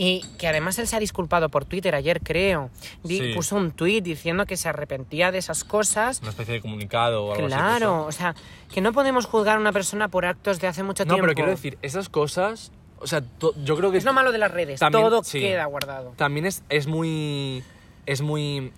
Y 0.01 0.21
que 0.37 0.47
además 0.47 0.79
él 0.79 0.87
se 0.87 0.95
ha 0.95 0.99
disculpado 0.99 1.49
por 1.49 1.65
Twitter 1.65 1.93
ayer, 1.93 2.21
creo. 2.21 2.69
Sí. 3.05 3.33
Puso 3.35 3.57
un 3.57 3.71
tweet 3.71 3.99
diciendo 4.01 4.45
que 4.45 4.55
se 4.55 4.69
arrepentía 4.69 5.29
de 5.33 5.39
esas 5.39 5.65
cosas. 5.65 6.21
Una 6.21 6.29
especie 6.29 6.53
de 6.53 6.61
comunicado 6.61 7.25
o 7.25 7.33
algo 7.33 7.47
así. 7.47 7.53
Claro, 7.53 8.05
o 8.05 8.11
sea, 8.13 8.33
que 8.73 8.79
no 8.79 8.93
podemos 8.93 9.25
juzgar 9.25 9.57
a 9.57 9.59
una 9.59 9.73
persona 9.73 10.07
por 10.07 10.25
actos 10.25 10.61
de 10.61 10.67
hace 10.67 10.83
mucho 10.83 11.03
No, 11.03 11.15
tiempo. 11.15 11.23
pero 11.23 11.35
quiero 11.35 11.51
decir, 11.51 11.77
esas 11.81 12.07
cosas, 12.07 12.71
o 12.99 13.07
sea, 13.07 13.23
yo 13.65 13.75
creo 13.75 13.91
que 13.91 13.97
Es 13.97 14.05
lo 14.05 14.13
malo 14.13 14.31
de 14.31 14.37
las 14.37 14.51
redes, 14.51 14.79
También- 14.79 15.03
todo 15.03 15.21
sí. 15.23 15.41
queda 15.41 15.65
guardado. 15.65 16.13
también 16.15 16.45
es, 16.45 16.63
es 16.69 16.87
muy, 16.87 17.61
es 18.05 18.21
muy, 18.21 18.71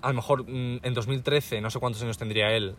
a 0.00 0.08
lo 0.08 0.14
mejor 0.14 0.44
mm, 0.48 0.80
en 0.82 0.94
2013, 0.94 1.60
no 1.60 1.68
sé 1.68 1.78
cuántos 1.78 2.00
años 2.02 2.16
tendría 2.16 2.50
él, 2.52 2.74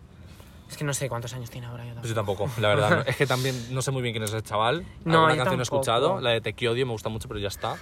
Es 0.69 0.77
que 0.77 0.83
no 0.83 0.93
sé 0.93 1.07
cuántos 1.09 1.33
años 1.33 1.49
tiene 1.49 1.67
ahora 1.67 1.85
yo 1.85 1.93
pues 1.95 2.07
yo 2.09 2.15
tampoco. 2.15 2.43
tampoco, 2.45 2.61
la 2.61 2.67
verdad. 2.69 2.89
no. 2.97 3.01
Es 3.07 3.15
que 3.15 3.25
también 3.27 3.55
no 3.73 3.81
sé 3.81 3.91
muy 3.91 4.01
bien 4.01 4.13
quién 4.13 4.23
es 4.23 4.31
ese 4.33 4.41
chaval. 4.41 4.85
No, 5.05 5.25
Alguna 5.27 5.33
yo 5.33 5.37
canción 5.43 5.61
he 5.61 5.63
tampoco. 5.63 5.81
escuchado, 5.81 6.21
la 6.21 6.31
de 6.31 6.41
Te 6.41 6.69
odio, 6.69 6.85
me 6.85 6.91
gusta 6.91 7.09
mucho, 7.09 7.27
pero 7.27 7.39
ya 7.39 7.47
está. 7.49 7.75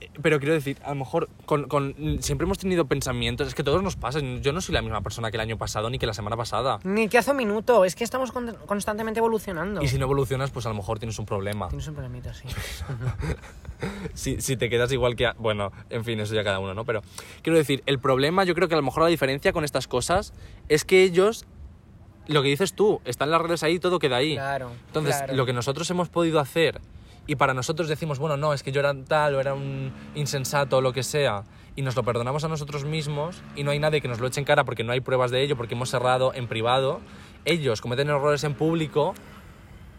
Eh, 0.00 0.08
Pero 0.22 0.38
quiero 0.38 0.54
decir, 0.54 0.78
a 0.84 0.90
lo 0.90 0.94
mejor 0.94 1.28
con, 1.44 1.64
con- 1.66 1.94
siempre 2.20 2.44
hemos 2.44 2.58
tenido 2.58 2.84
pensamientos, 2.86 3.48
es 3.48 3.54
que 3.56 3.64
todos 3.64 3.82
nos 3.82 3.96
pasa, 3.96 4.20
yo 4.20 4.52
no 4.52 4.60
soy 4.60 4.74
la 4.74 4.80
misma 4.82 5.00
persona 5.00 5.32
que 5.32 5.36
el 5.38 5.40
año 5.40 5.58
pasado 5.58 5.90
ni 5.90 5.98
que 5.98 6.06
la 6.06 6.14
semana 6.14 6.36
pasada. 6.36 6.78
Ni 6.84 7.08
que 7.08 7.18
hace 7.18 7.32
un 7.32 7.36
minuto, 7.36 7.84
es 7.84 7.96
que 7.96 8.04
estamos 8.04 8.30
con- 8.30 8.54
constantemente 8.66 9.18
evolucionando. 9.18 9.82
Y 9.82 9.88
si 9.88 9.98
no 9.98 10.04
evolucionas, 10.04 10.52
pues 10.52 10.66
a 10.66 10.68
lo 10.68 10.76
mejor 10.76 11.00
tienes 11.00 11.18
un 11.18 11.26
problema. 11.26 11.66
Tienes 11.68 11.88
un 11.88 11.94
problemita, 11.94 12.32
sí. 12.32 12.46
si, 14.14 14.40
si 14.40 14.56
te 14.56 14.68
quedas 14.70 14.92
igual 14.92 15.16
que... 15.16 15.26
a- 15.26 15.34
Bueno, 15.38 15.72
en 15.90 16.04
fin, 16.04 16.18
eso 16.20 16.34
ya 16.34 16.44
cada 16.44 16.58
uno, 16.60 16.74
¿no? 16.74 16.84
Pero 16.84 17.02
quiero 17.42 17.58
decir, 17.58 17.82
el 17.86 17.98
problema, 17.98 18.44
yo 18.44 18.54
creo 18.54 18.68
que 18.68 18.74
a 18.74 18.78
lo 18.78 18.82
mejor 18.84 19.02
la 19.02 19.08
diferencia 19.08 19.52
con 19.52 19.64
estas 19.64 19.86
cosas 19.88 20.32
es 20.68 20.84
que 20.84 21.02
ellos, 21.02 21.44
lo 22.28 22.42
que 22.42 22.48
dices 22.48 22.74
tú, 22.74 23.00
están 23.04 23.30
las 23.30 23.42
redes 23.42 23.62
ahí, 23.62 23.78
todo 23.78 23.98
queda 23.98 24.16
ahí. 24.16 24.34
Claro, 24.34 24.70
Entonces, 24.86 25.16
claro. 25.16 25.34
lo 25.34 25.46
que 25.46 25.52
nosotros 25.52 25.90
hemos 25.90 26.08
podido 26.08 26.38
hacer 26.40 26.80
y 27.26 27.36
para 27.36 27.52
nosotros 27.52 27.88
decimos, 27.88 28.18
bueno, 28.18 28.38
no, 28.38 28.54
es 28.54 28.62
que 28.62 28.72
yo 28.72 28.80
era 28.80 28.94
tal 29.04 29.34
o 29.34 29.40
era 29.40 29.52
un 29.52 29.92
insensato 30.14 30.78
o 30.78 30.80
lo 30.80 30.94
que 30.94 31.02
sea, 31.02 31.44
y 31.76 31.82
nos 31.82 31.94
lo 31.94 32.02
perdonamos 32.02 32.42
a 32.44 32.48
nosotros 32.48 32.84
mismos 32.84 33.42
y 33.54 33.64
no 33.64 33.70
hay 33.70 33.78
nadie 33.78 34.00
que 34.00 34.08
nos 34.08 34.18
lo 34.18 34.26
eche 34.26 34.40
en 34.40 34.46
cara 34.46 34.64
porque 34.64 34.82
no 34.82 34.92
hay 34.92 35.00
pruebas 35.00 35.30
de 35.30 35.42
ello, 35.42 35.56
porque 35.56 35.74
hemos 35.74 35.90
cerrado 35.90 36.32
en 36.34 36.48
privado, 36.48 37.00
ellos 37.44 37.82
cometen 37.82 38.08
errores 38.08 38.44
en 38.44 38.54
público 38.54 39.14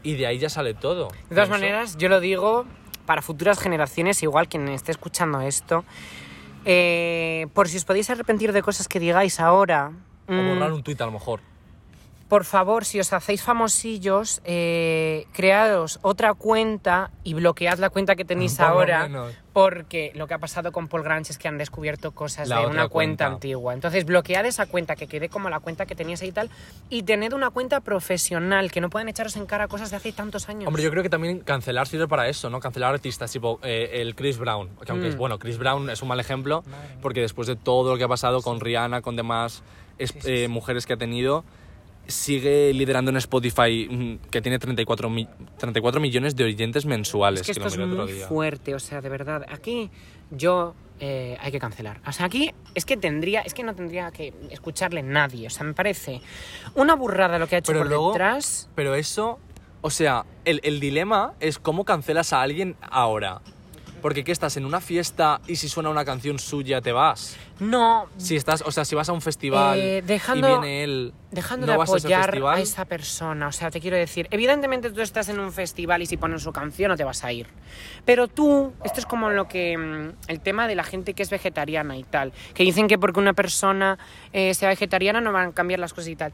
y 0.02 0.15
de 0.15 0.26
ahí 0.26 0.39
ya 0.39 0.50
sale 0.50 0.74
todo. 0.74 1.10
De 1.30 1.36
todas 1.36 1.50
maneras, 1.50 1.98
yo 1.98 2.10
lo 2.10 2.20
digo 2.20 2.65
para 3.06 3.22
futuras 3.22 3.60
generaciones, 3.60 4.22
igual 4.24 4.48
quien 4.48 4.68
esté 4.68 4.92
escuchando 4.92 5.39
esto, 5.42 5.86
eh, 6.65 7.48
por 7.54 7.70
si 7.70 7.78
os 7.78 7.86
podéis 7.86 8.10
arrepentir 8.10 8.54
de 8.54 8.62
cosas 8.62 8.88
que 8.88 9.00
digáis 9.00 9.39
ahora. 9.39 9.92
O 10.28 10.34
mm, 10.34 10.50
borrar 10.50 10.72
un 10.74 10.84
tuit 10.84 11.00
a 11.00 11.06
lo 11.06 11.12
mejor. 11.12 11.42
Por 12.30 12.46
favor, 12.46 12.86
si 12.86 13.00
os 13.00 13.12
hacéis 13.12 13.42
famosillos, 13.42 14.39
eh, 14.46 15.26
creados 15.34 15.98
otra 16.04 16.36
cuenta 16.36 17.10
y 17.24 17.34
bloquead 17.34 17.80
la 17.80 17.89
cuenta 17.89 18.15
que 18.15 18.24
tenéis 18.24 18.56
Por 18.58 18.65
ahora. 18.68 19.10
Porque 19.52 20.12
lo 20.15 20.28
que 20.28 20.36
ha 20.36 20.38
pasado 20.38 20.72
con 20.72 20.88
Paul 20.88 21.02
Grange 21.04 21.32
es 21.32 21.38
que 21.39 21.48
han 21.48 21.58
descubierto 21.58 22.12
cosas 22.12 22.48
La 22.48 22.60
de 22.60 22.68
una 22.68 22.88
cuenta, 22.88 22.89
cuenta. 22.89 23.26
antigua. 23.26 23.74
Entonces, 23.74 24.06
bloquead 24.06 24.46
esa 24.46 24.68
cuenta 24.68 24.96
que 24.96 25.08
quede 25.08 25.28
como 25.28 25.50
la 25.50 25.60
cuenta 25.60 25.88
que 25.88 25.96
teníais 25.96 26.22
ahí 26.22 26.30
y 26.30 26.32
tal. 26.32 26.50
Y 26.89 27.02
tened 27.02 27.34
una 27.34 27.50
cuenta 27.50 27.82
profesional, 27.82 28.72
que 28.72 28.80
no 28.80 28.92
puedan 28.92 29.10
echaros 29.10 29.36
en 29.36 29.48
cara 29.48 29.68
cosas 29.68 29.89
de 29.89 29.98
hace 29.98 30.12
tantos 30.13 30.48
años. 30.50 30.68
Hombre, 30.68 30.84
yo 30.84 30.92
creo 30.92 31.02
que 31.02 31.10
también 31.10 31.39
cancelar 31.39 31.88
sirve 31.88 32.08
para 32.08 32.28
eso, 32.30 32.52
¿no? 32.52 32.60
Cancelar 32.60 32.94
artistas 32.94 33.32
tipo 33.32 33.60
eh, 33.63 33.89
el 33.96 34.13
Chris 34.15 34.38
Brown. 34.38 34.70
Que 34.86 34.92
aunque 34.92 35.08
es 35.10 35.15
Mm. 35.15 35.18
bueno, 35.18 35.39
Chris 35.39 35.58
Brown 35.58 35.89
es 35.89 36.02
un 36.04 36.08
mal 36.10 36.20
ejemplo 36.20 36.63
porque 37.02 37.22
después 37.22 37.48
de 37.48 37.56
todo 37.56 37.92
lo 37.94 37.98
que 37.98 38.04
ha 38.04 38.08
pasado 38.08 38.42
con 38.44 38.60
Rihanna, 38.60 39.02
con 39.02 39.15
demás 39.15 39.63
es- 39.98 40.13
eh, 40.26 40.48
mujeres 40.48 40.86
que 40.86 40.94
ha 40.94 40.98
tenido, 40.98 41.44
sigue 42.10 42.74
liderando 42.74 43.12
en 43.12 43.17
Spotify 43.17 43.88
mm, 43.89 44.30
que 44.30 44.41
tiene 44.41 44.60
34, 44.60 45.10
mi- 45.10 45.28
34 45.58 46.02
millones 46.02 46.36
de 46.36 46.43
oyentes 46.43 46.86
mensuales. 46.86 47.41
Es 47.41 47.45
que 47.48 47.52
esto 47.54 47.67
es 47.67 47.74
otro 47.74 47.88
muy 48.06 48.12
día. 48.13 48.28
fuerte, 48.28 48.76
o 48.76 48.80
sea, 48.80 49.02
de 49.02 49.10
verdad. 49.10 49.45
Aquí 49.50 49.89
yo 50.32 50.76
eh, 51.00 51.38
hay 51.39 51.52
que 51.52 51.60
cancelar. 51.60 52.02
O 52.06 52.12
sea, 52.12 52.26
aquí 52.26 52.52
es 52.76 52.86
que 52.86 52.98
tendría, 52.98 53.41
es 53.41 53.54
que 53.54 53.63
no 53.63 53.74
tendría 53.76 54.12
que 54.12 54.34
escucharle 54.52 55.02
nadie. 55.04 55.48
O 55.48 55.50
sea, 55.50 55.63
me 55.65 55.74
parece 55.74 56.22
una 56.76 56.95
burrada 56.95 57.39
lo 57.39 57.48
que 57.48 57.56
ha 57.56 57.60
hecho 57.60 57.72
Pero 57.72 57.80
por 57.82 57.88
luego- 57.89 58.12
detrás. 58.12 58.69
Pero 58.76 58.95
eso, 58.95 59.39
o 59.82 59.89
sea, 59.89 60.26
el, 60.45 60.60
el 60.63 60.80
dilema 60.80 61.34
es 61.39 61.58
cómo 61.60 61.86
cancelas 61.86 62.34
a 62.34 62.41
alguien 62.41 62.76
ahora. 62.82 63.41
Porque 64.01 64.23
que 64.23 64.31
estás 64.31 64.55
en 64.57 64.65
una 64.65 64.79
fiesta 64.81 65.41
y 65.47 65.55
si 65.57 65.67
suena 65.69 65.89
una 65.89 66.05
canción 66.05 66.39
suya 66.39 66.81
te 66.81 66.91
vas. 66.91 67.38
No, 67.59 68.07
Si 68.17 68.35
estás, 68.35 68.62
o 68.65 68.71
sea, 68.71 68.85
si 68.85 68.95
vas 68.95 69.09
a 69.09 69.13
un 69.13 69.21
festival 69.21 69.77
Eh, 69.79 70.01
dejando- 70.05 70.47
y 70.47 70.51
viene 70.51 70.83
él, 70.83 71.13
dejando 71.31 71.65
no 71.65 71.73
de 71.73 71.77
vas 71.77 71.89
a 71.89 71.93
apoyar 71.97 72.23
festival. 72.31 72.57
a 72.57 72.62
esa 72.62 72.85
persona. 72.85 73.47
O 73.47 73.51
sea, 73.51 73.69
te 73.69 73.81
quiero 73.81 73.97
decir, 73.97 74.27
evidentemente 74.31 74.89
tú 74.91 75.01
estás 75.01 75.27
en 75.29 75.39
un 75.39 75.51
festival 75.51 76.01
y 76.01 76.05
si 76.05 76.15
ponen 76.17 76.39
su 76.39 76.51
canción 76.53 76.89
no 76.89 76.95
te 76.97 77.03
vas 77.03 77.23
a 77.23 77.31
ir. 77.33 77.47
Pero 78.05 78.27
tú, 78.27 78.73
esto 78.83 78.99
es 78.99 79.05
como 79.05 79.29
lo 79.29 79.47
que 79.47 79.77
mm, 79.77 80.29
el 80.29 80.39
tema 80.39 80.67
de 80.67 80.75
la 80.75 80.83
gente 80.83 81.13
que 81.13 81.23
es 81.23 81.29
vegetariana 81.29 81.97
y 81.97 82.03
tal, 82.03 82.31
que 82.53 82.63
dicen 82.63 82.88
que 82.88 82.97
porque 82.97 83.19
una 83.19 83.33
persona 83.33 83.97
eh, 84.31 84.53
sea 84.53 84.69
vegetariana 84.69 85.19
no 85.21 85.31
van 85.33 85.49
a 85.49 85.51
cambiar 85.53 85.79
las 85.79 85.93
cosas 85.93 86.07
y 86.09 86.15
tal. 86.15 86.31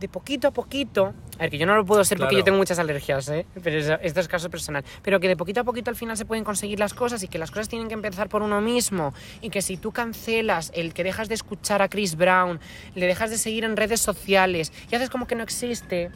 De 0.00 0.08
poquito 0.08 0.48
a 0.48 0.50
poquito, 0.50 1.12
a 1.38 1.42
ver, 1.42 1.50
que 1.50 1.58
yo 1.58 1.66
no 1.66 1.74
lo 1.76 1.84
puedo 1.84 2.02
ser 2.04 2.16
porque 2.16 2.30
Claro. 2.30 2.40
yo 2.40 2.44
tengo 2.44 2.56
muchas 2.58 2.78
alergias, 2.78 3.28
¿eh? 3.28 3.44
pero 3.62 3.76
esto 4.02 4.20
es 4.20 4.28
caso 4.28 4.48
personal, 4.48 4.82
pero 5.02 5.20
que 5.20 5.28
de 5.28 5.36
poquito 5.36 5.60
a 5.60 5.64
poquito 5.64 5.90
al 5.90 5.96
final 5.96 6.16
se 6.16 6.24
pueden 6.24 6.42
conseguir 6.42 6.78
las 6.78 6.94
cosas 6.94 7.22
y 7.22 7.28
que 7.28 7.36
las 7.38 7.50
cosas 7.50 7.68
tienen 7.68 7.88
que 7.88 7.94
empezar 7.94 8.30
por 8.30 8.40
uno 8.42 8.62
mismo 8.62 9.12
y 9.42 9.50
que 9.50 9.60
si 9.60 9.76
tú 9.76 9.92
cancelas 9.92 10.72
el 10.74 10.94
que 10.94 11.04
dejas 11.04 11.28
de 11.28 11.34
escuchar 11.34 11.82
a 11.82 11.88
Chris 11.88 12.16
Brown, 12.16 12.60
le 12.94 13.06
dejas 13.06 13.28
de 13.28 13.36
seguir 13.36 13.64
en 13.64 13.76
redes 13.76 14.00
sociales 14.00 14.72
y 14.90 14.94
haces 14.96 15.10
como 15.10 15.26
que 15.26 15.34
no 15.34 15.42
existe, 15.42 16.10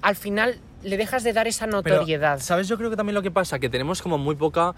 al 0.00 0.16
final 0.16 0.58
le 0.82 0.96
dejas 0.96 1.22
de 1.22 1.34
dar 1.34 1.46
esa 1.46 1.66
Pero, 1.66 1.76
notoriedad. 1.82 2.40
¿Sabes? 2.40 2.66
Yo 2.68 2.78
creo 2.78 2.88
que 2.88 2.96
también 2.96 3.14
lo 3.14 3.20
que 3.20 3.30
pasa, 3.30 3.58
que 3.58 3.68
tenemos 3.68 4.00
como 4.00 4.16
muy 4.16 4.34
poca 4.34 4.74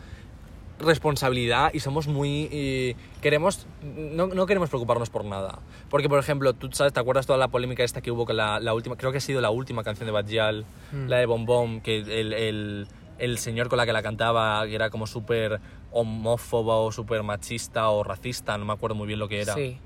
responsabilidad 0.82 1.70
y 1.72 1.80
somos 1.80 2.06
muy... 2.08 2.48
eh, 2.52 2.96
queremos... 3.20 3.66
No, 3.82 4.26
no 4.26 4.46
queremos 4.46 4.68
preocuparnos 4.68 5.10
por 5.10 5.24
nada. 5.24 5.58
Porque, 5.88 6.08
por 6.08 6.18
ejemplo, 6.18 6.52
tú 6.52 6.68
sabes, 6.72 6.92
¿te 6.92 7.00
acuerdas 7.00 7.26
toda 7.26 7.38
la 7.38 7.48
polémica 7.48 7.82
esta 7.84 8.00
que 8.00 8.10
hubo 8.10 8.26
con 8.26 8.36
la, 8.36 8.60
la 8.60 8.74
última... 8.74 8.96
Creo 8.96 9.12
que 9.12 9.18
ha 9.18 9.20
sido 9.22 9.40
la 9.40 9.50
última 9.50 9.82
canción 9.84 10.06
de 10.06 10.12
Badial, 10.12 10.64
Mm. 10.92 11.08
la 11.08 11.16
de 11.18 11.26
Bom 11.26 11.46
Bom, 11.46 11.80
que 11.80 11.98
el, 11.98 12.32
el, 12.34 12.86
el 13.18 13.38
señor 13.38 13.68
con 13.68 13.78
la 13.78 13.86
que 13.86 13.92
la 13.92 14.02
cantaba 14.02 14.66
que 14.66 14.74
era 14.74 14.90
como 14.90 15.06
súper 15.06 15.60
homófobo 15.90 16.84
o 16.86 16.92
súper 16.92 17.22
machista 17.22 17.88
o 17.90 18.02
racista, 18.02 18.58
no 18.58 18.64
me 18.64 18.72
acuerdo 18.72 18.94
muy 18.96 19.06
bien 19.06 19.18
lo 19.18 19.28
que 19.28 19.40
era. 19.40 19.54
Sí. 19.54 19.78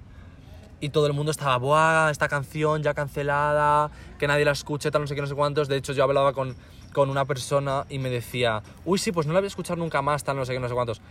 y 0.80 0.88
todo 0.90 1.06
el 1.06 1.12
mundo 1.14 1.30
estaba, 1.30 1.56
¡buah! 1.58 2.10
Esta 2.10 2.28
canción 2.28 2.82
ya 2.82 2.92
cancelada, 2.94 3.90
que 4.18 4.26
nadie 4.26 4.44
la 4.44 4.52
escuche, 4.52 4.90
tal, 4.90 5.02
no 5.02 5.06
sé 5.06 5.14
qué, 5.14 5.20
no 5.22 5.26
sé 5.26 5.34
cuántos. 5.34 5.68
De 5.68 5.76
hecho, 5.76 5.92
yo 5.92 6.04
hablaba 6.04 6.32
con, 6.32 6.54
con 6.96 7.10
una 7.10 7.26
persona 7.26 7.84
y 7.90 7.98
me 7.98 8.08
decía, 8.08 8.62
uy, 8.86 8.98
sí, 8.98 9.12
pues 9.12 9.26
no 9.26 9.34
la 9.34 9.40
voy 9.40 9.44
a 9.44 9.48
escuchar 9.48 9.76
nunca 9.76 10.00
más, 10.00 10.24
tal, 10.24 10.34
no 10.38 10.46
sé 10.46 10.54
qué, 10.54 10.60
no 10.60 10.66
sé 10.66 10.72
cuántos. 10.72 11.02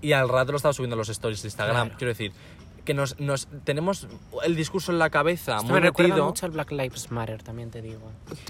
Y 0.00 0.12
al 0.12 0.30
rato 0.30 0.50
lo 0.52 0.56
estaba 0.56 0.72
subiendo 0.72 0.96
los 0.96 1.10
stories 1.10 1.42
de 1.42 1.48
Instagram. 1.48 1.74
Claro. 1.88 1.98
Quiero 1.98 2.08
decir, 2.08 2.32
que 2.86 2.94
nos, 2.94 3.20
nos 3.20 3.46
tenemos 3.64 4.08
el 4.44 4.56
discurso 4.56 4.92
en 4.92 4.98
la 4.98 5.10
cabeza 5.10 5.56
Esto 5.56 5.64
muy 5.64 5.74
me 5.74 5.80
recuerda 5.80 6.08
metido. 6.14 6.24
mucho 6.26 6.46
al 6.46 6.52
Black 6.52 6.70
Lives 6.72 7.10
Matter, 7.10 7.42
también 7.42 7.70
te 7.70 7.82
digo. 7.82 8.00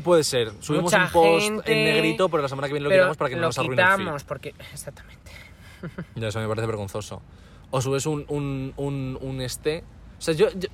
Puede 0.05 0.23
ser. 0.23 0.53
Subimos 0.61 0.93
Mucha 0.93 1.07
un 1.07 1.11
post 1.11 1.43
gente, 1.45 1.73
en 1.73 1.85
negrito, 1.93 2.29
pero 2.29 2.45
la 2.45 2.49
semana 2.49 2.69
que 2.69 2.75
viene 2.75 2.89
lo 2.89 2.95
quitamos 2.95 3.17
para 3.17 3.31
que 3.31 3.35
no 3.37 3.43
nos 3.43 3.59
arruine 3.59 3.83
el 3.83 3.97
feed. 3.97 4.27
porque 4.29 4.55
exactamente. 4.73 5.33
Ya, 6.15 6.29
eso 6.29 6.39
me 6.39 6.47
parece 6.47 6.69
vergonzoso. 6.69 7.21
O 7.73 7.81
subes 7.81 8.07
un, 8.07 8.25
un, 8.29 8.73
un, 8.77 9.19
un 9.21 9.41
este. 9.41 9.83
O 10.19 10.23
sea, 10.23 10.35
yo, 10.35 10.51
yo- 10.53 10.69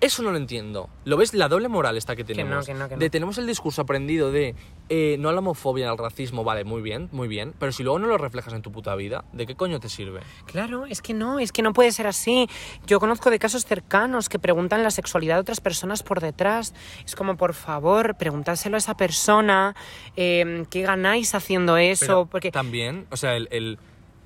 Eso 0.00 0.22
no 0.22 0.30
lo 0.30 0.36
entiendo. 0.36 0.90
¿Lo 1.06 1.16
ves? 1.16 1.32
La 1.32 1.48
doble 1.48 1.68
moral 1.68 1.96
esta 1.96 2.14
que 2.14 2.22
no, 2.22 2.26
tenemos. 2.26 2.66
que 2.66 2.74
no, 2.74 2.86
que 2.88 2.96
no. 2.96 3.00
De 3.00 3.08
tenemos 3.08 3.38
el 3.38 3.46
discurso 3.46 3.80
aprendido 3.82 4.30
de 4.30 4.54
eh, 4.90 5.16
no 5.18 5.30
a 5.30 5.32
la 5.32 5.38
homofobia, 5.38 5.90
al 5.90 5.96
racismo, 5.96 6.44
vale, 6.44 6.64
muy 6.64 6.82
bien, 6.82 7.08
muy 7.12 7.28
bien. 7.28 7.54
Pero 7.58 7.72
si 7.72 7.82
luego 7.82 7.98
no 7.98 8.06
lo 8.06 8.18
reflejas 8.18 8.52
en 8.52 8.60
tu 8.60 8.70
puta 8.70 8.94
vida, 8.94 9.24
¿de 9.32 9.46
qué 9.46 9.54
coño 9.54 9.80
te 9.80 9.88
sirve? 9.88 10.20
Claro, 10.44 10.84
es 10.84 11.00
que 11.00 11.14
no, 11.14 11.38
es 11.38 11.50
que 11.50 11.62
no 11.62 11.72
puede 11.72 11.92
ser 11.92 12.06
así. 12.06 12.46
Yo 12.86 13.00
conozco 13.00 13.30
de 13.30 13.38
casos 13.38 13.64
cercanos 13.64 14.28
que 14.28 14.38
preguntan 14.38 14.82
la 14.82 14.90
sexualidad 14.90 15.36
de 15.36 15.40
otras 15.40 15.60
personas 15.62 16.02
por 16.02 16.20
detrás. 16.20 16.74
Es 17.06 17.16
como, 17.16 17.36
por 17.38 17.54
favor, 17.54 18.16
preguntárselo 18.18 18.76
a 18.76 18.78
esa 18.78 18.96
persona, 18.98 19.74
eh, 20.14 20.66
¿qué 20.70 20.82
ganáis 20.82 21.34
haciendo 21.34 21.78
eso? 21.78 22.06
Pero 22.06 22.26
Porque 22.26 22.50
también, 22.50 23.06
o 23.10 23.16
sea, 23.16 23.34
el, 23.34 23.48
el, 23.50 23.78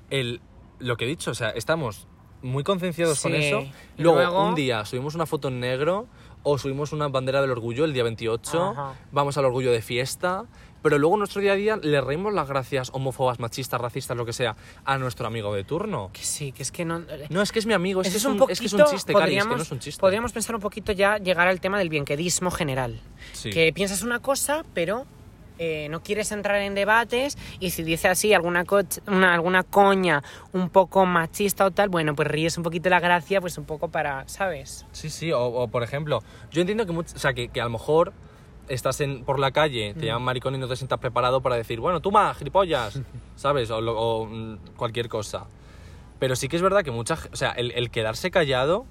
el- 0.09 0.41
lo 0.79 0.97
que 0.97 1.05
he 1.05 1.07
dicho, 1.07 1.31
o 1.31 1.35
sea, 1.35 1.51
estamos 1.51 2.07
muy 2.41 2.63
concienciados 2.63 3.21
con 3.21 3.33
eso. 3.35 3.63
Luego, 3.97 4.17
luego- 4.17 4.47
un 4.47 4.55
día 4.55 4.85
subimos 4.85 5.15
una 5.15 5.25
foto 5.25 5.47
en 5.49 5.59
negro 5.59 6.07
o 6.43 6.57
subimos 6.57 6.91
una 6.91 7.07
bandera 7.07 7.41
del 7.41 7.51
orgullo 7.51 7.85
el 7.85 7.93
día 7.93 8.03
28, 8.03 8.63
Ajá. 8.71 8.93
vamos 9.11 9.37
al 9.37 9.45
orgullo 9.45 9.71
de 9.71 9.81
fiesta, 9.83 10.45
pero 10.81 10.97
luego 10.97 11.15
nuestro 11.17 11.39
día 11.39 11.51
a 11.51 11.55
día 11.55 11.77
le 11.77 12.01
reímos 12.01 12.33
las 12.33 12.47
gracias 12.47 12.89
homófobas, 12.93 13.39
machistas, 13.39 13.79
racistas, 13.79 14.17
lo 14.17 14.25
que 14.25 14.33
sea, 14.33 14.55
a 14.83 14.97
nuestro 14.97 15.27
amigo 15.27 15.53
de 15.53 15.63
turno. 15.63 16.09
que 16.11 16.23
sí, 16.23 16.51
que 16.51 16.63
es 16.63 16.71
que 16.71 16.83
no... 16.83 17.03
No, 17.29 17.43
es 17.43 17.51
que 17.51 17.59
es 17.59 17.67
mi 17.67 17.73
amigo, 17.75 18.01
es, 18.01 18.09
que 18.09 18.17
es, 18.17 18.25
un, 18.25 18.37
poquito, 18.37 18.53
es 18.53 18.59
que 18.59 18.65
es 18.65 18.73
un 18.73 18.85
chiste, 18.85 19.13
Cari, 19.13 19.35
es 19.35 19.43
que 19.43 19.49
podríamos, 19.49 19.57
no 19.57 19.61
es 19.63 19.71
un 19.71 19.79
chiste. 19.79 20.01
podríamos 20.01 20.31
pensar 20.31 20.55
un 20.55 20.61
poquito 20.61 20.91
ya 20.93 21.19
llegar 21.19 21.47
al 21.47 21.61
tema 21.61 21.77
del 21.77 21.89
bienquedismo 21.89 22.49
general. 22.49 22.99
Sí. 23.33 23.51
Que 23.51 23.71
piensas 23.71 24.01
una 24.01 24.19
cosa, 24.19 24.63
pero 24.73 25.05
eh, 25.63 25.87
no 25.89 26.01
quieres 26.01 26.31
entrar 26.31 26.59
en 26.61 26.73
debates 26.73 27.37
y 27.59 27.69
si 27.69 27.83
dice 27.83 28.07
así 28.07 28.33
alguna, 28.33 28.65
co- 28.65 28.81
una, 29.05 29.35
alguna 29.35 29.61
coña 29.61 30.23
un 30.53 30.69
poco 30.69 31.05
machista 31.05 31.65
o 31.65 31.71
tal, 31.71 31.89
bueno, 31.89 32.15
pues 32.15 32.27
ríes 32.27 32.57
un 32.57 32.63
poquito 32.63 32.89
la 32.89 32.99
gracia, 32.99 33.39
pues 33.41 33.59
un 33.59 33.65
poco 33.65 33.89
para, 33.89 34.27
¿sabes? 34.27 34.87
Sí, 34.91 35.11
sí, 35.11 35.31
o, 35.31 35.39
o, 35.45 35.67
por 35.67 35.83
ejemplo, 35.83 36.23
yo 36.49 36.61
entiendo 36.61 36.87
que, 36.87 36.93
much- 36.93 37.15
o 37.15 37.19
sea, 37.19 37.33
que, 37.33 37.49
que 37.49 37.61
a 37.61 37.65
lo 37.65 37.69
mejor 37.69 38.11
estás 38.69 39.01
en, 39.01 39.23
por 39.23 39.37
la 39.37 39.51
calle, 39.51 39.93
te 39.93 40.07
llaman 40.07 40.23
maricón 40.23 40.55
y 40.55 40.57
no 40.57 40.67
te 40.67 40.75
sientas 40.75 40.97
preparado 40.97 41.41
para 41.41 41.57
decir, 41.57 41.79
bueno, 41.79 41.99
tú 41.99 42.11
más, 42.11 42.37
gilipollas, 42.37 42.99
¿sabes? 43.35 43.69
O, 43.69 44.25
mm, 44.25 44.57
cualquier 44.77 45.09
cosa. 45.09 45.45
Pero 46.17 46.35
sí 46.35 46.47
que 46.47 46.55
es 46.55 46.61
verdad 46.63 46.83
que 46.83 46.89
mucha 46.91 47.17
ge- 47.17 47.29
o 47.31 47.35
sea, 47.35 47.51
el, 47.51 47.71
el 47.73 47.91
quedarse 47.91 48.31
callado, 48.31 48.85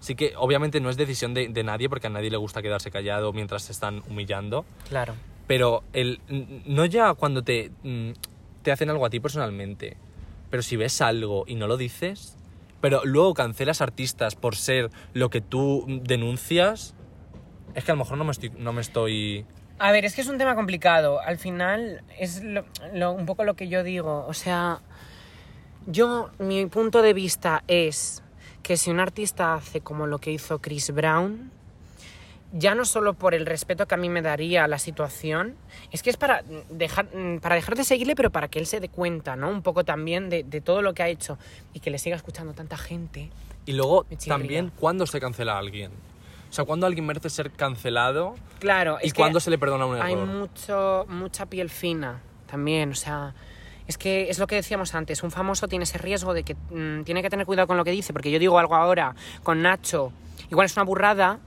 sí 0.00 0.14
que 0.16 0.34
obviamente 0.36 0.80
no 0.80 0.90
es 0.90 0.96
decisión 0.98 1.32
de, 1.32 1.48
de 1.48 1.62
nadie, 1.62 1.88
porque 1.88 2.08
a 2.08 2.10
nadie 2.10 2.28
le 2.30 2.36
gusta 2.36 2.60
quedarse 2.60 2.90
callado 2.90 3.32
mientras 3.32 3.62
se 3.62 3.72
están 3.72 4.02
humillando. 4.08 4.64
Claro. 4.88 5.14
Pero 5.50 5.82
el, 5.94 6.20
no 6.64 6.84
ya 6.84 7.12
cuando 7.14 7.42
te, 7.42 7.72
mm, 7.82 8.10
te 8.62 8.70
hacen 8.70 8.88
algo 8.88 9.04
a 9.04 9.10
ti 9.10 9.18
personalmente, 9.18 9.96
pero 10.48 10.62
si 10.62 10.76
ves 10.76 11.00
algo 11.00 11.42
y 11.44 11.56
no 11.56 11.66
lo 11.66 11.76
dices, 11.76 12.36
pero 12.80 13.00
luego 13.04 13.34
cancelas 13.34 13.80
artistas 13.80 14.36
por 14.36 14.54
ser 14.54 14.92
lo 15.12 15.28
que 15.28 15.40
tú 15.40 15.84
denuncias, 16.04 16.94
es 17.74 17.82
que 17.82 17.90
a 17.90 17.94
lo 17.96 17.98
mejor 17.98 18.16
no 18.16 18.22
me 18.22 18.30
estoy... 18.30 18.50
No 18.58 18.72
me 18.72 18.80
estoy 18.80 19.44
A 19.80 19.90
ver, 19.90 20.04
es 20.04 20.14
que 20.14 20.20
es 20.20 20.28
un 20.28 20.38
tema 20.38 20.54
complicado. 20.54 21.20
Al 21.20 21.36
final 21.36 22.04
es 22.16 22.44
lo- 22.44 23.12
un 23.12 23.26
poco 23.26 23.42
lo 23.42 23.54
que 23.56 23.66
yo 23.66 23.82
digo. 23.82 24.24
O 24.28 24.34
sea, 24.34 24.78
yo, 25.88 26.30
mi 26.38 26.64
punto 26.66 27.02
de 27.02 27.12
vista 27.12 27.64
es 27.66 28.22
que 28.62 28.76
si 28.76 28.88
un 28.92 29.00
artista 29.00 29.54
hace 29.54 29.80
como 29.80 30.06
lo 30.06 30.20
que 30.20 30.30
hizo 30.30 30.60
Chris 30.60 30.92
Brown, 30.94 31.50
ya 32.52 32.74
no 32.74 32.84
solo 32.84 33.14
por 33.14 33.34
el 33.34 33.46
respeto 33.46 33.86
que 33.86 33.94
a 33.94 33.98
mí 33.98 34.08
me 34.08 34.22
daría 34.22 34.66
la 34.66 34.78
situación, 34.78 35.54
es 35.92 36.02
que 36.02 36.10
es 36.10 36.16
para 36.16 36.42
dejar, 36.68 37.08
para 37.40 37.54
dejar 37.54 37.76
de 37.76 37.84
seguirle, 37.84 38.16
pero 38.16 38.30
para 38.30 38.48
que 38.48 38.58
él 38.58 38.66
se 38.66 38.80
dé 38.80 38.88
cuenta, 38.88 39.36
¿no? 39.36 39.50
Un 39.50 39.62
poco 39.62 39.84
también 39.84 40.30
de, 40.30 40.42
de 40.42 40.60
todo 40.60 40.82
lo 40.82 40.94
que 40.94 41.02
ha 41.02 41.08
hecho 41.08 41.38
y 41.74 41.80
que 41.80 41.90
le 41.90 41.98
siga 41.98 42.16
escuchando 42.16 42.52
tanta 42.52 42.76
gente. 42.76 43.30
Y 43.66 43.72
luego 43.72 44.06
también 44.26 44.72
cuándo 44.74 45.06
se 45.06 45.20
cancela 45.20 45.54
a 45.54 45.58
alguien. 45.58 45.92
O 46.50 46.52
sea, 46.52 46.64
cuándo 46.64 46.86
alguien 46.86 47.06
merece 47.06 47.30
ser 47.30 47.52
cancelado 47.52 48.34
Claro, 48.58 48.98
y 49.00 49.06
es 49.06 49.14
cuándo 49.14 49.38
se 49.38 49.50
le 49.50 49.58
perdona 49.58 49.86
un 49.86 50.02
hay 50.02 50.16
mucho, 50.16 51.06
mucha 51.08 51.46
piel 51.46 51.70
fina 51.70 52.20
también, 52.50 52.90
o 52.90 52.94
sea, 52.96 53.34
es 53.86 53.96
que 53.96 54.28
es 54.28 54.40
lo 54.40 54.48
que 54.48 54.56
decíamos 54.56 54.96
antes, 54.96 55.22
un 55.22 55.30
famoso 55.30 55.68
tiene 55.68 55.84
ese 55.84 55.98
riesgo 55.98 56.34
de 56.34 56.42
que 56.42 56.54
mm, 56.54 57.04
tiene 57.04 57.22
que 57.22 57.30
tener 57.30 57.46
cuidado 57.46 57.68
con 57.68 57.76
lo 57.76 57.84
que 57.84 57.92
dice, 57.92 58.12
porque 58.12 58.32
yo 58.32 58.40
digo 58.40 58.58
algo 58.58 58.74
ahora 58.74 59.14
con 59.44 59.62
Nacho, 59.62 60.12
igual 60.50 60.66
es 60.66 60.76
una 60.76 60.84
burrada, 60.84 61.38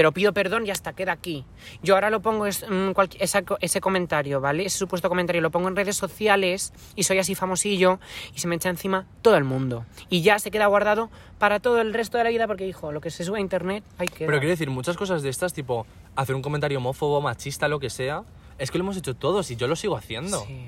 pero 0.00 0.12
pido 0.12 0.32
perdón 0.32 0.66
y 0.66 0.70
hasta 0.70 0.94
queda 0.94 1.12
aquí. 1.12 1.44
Yo 1.82 1.94
ahora 1.94 2.08
lo 2.08 2.22
pongo 2.22 2.46
es, 2.46 2.64
mm, 2.66 2.92
esa 3.18 3.42
co- 3.42 3.58
ese 3.60 3.82
comentario, 3.82 4.40
¿vale? 4.40 4.64
Ese 4.64 4.78
supuesto 4.78 5.10
comentario 5.10 5.42
lo 5.42 5.50
pongo 5.50 5.68
en 5.68 5.76
redes 5.76 5.94
sociales 5.94 6.72
y 6.96 7.02
soy 7.02 7.18
así 7.18 7.34
famosillo 7.34 8.00
y 8.34 8.38
se 8.38 8.48
me 8.48 8.54
echa 8.54 8.70
encima 8.70 9.04
todo 9.20 9.36
el 9.36 9.44
mundo. 9.44 9.84
Y 10.08 10.22
ya 10.22 10.38
se 10.38 10.50
queda 10.50 10.68
guardado 10.68 11.10
para 11.38 11.60
todo 11.60 11.82
el 11.82 11.92
resto 11.92 12.16
de 12.16 12.24
la 12.24 12.30
vida 12.30 12.46
porque, 12.46 12.66
hijo, 12.66 12.92
lo 12.92 13.02
que 13.02 13.10
se 13.10 13.24
sube 13.24 13.36
a 13.36 13.40
internet, 13.42 13.84
hay 13.98 14.08
que... 14.08 14.24
Pero 14.24 14.38
quiero 14.38 14.48
decir, 14.48 14.70
muchas 14.70 14.96
cosas 14.96 15.20
de 15.22 15.28
estas, 15.28 15.52
tipo 15.52 15.86
hacer 16.16 16.34
un 16.34 16.40
comentario 16.40 16.78
homófobo, 16.78 17.20
machista, 17.20 17.68
lo 17.68 17.78
que 17.78 17.90
sea, 17.90 18.22
es 18.56 18.70
que 18.70 18.78
lo 18.78 18.84
hemos 18.84 18.96
hecho 18.96 19.14
todos 19.14 19.50
y 19.50 19.56
yo 19.56 19.66
lo 19.66 19.76
sigo 19.76 19.98
haciendo. 19.98 20.40
Sí. 20.46 20.62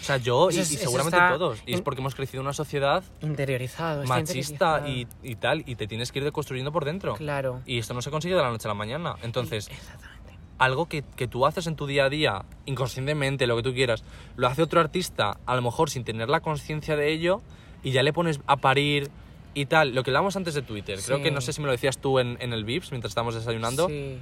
O 0.00 0.04
sea, 0.04 0.16
yo 0.18 0.50
y, 0.50 0.58
Eso 0.58 0.78
seguramente 0.78 1.18
todos. 1.30 1.62
Y 1.66 1.74
es 1.74 1.80
porque 1.82 2.00
hemos 2.00 2.14
crecido 2.14 2.40
en 2.40 2.46
una 2.46 2.52
sociedad 2.52 3.02
Interiorizado. 3.20 4.04
machista 4.04 4.82
y, 4.86 5.00
interiorizado. 5.00 5.18
y 5.22 5.34
tal, 5.36 5.62
y 5.66 5.74
te 5.76 5.86
tienes 5.86 6.12
que 6.12 6.18
ir 6.20 6.24
deconstruyendo 6.24 6.72
por 6.72 6.84
dentro. 6.84 7.14
Claro. 7.14 7.60
Y 7.66 7.78
esto 7.78 7.94
no 7.94 8.02
se 8.02 8.10
consigue 8.10 8.34
de 8.34 8.42
la 8.42 8.50
noche 8.50 8.68
a 8.68 8.70
la 8.70 8.74
mañana. 8.74 9.16
Entonces, 9.22 9.68
Exactamente. 9.68 10.38
algo 10.58 10.86
que, 10.86 11.02
que 11.16 11.26
tú 11.26 11.46
haces 11.46 11.66
en 11.66 11.76
tu 11.76 11.86
día 11.86 12.04
a 12.04 12.08
día, 12.08 12.44
inconscientemente, 12.66 13.46
lo 13.46 13.56
que 13.56 13.62
tú 13.62 13.74
quieras, 13.74 14.04
lo 14.36 14.46
hace 14.46 14.62
otro 14.62 14.80
artista, 14.80 15.38
a 15.46 15.56
lo 15.56 15.62
mejor 15.62 15.90
sin 15.90 16.04
tener 16.04 16.28
la 16.28 16.40
conciencia 16.40 16.96
de 16.96 17.12
ello, 17.12 17.42
y 17.82 17.90
ya 17.90 18.02
le 18.02 18.12
pones 18.12 18.40
a 18.46 18.56
parir 18.56 19.10
y 19.54 19.66
tal. 19.66 19.94
Lo 19.94 20.02
que 20.04 20.10
hablábamos 20.10 20.36
antes 20.36 20.54
de 20.54 20.62
Twitter, 20.62 20.98
creo 21.04 21.22
que 21.22 21.30
no 21.30 21.40
sé 21.40 21.52
si 21.52 21.60
me 21.60 21.66
lo 21.66 21.72
decías 21.72 21.98
tú 21.98 22.18
en, 22.18 22.36
en 22.40 22.52
el 22.52 22.64
Vips 22.64 22.90
mientras 22.92 23.10
estábamos 23.10 23.34
desayunando, 23.34 23.88
Sí. 23.88 24.18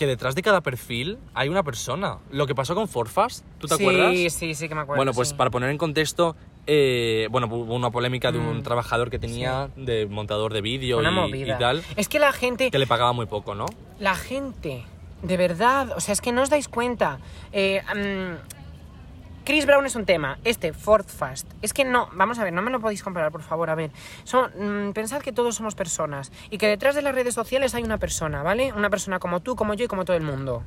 Que 0.00 0.06
detrás 0.06 0.34
de 0.34 0.40
cada 0.40 0.62
perfil 0.62 1.18
hay 1.34 1.50
una 1.50 1.62
persona. 1.62 2.16
Lo 2.30 2.46
que 2.46 2.54
pasó 2.54 2.74
con 2.74 2.88
Forfast, 2.88 3.44
¿tú 3.58 3.66
te 3.68 3.74
sí, 3.76 3.82
acuerdas? 3.82 4.32
Sí, 4.32 4.54
sí, 4.54 4.66
que 4.66 4.74
me 4.74 4.80
acuerdo. 4.80 4.96
Bueno, 4.98 5.12
pues 5.12 5.28
sí. 5.28 5.34
para 5.34 5.50
poner 5.50 5.68
en 5.68 5.76
contexto, 5.76 6.36
eh, 6.66 7.28
bueno, 7.30 7.48
hubo 7.50 7.74
una 7.74 7.90
polémica 7.90 8.32
de 8.32 8.38
un 8.38 8.60
Mm, 8.60 8.62
trabajador 8.62 9.10
que 9.10 9.18
tenía 9.18 9.68
de 9.76 10.06
montador 10.06 10.54
de 10.54 10.62
vídeo 10.62 11.02
y, 11.02 11.42
y 11.42 11.58
tal, 11.58 11.84
Es 11.96 12.08
que 12.08 12.18
la 12.18 12.32
gente, 12.32 12.70
que 12.70 12.78
le 12.78 12.86
pagaba 12.86 13.12
muy 13.12 13.26
poco, 13.26 13.54
¿no? 13.54 13.66
la 13.98 14.14
gente, 14.14 14.86
de 15.22 15.36
verdad, 15.36 15.92
o 15.94 16.00
sea, 16.00 16.14
es 16.14 16.22
que 16.22 16.32
no 16.32 16.40
os 16.40 16.48
dais 16.48 16.68
cuenta. 16.68 17.18
Eh, 17.52 17.82
mm, 17.94 18.59
Chris 19.44 19.66
Brown 19.66 19.84
es 19.86 19.96
un 19.96 20.04
tema, 20.04 20.38
este, 20.44 20.72
Ford 20.72 21.06
Fast. 21.06 21.46
Es 21.62 21.72
que 21.72 21.84
no, 21.84 22.08
vamos 22.12 22.38
a 22.38 22.44
ver, 22.44 22.52
no 22.52 22.62
me 22.62 22.70
lo 22.70 22.78
podéis 22.78 23.02
comparar, 23.02 23.32
por 23.32 23.42
favor, 23.42 23.70
a 23.70 23.74
ver. 23.74 23.90
Son, 24.24 24.50
mm, 24.88 24.92
pensad 24.92 25.22
que 25.22 25.32
todos 25.32 25.56
somos 25.56 25.74
personas 25.74 26.30
y 26.50 26.58
que 26.58 26.68
detrás 26.68 26.94
de 26.94 27.02
las 27.02 27.14
redes 27.14 27.34
sociales 27.34 27.74
hay 27.74 27.82
una 27.82 27.98
persona, 27.98 28.42
¿vale? 28.42 28.72
Una 28.72 28.90
persona 28.90 29.18
como 29.18 29.40
tú, 29.40 29.56
como 29.56 29.74
yo 29.74 29.86
y 29.86 29.88
como 29.88 30.04
todo 30.04 30.16
el 30.16 30.22
mundo. 30.22 30.62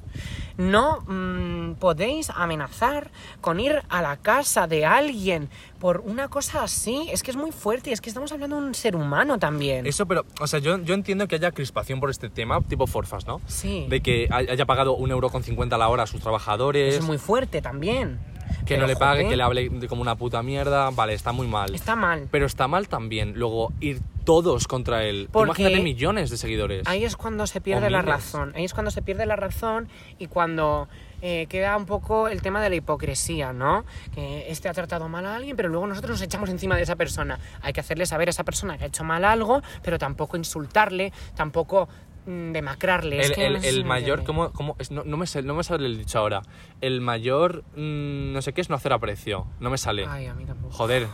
No 0.58 1.02
mm, 1.08 1.76
podéis 1.76 2.30
amenazar 2.32 3.10
con 3.42 3.60
ir 3.60 3.82
a 3.90 4.02
la 4.02 4.18
casa 4.18 4.68
de 4.68 4.86
alguien 4.86 5.50
por 5.80 6.00
una 6.02 6.28
cosa 6.28 6.64
así. 6.64 7.08
Es 7.12 7.24
que 7.24 7.32
es 7.32 7.38
muy 7.38 7.52
fuerte 7.52 7.90
y 7.92 7.94
es 7.94 8.02
que 8.02 8.10
estamos 8.10 8.32
hablando 8.32 8.60
de 8.60 8.68
un 8.68 8.76
ser 8.76 8.96
humano 8.96 9.38
también. 9.40 9.86
Eso, 9.86 10.06
pero, 10.08 10.26
o 10.42 10.48
sea, 10.48 10.60
yo, 10.60 10.78
yo 10.80 10.94
entiendo 10.94 11.28
que 11.28 11.36
haya 11.36 11.52
crispación 11.52 12.00
por 12.00 12.10
este 12.10 12.30
tema, 12.30 12.60
tipo 12.62 12.88
Forfast, 12.88 13.28
¿no? 13.28 13.40
Sí. 13.48 13.86
De 13.90 14.02
que 14.02 14.28
hay- 14.32 14.48
haya 14.48 14.66
pagado 14.66 14.94
un 14.96 15.12
euro 15.12 15.30
con 15.30 15.44
50 15.44 15.78
la 15.78 15.88
hora 15.90 16.04
a 16.04 16.08
sus 16.08 16.22
trabajadores, 16.22 16.94
Eso 16.96 17.00
es 17.04 17.08
muy 17.08 17.18
fuerte 17.18 17.62
también. 17.62 18.20
Que 18.66 18.78
no 18.78 18.88
le 18.88 18.96
pague, 18.96 19.28
que 19.28 19.36
le 19.36 19.44
hable 19.44 19.70
de 19.70 19.88
como 19.88 20.02
una 20.02 20.16
puta 20.16 20.44
mierda, 20.44 20.90
vale, 20.92 21.14
está 21.14 21.32
muy 21.32 21.48
mal. 21.48 21.74
Está 21.74 21.96
mal. 21.96 22.28
Pero 22.32 22.46
está 22.46 22.68
mal 22.68 22.88
también 22.88 23.34
luego 23.36 23.72
ir 23.80 24.02
todos 24.24 24.68
contra 24.68 25.04
él. 25.04 25.30
Porque 25.32 25.62
Imagínate 25.62 25.84
millones 25.84 26.30
de 26.30 26.38
seguidores. 26.38 26.88
Ahí 26.88 27.04
es 27.04 27.16
cuando 27.16 27.48
se 27.48 27.62
pierde 27.62 27.90
la 27.90 28.02
razón. 28.02 28.54
Ahí 28.56 28.64
es 28.64 28.74
cuando 28.74 28.92
se 28.92 29.02
pierde 29.02 29.26
la 29.26 29.36
razón 29.36 29.90
y 30.18 30.28
cuando 30.28 30.88
eh, 31.22 31.48
queda 31.48 31.78
un 31.78 31.86
poco 31.86 32.28
el 32.28 32.42
tema 32.42 32.62
de 32.62 32.70
la 32.70 32.76
hipocresía, 32.76 33.54
¿no? 33.54 33.86
Que 34.14 34.52
este 34.52 34.70
ha 34.70 34.74
tratado 34.74 35.08
mal 35.10 35.26
a 35.26 35.36
alguien, 35.36 35.56
pero 35.56 35.70
luego 35.70 35.88
nosotros 35.88 36.12
nos 36.12 36.22
echamos 36.22 36.50
encima 36.50 36.76
de 36.76 36.84
esa 36.84 36.96
persona. 36.96 37.40
Hay 37.62 37.74
que 37.74 37.80
hacerle 37.80 38.06
saber 38.06 38.30
a 38.30 38.32
esa 38.32 38.44
persona 38.44 38.78
que 38.78 38.86
ha 38.86 38.88
hecho 38.88 39.04
mal 39.04 39.26
algo, 39.26 39.62
pero 39.84 39.98
tampoco 39.98 40.38
insultarle, 40.38 41.14
tampoco 41.36 41.88
demacrarle. 42.26 43.20
Es 43.20 43.30
El, 43.30 43.36
que 43.36 43.46
el- 43.48 43.54
no 43.54 43.62
sé 43.62 43.70
el 43.70 43.76
si 43.76 43.84
mayor. 43.84 44.24
¿cómo, 44.24 44.52
cómo 44.52 44.76
es? 44.80 44.92
No, 44.92 45.04
no 45.04 45.18
me 45.18 45.28
sale, 45.28 45.46
no 45.48 45.54
me 45.56 45.64
sale 45.64 45.86
el 45.86 45.98
dicho 45.98 46.20
ahora. 46.20 46.42
El 46.82 47.02
mayor, 47.02 47.64
mm, 47.76 48.34
no 48.34 48.42
sé 48.42 48.54
qué, 48.54 48.62
es 48.62 48.70
no 48.70 48.76
hacer 48.76 48.94
aprecio. 48.94 49.46
No 49.60 49.70
me 49.70 49.78
sale. 49.78 50.06
Ay, 50.08 50.26
a 50.28 50.34
mí 50.34 50.46
tampoco. 50.46 50.74
Joder, 50.74 51.08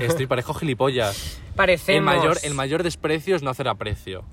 estoy 0.00 0.26
parejo 0.26 0.54
gilipollas. 0.54 1.40
Parecemos. 1.56 2.12
El 2.12 2.18
mayor, 2.18 2.38
el 2.42 2.54
mayor 2.54 2.82
desprecio 2.82 3.36
es 3.36 3.42
no 3.42 3.50
hacer 3.50 3.68
aprecio. 3.68 4.24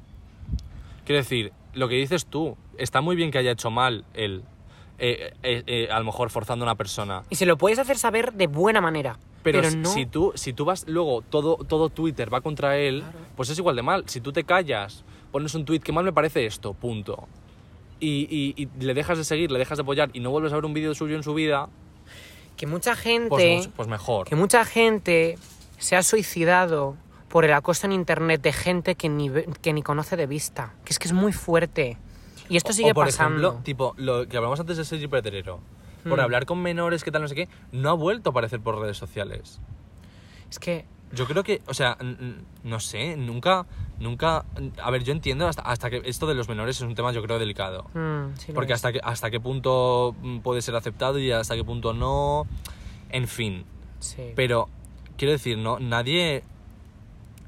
Quiero 1.06 1.22
decir, 1.22 1.52
lo 1.74 1.88
que 1.88 1.96
dices 1.96 2.26
tú, 2.26 2.58
está 2.78 3.02
muy 3.02 3.16
bien 3.16 3.32
que 3.32 3.38
haya 3.38 3.52
hecho 3.52 3.70
mal 3.72 4.06
él, 4.14 4.44
eh, 5.00 5.34
eh, 5.44 5.64
eh, 5.66 5.88
a 5.92 5.98
lo 6.00 6.06
mejor 6.06 6.30
forzando 6.30 6.64
a 6.64 6.68
una 6.68 6.76
persona. 6.76 7.24
Y 7.30 7.36
se 7.36 7.46
lo 7.46 7.58
puedes 7.58 7.80
hacer 7.80 7.98
saber 7.98 8.34
de 8.34 8.48
buena 8.48 8.82
manera. 8.82 9.18
Pero, 9.44 9.60
Pero, 9.60 9.72
si- 9.72 9.78
no. 9.78 9.90
si, 9.92 10.06
tú, 10.06 10.32
si 10.36 10.54
tú 10.54 10.66
vas 10.66 10.88
luego, 10.88 11.24
todo, 11.24 11.56
todo 11.58 11.90
Twitter 11.90 12.32
va 12.32 12.42
contra 12.42 12.78
él, 12.78 13.04
pues 13.36 13.50
es 13.50 13.58
igual 13.58 13.76
de 13.76 13.82
mal. 13.82 14.04
Si 14.08 14.22
tú 14.22 14.32
te 14.32 14.44
callas, 14.44 15.04
pones 15.32 15.54
un 15.56 15.66
tweet 15.66 15.80
que 15.80 15.92
mal 15.92 16.04
me 16.04 16.14
parece 16.14 16.46
esto, 16.46 16.74
punto. 16.74 17.28
Y, 18.00 18.28
y- 18.30 18.54
y 18.64 18.84
le 18.84 18.94
dejas 18.94 19.18
de 19.18 19.24
seguir, 19.24 19.52
le 19.52 19.60
dejas 19.60 19.78
de 19.78 19.84
apoyar 19.84 20.10
y 20.14 20.20
no 20.20 20.32
vuelves 20.32 20.52
a 20.54 20.56
ver 20.56 20.66
un 20.66 20.74
vídeo 20.74 20.94
suyo 20.96 21.16
en 21.16 21.24
su 21.24 21.34
vida, 21.34 21.70
Que 22.58 22.68
mucha 22.68 22.96
gente. 22.96 23.30
pues, 23.30 23.68
pues 23.76 23.88
mejor. 23.88 24.28
que 24.28 24.36
mucha 24.36 24.66
gente 24.66 25.38
se 25.78 25.96
ha 25.96 26.04
suicidado 26.04 26.96
por 27.30 27.46
el 27.46 27.54
acoso 27.54 27.86
en 27.88 27.94
internet 27.94 28.42
de 28.42 28.54
gente 28.54 28.96
que 28.96 29.08
ni, 29.10 29.30
que 29.62 29.74
ni 29.74 29.82
conoce 29.84 30.18
de 30.18 30.28
vista. 30.28 30.74
Que 30.84 30.94
es 30.94 31.00
que 31.00 31.08
es 31.08 31.14
muy 31.14 31.32
fuerte. 31.32 31.98
Y 32.50 32.58
esto 32.58 32.74
sigue 32.74 32.92
o 32.92 32.94
por 32.94 33.06
pasando. 33.06 33.40
ejemplo, 33.50 33.64
tipo, 33.64 33.94
lo 33.98 34.28
que 34.28 34.36
hablamos 34.36 34.60
antes 34.60 34.78
de 34.78 34.84
Sergi 34.86 35.08
Pedrero. 35.08 35.60
Por 36.04 36.18
Hmm. 36.18 36.22
hablar 36.24 36.46
con 36.46 36.60
menores, 36.62 37.04
que 37.04 37.12
tal, 37.12 37.22
no 37.22 37.28
sé 37.28 37.36
qué, 37.36 37.48
no 37.72 37.90
ha 37.90 37.94
vuelto 37.94 38.30
a 38.30 38.32
aparecer 38.32 38.60
por 38.60 38.78
redes 38.80 38.98
sociales. 38.98 39.62
Es 40.50 40.58
que. 40.60 40.86
Yo 41.14 41.26
creo 41.28 41.44
que, 41.44 41.62
o 41.68 41.74
sea, 41.74 41.98
no 42.64 42.80
sé, 42.80 43.18
nunca, 43.18 43.66
nunca... 44.00 44.46
A 44.82 44.92
ver, 44.92 45.04
yo 45.04 45.12
entiendo 45.12 45.48
hasta, 45.48 45.62
hasta 45.64 45.90
que 45.90 46.02
esto 46.06 46.26
de 46.28 46.36
los 46.36 46.48
menores 46.48 46.78
es 46.78 46.82
un 46.84 46.96
tema, 46.96 47.12
yo 47.12 47.22
creo, 47.22 47.38
delicado. 47.40 47.84
mm, 47.94 48.38
sí 48.38 48.52
Porque 48.54 48.74
es. 48.74 48.78
hasta, 48.78 48.94
que, 48.94 49.00
hasta 49.04 49.30
qué 49.30 49.40
punto 49.40 50.16
puede 50.44 50.62
ser 50.62 50.76
aceptado 50.76 51.20
y 51.20 51.32
hasta 51.32 51.56
qué 51.56 51.64
punto 51.64 51.94
no. 51.94 52.48
En 53.10 53.28
fin. 53.28 53.66
Sí. 54.00 54.32
Pero, 54.36 54.70
quiero 55.18 55.34
decir, 55.34 55.58
no, 55.58 55.80
nadie. 55.80 56.44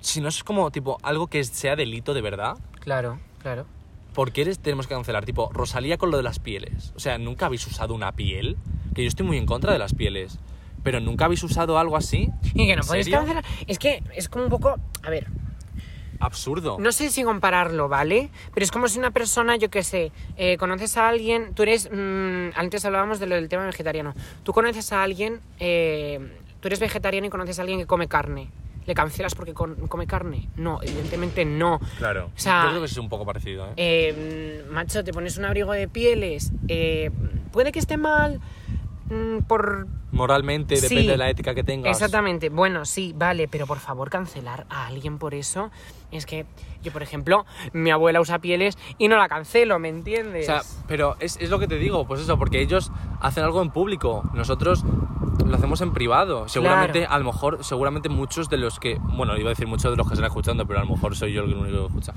Si 0.01 0.19
no 0.19 0.27
es 0.27 0.43
como, 0.43 0.69
tipo, 0.71 0.97
algo 1.01 1.27
que 1.27 1.43
sea 1.45 1.75
delito 1.77 2.13
de 2.13 2.21
verdad, 2.21 2.57
Claro, 2.81 3.19
claro. 3.39 3.65
¿por 4.13 4.33
qué 4.33 4.43
les 4.43 4.59
tenemos 4.59 4.87
que 4.87 4.93
cancelar? 4.93 5.23
Tipo, 5.23 5.49
Rosalía 5.53 5.97
con 5.97 6.11
lo 6.11 6.17
de 6.17 6.23
las 6.23 6.39
pieles. 6.39 6.91
O 6.97 6.99
sea, 6.99 7.17
¿nunca 7.17 7.45
habéis 7.45 7.65
usado 7.65 7.93
una 7.93 8.11
piel? 8.11 8.57
Que 8.93 9.03
yo 9.03 9.07
estoy 9.07 9.25
muy 9.25 9.37
en 9.37 9.45
contra 9.45 9.71
de 9.71 9.79
las 9.79 9.93
pieles. 9.95 10.37
Pero 10.83 10.99
¿nunca 10.99 11.25
habéis 11.25 11.43
usado 11.43 11.77
algo 11.79 11.95
así? 11.97 12.29
Y 12.53 12.67
que 12.67 12.75
no 12.75 12.81
¿En 12.81 12.87
podéis 12.87 13.09
cancelar. 13.09 13.43
Es 13.67 13.79
que 13.79 14.03
es 14.15 14.29
como 14.29 14.43
un 14.45 14.49
poco. 14.49 14.77
A 15.03 15.09
ver, 15.09 15.27
Absurdo. 16.19 16.77
no 16.79 16.91
sé 16.91 17.09
si 17.09 17.23
compararlo, 17.23 17.89
¿vale? 17.89 18.29
Pero 18.53 18.63
es 18.63 18.71
como 18.71 18.87
si 18.87 18.97
una 18.99 19.11
persona, 19.11 19.57
yo 19.57 19.69
qué 19.69 19.83
sé, 19.83 20.11
eh, 20.37 20.57
conoces 20.57 20.95
a 20.97 21.09
alguien. 21.09 21.53
Tú 21.53 21.63
eres. 21.63 21.89
mm, 21.91 22.49
antes 22.55 22.85
hablábamos 22.85 23.19
de 23.19 23.27
lo 23.27 23.35
del 23.35 23.49
tema 23.49 23.65
vegetariano. 23.65 24.13
Tú 24.43 24.53
conoces 24.53 24.91
a 24.93 25.03
alguien. 25.03 25.39
eh, 25.59 26.19
tú 26.61 26.67
eres 26.69 26.79
vegetariano 26.79 27.27
y 27.27 27.29
conoces 27.29 27.59
a 27.59 27.61
alguien 27.63 27.79
que 27.79 27.85
come 27.85 28.07
carne. 28.07 28.49
¿Le 28.85 28.93
cancelas 28.95 29.33
porque 29.35 29.53
come 29.53 30.07
carne? 30.07 30.49
No, 30.57 30.81
evidentemente 30.81 31.43
no. 31.45 31.79
Claro. 31.97 32.25
O 32.35 32.39
sea, 32.39 32.63
Yo 32.63 32.69
creo 32.69 32.79
que 32.81 32.85
es 32.87 32.97
un 32.97 33.07
poco 33.09 33.25
parecido, 33.25 33.65
¿eh? 33.67 33.73
Eh, 33.77 34.65
macho, 34.69 35.03
te 35.05 35.11
pones 35.13 35.37
un 35.37 35.45
abrigo 35.45 35.71
de 35.73 35.87
pieles. 35.89 36.51
eh, 36.69 37.09
puede 37.53 37.71
que 37.71 37.79
esté 37.79 37.95
mal 37.97 38.39
por... 39.47 39.87
Moralmente, 40.11 40.75
Sí, 40.75 40.83
depende 40.83 41.11
de 41.13 41.17
la 41.17 41.29
ética 41.29 41.55
que 41.55 41.63
tengas. 41.63 41.91
Exactamente. 41.91 42.49
Bueno, 42.49 42.85
sí, 42.85 43.13
vale, 43.17 43.47
pero 43.47 43.65
por 43.65 43.79
favor 43.79 44.09
cancelar 44.09 44.65
a 44.69 44.85
alguien 44.87 45.17
por 45.17 45.33
eso. 45.33 45.71
Es 46.11 46.25
que 46.27 46.45
yo, 46.83 46.91
por 46.91 47.01
ejemplo, 47.01 47.45
mi 47.73 47.89
abuela 47.89 48.21
usa 48.21 48.37
pieles 48.39 48.77
y 48.99 49.07
no 49.07 49.17
la 49.17 49.27
cancelo, 49.27 49.79
¿me 49.79 49.89
entiendes? 49.89 50.43
O 50.47 50.51
sea, 50.51 50.61
pero 50.87 51.15
es, 51.19 51.37
es 51.37 51.49
lo 51.49 51.57
que 51.57 51.67
te 51.67 51.77
digo, 51.79 52.05
pues 52.05 52.21
eso, 52.21 52.37
porque 52.37 52.61
ellos 52.61 52.91
hacen 53.21 53.43
algo 53.43 53.61
en 53.63 53.71
público, 53.71 54.23
nosotros 54.35 54.83
lo 55.43 55.55
hacemos 55.55 55.81
en 55.81 55.93
privado. 55.93 56.47
Seguramente, 56.47 56.99
Claro. 56.99 57.13
a 57.15 57.19
lo 57.19 57.25
mejor, 57.25 57.63
seguramente 57.63 58.09
muchos 58.09 58.49
de 58.49 58.57
los 58.57 58.79
que, 58.79 58.99
bueno, 59.01 59.35
iba 59.37 59.47
a 59.49 59.53
decir 59.53 59.65
muchos 59.67 59.89
de 59.91 59.97
los 59.97 60.07
que 60.07 60.13
están 60.13 60.27
escuchando, 60.27 60.67
pero 60.67 60.79
a 60.79 60.83
lo 60.83 60.89
mejor 60.91 61.15
soy 61.15 61.33
yo 61.33 61.43
el 61.43 61.53
único 61.55 61.79
que 61.79 61.85
escucha. 61.87 62.13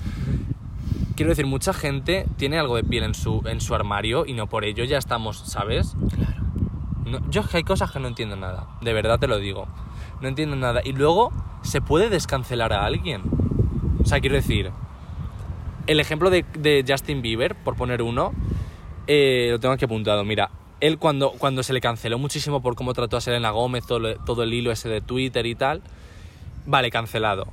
Quiero 1.16 1.30
decir, 1.30 1.46
mucha 1.46 1.72
gente 1.72 2.26
tiene 2.36 2.58
algo 2.58 2.76
de 2.76 2.84
piel 2.84 3.04
en 3.04 3.14
su, 3.14 3.42
en 3.46 3.62
su 3.62 3.74
armario 3.74 4.26
y 4.26 4.34
no 4.34 4.48
por 4.48 4.64
ello 4.66 4.84
ya 4.84 4.98
estamos, 4.98 5.38
¿sabes? 5.38 5.96
Claro. 6.14 6.42
No, 7.06 7.20
yo 7.30 7.40
es 7.40 7.48
que 7.48 7.58
hay 7.58 7.62
cosas 7.62 7.92
que 7.92 8.00
no 8.00 8.08
entiendo 8.08 8.36
nada, 8.36 8.66
de 8.80 8.92
verdad 8.92 9.18
te 9.18 9.28
lo 9.28 9.38
digo. 9.38 9.68
No 10.20 10.28
entiendo 10.28 10.56
nada. 10.56 10.80
Y 10.84 10.92
luego, 10.92 11.32
¿se 11.62 11.80
puede 11.80 12.10
descancelar 12.10 12.72
a 12.72 12.84
alguien? 12.84 13.22
O 14.02 14.04
sea, 14.04 14.20
quiero 14.20 14.34
decir, 14.34 14.72
el 15.86 16.00
ejemplo 16.00 16.30
de, 16.30 16.44
de 16.58 16.84
Justin 16.86 17.22
Bieber, 17.22 17.54
por 17.54 17.76
poner 17.76 18.02
uno, 18.02 18.32
eh, 19.06 19.48
lo 19.50 19.60
tengo 19.60 19.74
aquí 19.74 19.84
apuntado. 19.84 20.24
Mira, 20.24 20.50
él 20.80 20.98
cuando, 20.98 21.32
cuando 21.32 21.62
se 21.62 21.72
le 21.72 21.80
canceló 21.80 22.18
muchísimo 22.18 22.60
por 22.60 22.74
cómo 22.74 22.92
trató 22.92 23.16
a 23.16 23.20
Selena 23.20 23.50
Gómez, 23.50 23.86
todo, 23.86 24.16
todo 24.24 24.42
el 24.42 24.52
hilo 24.52 24.72
ese 24.72 24.88
de 24.88 25.00
Twitter 25.00 25.46
y 25.46 25.54
tal, 25.54 25.82
vale, 26.66 26.90
cancelado. 26.90 27.46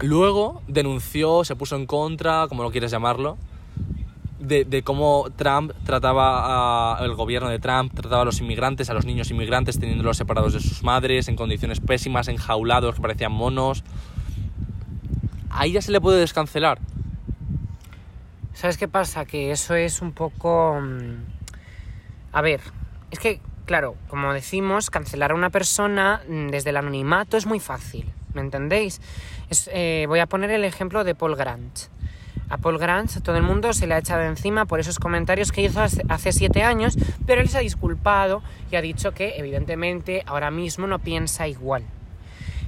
Luego 0.00 0.62
denunció, 0.66 1.44
se 1.44 1.54
puso 1.54 1.76
en 1.76 1.86
contra, 1.86 2.46
como 2.48 2.64
lo 2.64 2.70
quieras 2.70 2.90
llamarlo, 2.90 3.38
de, 4.46 4.82
cómo 4.82 5.26
Trump 5.36 5.72
trataba 5.84 6.96
a, 6.98 7.04
el 7.04 7.14
gobierno 7.14 7.48
de 7.48 7.58
Trump 7.58 7.92
trataba 7.94 8.22
a 8.22 8.24
los 8.24 8.40
inmigrantes, 8.40 8.90
a 8.90 8.94
los 8.94 9.04
niños 9.04 9.30
inmigrantes, 9.30 9.78
teniéndolos 9.78 10.16
separados 10.16 10.52
de 10.52 10.60
sus 10.60 10.82
madres, 10.82 11.28
en 11.28 11.36
condiciones 11.36 11.80
pésimas, 11.80 12.28
enjaulados, 12.28 12.94
que 12.94 13.00
parecían 13.02 13.32
monos. 13.32 13.84
Ahí 15.50 15.72
ya 15.72 15.82
se 15.82 15.92
le 15.92 16.00
puede 16.00 16.18
descancelar. 16.20 16.78
¿Sabes 18.54 18.76
qué 18.76 18.88
pasa? 18.88 19.24
Que 19.24 19.50
eso 19.50 19.74
es 19.74 20.00
un 20.02 20.12
poco... 20.12 20.78
mm, 20.80 21.24
A 22.32 22.42
ver, 22.42 22.60
es 23.10 23.18
que, 23.18 23.40
claro, 23.66 23.96
como 24.08 24.32
decimos, 24.32 24.90
cancelar 24.90 25.32
a 25.32 25.34
una 25.34 25.50
persona 25.50 26.22
mm, 26.28 26.48
desde 26.48 26.70
el 26.70 26.76
anonimato 26.76 27.36
es 27.36 27.46
muy 27.46 27.60
fácil, 27.60 28.10
¿me 28.32 28.40
entendéis? 28.40 29.00
Eh, 29.72 30.06
voy 30.08 30.20
a 30.20 30.26
poner 30.26 30.50
el 30.50 30.64
ejemplo 30.64 31.04
de 31.04 31.14
Paul 31.14 31.36
Grant. 31.36 31.93
A 32.48 32.58
Paul 32.58 32.78
Grant 32.78 33.22
todo 33.22 33.36
el 33.36 33.42
mundo 33.42 33.72
se 33.72 33.86
le 33.86 33.94
ha 33.94 33.98
echado 33.98 34.22
encima 34.22 34.66
por 34.66 34.80
esos 34.80 34.98
comentarios 34.98 35.50
que 35.52 35.62
hizo 35.62 35.80
hace 35.80 36.32
siete 36.32 36.62
años, 36.62 36.96
pero 37.26 37.40
él 37.40 37.48
se 37.48 37.58
ha 37.58 37.60
disculpado 37.60 38.42
y 38.70 38.76
ha 38.76 38.82
dicho 38.82 39.12
que 39.12 39.34
evidentemente 39.36 40.22
ahora 40.26 40.50
mismo 40.50 40.86
no 40.86 40.98
piensa 40.98 41.48
igual. 41.48 41.84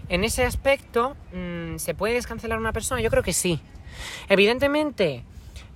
En 0.08 0.24
ese 0.24 0.44
aspecto, 0.44 1.16
mm, 1.32 1.76
¿se 1.78 1.94
puede 1.94 2.14
descancelar 2.14 2.58
una 2.58 2.72
persona? 2.72 3.00
Yo 3.00 3.10
creo 3.10 3.22
que 3.22 3.32
sí. 3.32 3.60
Evidentemente, 4.28 5.24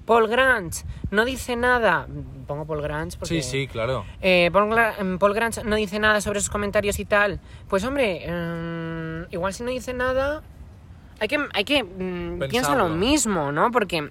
Paul 0.07 0.28
Grant 0.28 0.74
no 1.11 1.24
dice 1.24 1.57
nada. 1.57 2.07
Pongo 2.46 2.64
Paul 2.64 2.82
Grant 2.82 3.16
porque. 3.16 3.42
Sí, 3.42 3.48
sí, 3.48 3.66
claro. 3.66 4.05
Eh, 4.20 4.51
Paul, 4.53 4.68
mm, 4.68 5.18
Paul 5.18 5.34
Grant 5.34 5.64
no 5.64 5.76
dice 5.76 5.98
nada 5.98 6.20
sobre 6.20 6.40
sus 6.40 6.51
comentarios 6.51 6.98
y 7.01 7.05
tal. 7.05 7.40
Pues 7.68 7.84
hombre, 7.84 8.26
mm, 8.28 9.32
igual 9.32 9.53
si 9.53 9.62
no 9.62 9.70
dice 9.70 9.94
nada, 9.94 10.42
hay 11.20 11.28
que, 11.28 11.38
hay 11.54 11.64
que 11.64 11.82
mm, 11.84 12.48
piensa 12.48 12.74
lo 12.74 12.88
mismo, 12.88 13.52
¿no? 13.52 13.70
Porque, 13.70 14.08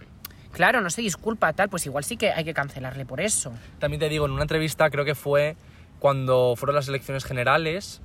claro, 0.51 0.79
no 0.81 0.89
se 0.89 1.01
disculpa 1.01 1.51
tal, 1.53 1.69
pues 1.69 1.85
igual 1.85 2.03
sí 2.03 2.15
que 2.17 2.31
hay 2.31 2.43
que 2.45 2.53
cancelarle 2.53 3.05
por 3.05 3.19
eso. 3.19 3.51
También 3.79 3.99
te 3.99 4.09
digo, 4.09 4.25
en 4.25 4.31
una 4.31 4.43
entrevista, 4.43 4.89
creo 4.89 5.03
que 5.05 5.15
fue 5.15 5.55
cuando 5.99 6.53
fueron 6.55 6.75
las 6.75 6.87
elecciones 6.87 7.25
generales, 7.25 8.01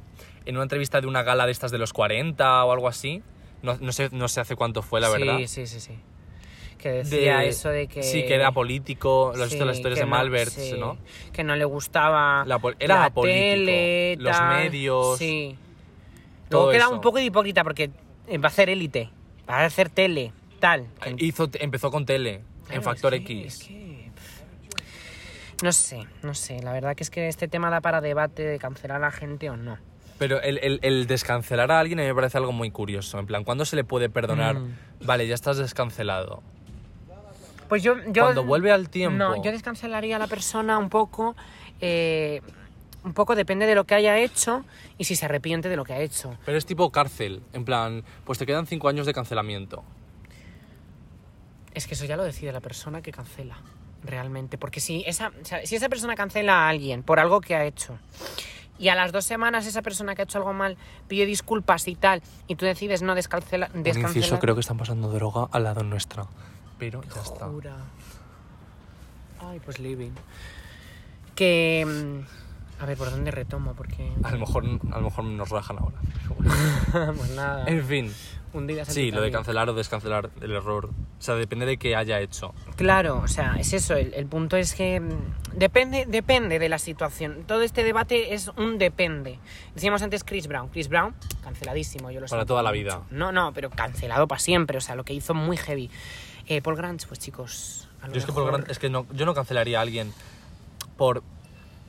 en 0.46 0.56
una 0.56 0.64
entrevista 0.64 1.00
de 1.00 1.06
una 1.06 1.22
gala 1.22 1.46
de 1.46 1.52
estas 1.52 1.70
de 1.70 1.78
los 1.78 1.92
40 1.92 2.64
o 2.64 2.72
algo 2.72 2.88
así, 2.88 3.22
no, 3.62 3.76
no 3.80 3.92
sé, 3.92 4.08
no 4.12 4.28
sé 4.28 4.40
hace 4.40 4.56
cuánto 4.56 4.82
fue, 4.82 5.00
la 5.00 5.06
sí, 5.10 5.12
verdad. 5.18 5.38
sí, 5.46 5.66
sí, 5.66 5.80
sí. 5.80 5.92
Que 6.78 6.90
decía 6.90 7.38
De- 7.38 7.48
eso 7.48 7.70
de 7.70 7.86
que. 7.86 8.02
Sí, 8.02 8.26
que 8.26 8.34
era 8.34 8.52
político, 8.52 9.32
lo 9.34 9.44
has 9.44 9.48
visto 9.50 9.64
Sí, 9.64 9.68
las 9.68 9.76
historias 9.76 10.00
de 10.00 10.04
no- 10.04 10.10
Malbert, 10.10 10.50
sí, 10.50 10.74
¿no? 10.78 10.98
Que 11.32 11.42
no 11.44 11.56
le 11.56 11.64
gustaba 11.64 12.44
La 12.46 12.60
era 12.78 12.96
la 12.96 13.04
apolítico, 13.06 13.40
tele, 13.42 14.16
los 14.18 14.38
medios, 14.42 15.16
Sí. 15.18 15.56
todo 16.50 16.62
Luego 16.64 16.72
queda 16.72 16.84
eso. 16.86 16.94
un 16.94 17.00
poco 17.00 17.16
de 17.18 17.24
hipócrita 17.24 17.64
porque 17.64 17.90
va 18.32 18.44
a 18.44 18.46
hacer 18.48 18.68
élite, 18.70 19.10
va 19.48 19.58
a 19.60 19.64
hacer 19.64 19.88
tele, 19.90 20.32
tal. 20.60 20.86
que- 21.00 21.14
Hizo, 21.18 21.48
empezó 21.54 21.90
con 21.90 22.06
tele, 22.06 22.42
Claro, 22.64 22.76
en 22.76 22.82
Factor 22.82 23.14
es 23.14 23.24
que- 23.24 23.40
X. 23.42 23.60
es 23.60 23.68
que, 23.68 23.94
No 25.62 25.72
sé, 25.72 26.04
no 26.22 26.34
sé. 26.34 26.60
La 26.62 26.72
verdad 26.72 26.96
que 26.96 27.04
es 27.04 27.10
que 27.10 27.28
este 27.28 27.46
tema 27.48 27.70
da 27.70 27.80
para 27.80 28.00
debate 28.00 28.42
de 28.42 28.58
cancelar 28.58 28.96
a 28.98 29.00
la 29.06 29.10
gente 29.12 29.48
o 29.50 29.56
no. 29.56 29.78
Pero 30.18 30.40
el, 30.42 30.58
el- 30.58 30.78
el 30.82 31.06
descancelar 31.06 31.70
a 31.70 31.78
alguien 31.80 31.98
a 32.00 32.02
mí 32.02 32.08
me 32.08 32.14
parece 32.14 32.38
algo 32.38 32.52
muy 32.52 32.70
curioso. 32.70 33.18
En 33.18 33.26
plan, 33.26 33.44
¿cuándo 33.44 33.64
se 33.64 33.76
le 33.76 33.84
puede 33.84 34.08
perdonar? 34.10 34.56
Mm. 34.56 34.74
Vale, 35.04 35.26
ya 35.26 35.34
estás 35.34 35.56
descancelado. 35.56 36.42
Pues 37.68 37.82
yo, 37.82 37.96
yo 38.08 38.24
Cuando 38.24 38.44
vuelve 38.44 38.72
al 38.72 38.90
tiempo. 38.90 39.16
No, 39.16 39.42
yo 39.42 39.52
descancelaría 39.52 40.16
a 40.16 40.18
la 40.18 40.26
persona 40.26 40.76
un 40.78 40.90
poco. 40.90 41.34
eh, 41.80 42.40
un 43.04 43.12
poco 43.12 43.34
depende 43.34 43.66
de 43.66 43.74
lo 43.74 43.84
que 43.84 43.94
haya 43.94 44.18
hecho 44.18 44.64
y 44.98 45.04
si 45.04 45.14
se 45.14 45.26
arrepiente 45.26 45.68
de 45.68 45.76
lo 45.76 45.84
que 45.84 45.92
ha 45.92 46.00
hecho. 46.00 46.36
Pero 46.44 46.56
es 46.58 46.66
tipo 46.66 46.90
cárcel. 46.90 47.42
En 47.52 47.64
plan, 47.64 48.02
pues 48.24 48.38
te 48.38 48.46
quedan 48.46 48.66
cinco 48.66 48.88
años 48.88 49.06
de 49.06 49.12
cancelamiento. 49.12 49.84
Es 51.74 51.86
que 51.86 51.94
eso 51.94 52.04
ya 52.04 52.16
lo 52.16 52.24
decide 52.24 52.52
la 52.52 52.60
persona 52.60 53.02
que 53.02 53.12
cancela, 53.12 53.58
realmente. 54.02 54.58
Porque 54.58 54.80
si 54.80 55.04
esa, 55.06 55.28
o 55.40 55.44
sea, 55.44 55.64
si 55.66 55.76
esa 55.76 55.88
persona 55.88 56.14
cancela 56.14 56.64
a 56.64 56.68
alguien 56.68 57.02
por 57.02 57.20
algo 57.20 57.40
que 57.40 57.54
ha 57.54 57.64
hecho 57.64 57.98
y 58.78 58.88
a 58.88 58.94
las 58.94 59.12
dos 59.12 59.24
semanas 59.24 59.66
esa 59.66 59.82
persona 59.82 60.14
que 60.14 60.22
ha 60.22 60.24
hecho 60.24 60.38
algo 60.38 60.52
mal 60.52 60.76
pide 61.06 61.26
disculpas 61.26 61.86
y 61.88 61.96
tal, 61.96 62.22
y 62.46 62.56
tú 62.56 62.64
decides 62.64 63.02
no 63.02 63.14
descancela, 63.14 63.70
Un 63.74 63.82
descancelar... 63.82 64.16
inciso, 64.16 64.38
creo 64.38 64.54
que 64.54 64.60
están 64.62 64.78
pasando 64.78 65.10
droga 65.10 65.48
al 65.50 65.64
lado 65.64 65.82
nuestra. 65.82 66.26
Pero 66.78 67.02
ya 67.02 67.20
está. 67.22 67.46
Jura. 67.46 67.76
Ay, 69.40 69.60
pues 69.60 69.78
living. 69.78 70.12
Que... 71.34 72.24
A 72.80 72.86
ver, 72.86 72.96
¿por 72.98 73.10
dónde 73.10 73.30
retomo? 73.30 73.74
Porque... 73.74 74.10
A 74.22 74.30
lo 74.32 74.38
mejor, 74.38 74.64
a 74.92 74.96
lo 74.98 75.02
mejor 75.04 75.24
nos 75.24 75.48
rajan 75.48 75.78
ahora. 75.78 75.96
pues 77.16 77.30
nada. 77.30 77.64
En 77.66 77.84
fin. 77.84 78.12
Hundidas 78.52 78.88
en 78.88 78.94
Sí, 78.94 79.10
lo 79.10 79.20
de 79.20 79.32
cancelar 79.32 79.68
o 79.68 79.74
descancelar 79.74 80.30
el 80.40 80.52
error. 80.52 80.86
O 80.86 81.22
sea, 81.22 81.34
depende 81.34 81.66
de 81.66 81.76
qué 81.76 81.96
haya 81.96 82.20
hecho. 82.20 82.54
Claro, 82.76 83.20
o 83.24 83.26
sea, 83.28 83.56
es 83.58 83.72
eso. 83.72 83.94
El, 83.96 84.14
el 84.14 84.26
punto 84.26 84.56
es 84.56 84.74
que 84.74 85.00
mm, 85.00 85.56
depende, 85.58 86.04
depende 86.06 86.58
de 86.60 86.68
la 86.68 86.78
situación. 86.78 87.42
Todo 87.48 87.62
este 87.62 87.82
debate 87.82 88.32
es 88.34 88.48
un 88.56 88.78
depende. 88.78 89.38
Decíamos 89.74 90.02
antes 90.02 90.22
Chris 90.22 90.46
Brown. 90.46 90.68
Chris 90.68 90.88
Brown, 90.88 91.14
canceladísimo, 91.42 92.10
yo 92.12 92.20
lo 92.20 92.26
Para 92.26 92.40
siento 92.42 92.46
toda 92.46 92.62
la 92.62 92.70
mucho. 92.70 92.78
vida. 92.80 93.00
No, 93.10 93.32
no, 93.32 93.52
pero 93.52 93.70
cancelado 93.70 94.28
para 94.28 94.38
siempre. 94.38 94.78
O 94.78 94.80
sea, 94.80 94.94
lo 94.94 95.04
que 95.04 95.14
hizo 95.14 95.34
muy 95.34 95.56
heavy. 95.56 95.90
Eh, 96.46 96.62
Paul 96.62 96.76
Grant, 96.76 97.04
pues 97.06 97.18
chicos. 97.18 97.88
a 98.02 98.06
lo 98.06 98.12
Yo 98.12 98.18
es 98.20 98.26
que, 98.26 98.32
por 98.32 98.44
mejor- 98.44 98.60
gran- 98.60 98.70
es 98.70 98.78
que 98.78 98.88
no, 98.90 99.06
yo 99.12 99.26
no 99.26 99.34
cancelaría 99.34 99.78
a 99.78 99.82
alguien 99.82 100.12
por, 100.96 101.24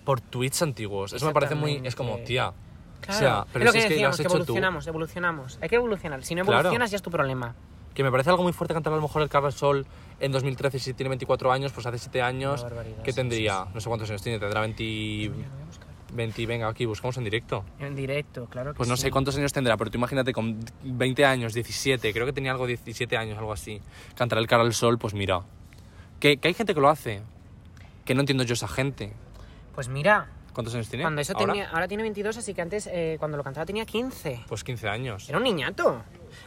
por 0.06 0.22
tweets 0.22 0.62
antiguos. 0.62 1.12
Eso 1.14 1.26
me 1.26 1.34
parece 1.34 1.56
muy... 1.56 1.82
Es 1.84 1.96
como, 1.96 2.18
tía. 2.20 2.54
Claro, 3.02 3.18
o 3.18 3.20
sea, 3.20 3.46
pero 3.52 3.66
es 3.66 3.66
lo 3.66 3.72
si 3.74 3.78
que 3.78 3.80
es 3.80 3.84
que 3.86 3.90
lo 3.90 3.96
decíamos, 3.96 4.14
has 4.14 4.18
que 4.18 4.24
hecho 4.24 4.32
tú. 4.32 4.36
evolucionamos, 4.44 4.88
evolucionamos. 4.88 5.60
Hay 5.62 5.70
que 5.70 5.76
evolucionar. 5.76 6.24
Si 6.24 6.34
no 6.36 6.44
Claro. 6.44 6.60
evolucionas, 6.62 6.92
ya 6.92 6.96
es 6.98 7.02
tu 7.04 7.12
problema. 7.12 7.54
Que 7.94 8.04
me 8.04 8.12
parece 8.12 8.30
algo 8.30 8.44
muy 8.44 8.52
fuerte 8.54 8.74
cantar 8.74 8.94
a 8.94 8.96
lo 8.98 9.02
mejor 9.02 9.22
el 9.22 9.30
Carlos 9.30 9.56
Sol 9.56 9.86
en 10.20 10.32
2013 10.32 10.80
si 10.80 10.94
tiene 10.94 11.10
24 11.10 11.52
años, 11.52 11.72
pues 11.72 11.86
hace 11.86 11.98
7 11.98 12.22
años. 12.22 12.66
¿Qué 13.04 13.12
sí, 13.12 13.16
tendría? 13.16 13.66
No 13.74 13.80
sé 13.80 13.88
cuántos 13.90 14.10
años 14.10 14.22
tiene, 14.22 14.40
tendrá 14.40 14.62
20... 14.62 15.32
20, 16.14 16.46
venga, 16.46 16.68
aquí 16.70 16.86
buscamos 16.86 17.18
en 17.18 17.26
directo. 17.26 17.66
En 17.80 17.94
directo, 17.96 18.46
claro 18.46 18.72
que 18.72 18.78
Pues 18.78 18.88
no 18.88 18.96
sí. 18.96 19.04
sé 19.04 19.12
cuántos 19.12 19.36
años 19.38 19.52
tendrá, 19.52 19.76
pero 19.76 19.92
tú 19.92 19.98
imagínate 19.98 20.32
con 20.34 20.60
20 20.84 21.26
años, 21.26 21.54
17, 21.54 22.14
creo 22.14 22.26
que 22.26 22.32
tenía 22.32 22.52
algo 22.52 22.66
17 22.68 23.18
años, 23.18 23.38
algo 23.38 23.52
así. 23.52 23.82
Cantar 24.16 24.38
el 24.40 24.48
cara 24.48 24.64
al 24.64 24.74
sol, 24.74 24.98
pues 24.98 25.14
mira. 25.14 25.42
Que, 26.20 26.38
que 26.38 26.48
hay 26.48 26.54
gente 26.54 26.74
que 26.74 26.80
lo 26.80 26.90
hace. 26.90 27.22
Que 28.06 28.14
no 28.14 28.22
entiendo 28.22 28.44
yo 28.46 28.54
esa 28.54 28.68
gente. 28.68 29.12
Pues 29.76 29.88
mira, 29.90 30.28
¿Cuántos 30.54 30.74
años 30.74 30.88
tiene? 30.88 31.04
cuando 31.04 31.22
eso 31.22 31.34
¿Ahora? 31.36 31.52
tenía... 31.52 31.70
Ahora 31.70 31.88
tiene 31.88 32.04
22, 32.04 32.38
así 32.38 32.54
que 32.54 32.62
antes, 32.62 32.88
eh, 32.92 33.18
cuando 33.20 33.36
lo 33.38 33.44
cantaba, 33.44 33.66
tenía 33.66 33.86
15. 33.86 34.46
Pues 34.48 34.64
15 34.64 34.88
años. 34.88 35.28
Era 35.30 35.38
un 35.38 35.44
niñato. 35.44 36.02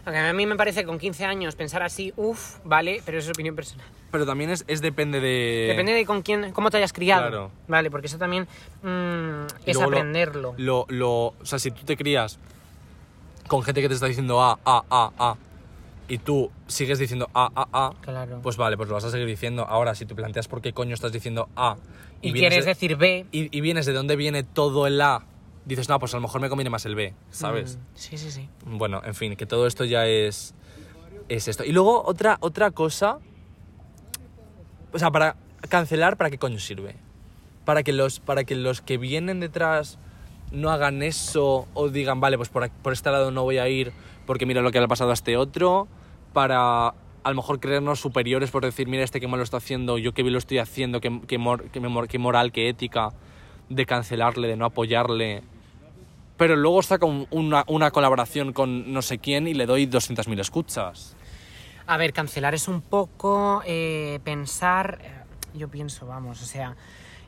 Aunque 0.04 0.18
a 0.18 0.32
mí 0.32 0.46
me 0.46 0.56
parece 0.56 0.80
que 0.80 0.86
con 0.86 0.98
15 0.98 1.24
años 1.26 1.54
pensar 1.56 1.82
así, 1.82 2.12
uff, 2.16 2.56
vale, 2.64 3.02
pero 3.04 3.18
eso 3.18 3.30
es 3.30 3.36
opinión 3.36 3.54
personal. 3.54 3.86
Pero 4.10 4.24
también 4.24 4.48
es, 4.50 4.64
es 4.66 4.80
depende 4.80 5.20
de... 5.20 5.66
Depende 5.68 5.92
de 5.92 6.06
con 6.06 6.22
quién, 6.22 6.52
cómo 6.52 6.70
te 6.70 6.78
hayas 6.78 6.92
criado. 6.94 7.22
Claro. 7.28 7.50
Vale, 7.68 7.90
porque 7.90 8.06
eso 8.06 8.16
también 8.16 8.44
mm, 8.82 9.46
es 9.66 9.74
luego 9.76 9.90
lo- 9.90 9.96
aprenderlo. 9.98 10.54
Lo, 10.56 10.86
lo, 10.88 11.10
o 11.26 11.34
sea, 11.44 11.58
si 11.58 11.70
tú 11.70 11.84
te 11.84 11.96
crías 11.96 12.38
con 13.46 13.62
gente 13.62 13.82
que 13.82 13.88
te 13.88 13.94
está 13.94 14.06
diciendo 14.06 14.40
A, 14.42 14.58
A, 14.64 14.82
A, 14.90 15.10
A, 15.18 15.36
y 16.09 16.18
tú 16.18 16.50
sigues 16.66 16.98
diciendo 16.98 17.28
A, 17.34 17.50
A, 17.54 17.68
A, 17.86 17.92
Claro. 18.00 18.40
pues 18.42 18.56
vale, 18.56 18.76
pues 18.76 18.88
lo 18.88 18.94
vas 18.94 19.04
a 19.04 19.11
seguir 19.11 19.26
diciendo. 19.26 19.64
Ahora, 19.68 19.94
si 19.94 20.06
te 20.06 20.14
planteas 20.14 20.48
por 20.48 20.61
qué 20.62 20.72
coño 20.72 20.94
estás 20.94 21.12
diciendo 21.12 21.48
A 21.54 21.76
y 22.22 22.32
quieres 22.32 22.64
de- 22.64 22.70
decir 22.70 22.96
B, 22.96 23.26
y, 23.30 23.56
y 23.56 23.61
vienes 23.61 23.84
de 23.86 23.92
dónde 23.92 24.16
viene 24.16 24.42
todo 24.42 24.86
el 24.86 25.00
A 25.00 25.24
dices, 25.64 25.88
no, 25.90 25.98
pues 25.98 26.14
a 26.14 26.16
lo 26.16 26.22
mejor 26.22 26.40
me 26.40 26.48
conviene 26.48 26.70
más 26.70 26.86
el 26.86 26.94
B, 26.94 27.12
¿sabes? 27.30 27.76
Mm, 27.76 27.80
Sí, 27.94 28.16
sí, 28.18 28.30
sí. 28.30 28.48
Bueno, 28.64 29.02
en 29.04 29.14
fin, 29.14 29.36
que 29.36 29.44
todo 29.44 29.66
esto 29.66 29.84
ya 29.84 30.06
es, 30.06 30.54
es 31.28 31.46
esto. 31.46 31.62
Y 31.62 31.72
luego 31.72 32.02
otra, 32.06 32.38
otra 32.40 32.70
cosa, 32.70 33.18
o 34.92 34.98
sea, 34.98 35.11
para 35.11 35.36
cancelar, 35.68 36.16
¿para 36.16 36.30
qué 36.30 36.38
coño 36.38 36.59
sirve? 36.59 36.94
Para 37.66 37.82
que 37.82 37.92
los, 37.92 38.18
para 38.20 38.44
que, 38.44 38.54
los 38.54 38.80
que 38.80 38.96
vienen 38.96 39.40
detrás 39.40 39.98
no 40.52 40.70
hagan 40.70 41.02
eso 41.02 41.68
o 41.74 41.88
digan, 41.90 42.20
vale, 42.20 42.38
pues 42.38 42.48
por, 42.48 42.70
por 42.70 42.94
este 42.94 43.11
lado 43.11 43.30
no 43.30 43.42
voy 43.42 43.59
a 43.59 43.68
ir 43.68 43.92
porque 44.28 44.44
mira 44.46 44.60
lo 44.60 44.70
que 44.70 44.78
le 44.78 44.84
ha 44.84 44.88
pasado 44.88 45.10
a 45.10 45.14
este 45.14 45.36
otro, 45.38 45.88
para 46.34 46.88
a 46.88 47.30
lo 47.30 47.34
mejor 47.34 47.58
creernos 47.60 47.98
superiores 47.98 48.50
por 48.50 48.62
decir, 48.62 48.86
mira 48.86 49.02
este 49.02 49.20
que 49.20 49.26
mal 49.26 49.38
lo 49.38 49.44
está 49.44 49.56
haciendo, 49.56 49.96
yo 49.98 50.12
que 50.12 50.22
bien 50.22 50.34
lo 50.34 50.38
estoy 50.38 50.58
haciendo, 50.58 51.00
qué 51.00 51.20
qué 51.26 51.38
qué 51.72 51.80
qué 52.08 52.18
moral, 52.18 52.52
qué 52.52 52.68
ética 52.68 53.10
de 53.70 53.86
cancelarle, 53.86 54.46
de 54.48 54.56
no 54.56 54.66
apoyarle 54.66 55.42
pero 56.36 56.54
luego 56.54 56.82
saca 56.82 57.04
un- 57.06 57.26
una, 57.30 57.64
una 57.66 57.90
colaboración 57.90 58.52
con 58.52 58.92
no 58.92 59.02
sé 59.02 59.18
quién 59.18 59.48
y 59.48 59.54
le 59.54 59.66
doy 59.66 59.86
200.000 59.86 60.38
escuchas. 60.38 61.16
A 61.86 61.96
ver, 61.96 62.12
cancelar 62.12 62.54
es 62.54 62.68
un 62.68 62.80
poco 62.80 63.62
eh, 63.66 64.20
pensar, 64.22 65.00
eh, 65.02 65.10
yo 65.58 65.68
pienso, 65.68 66.06
vamos, 66.06 66.40
o 66.40 66.44
sea, 66.44 66.76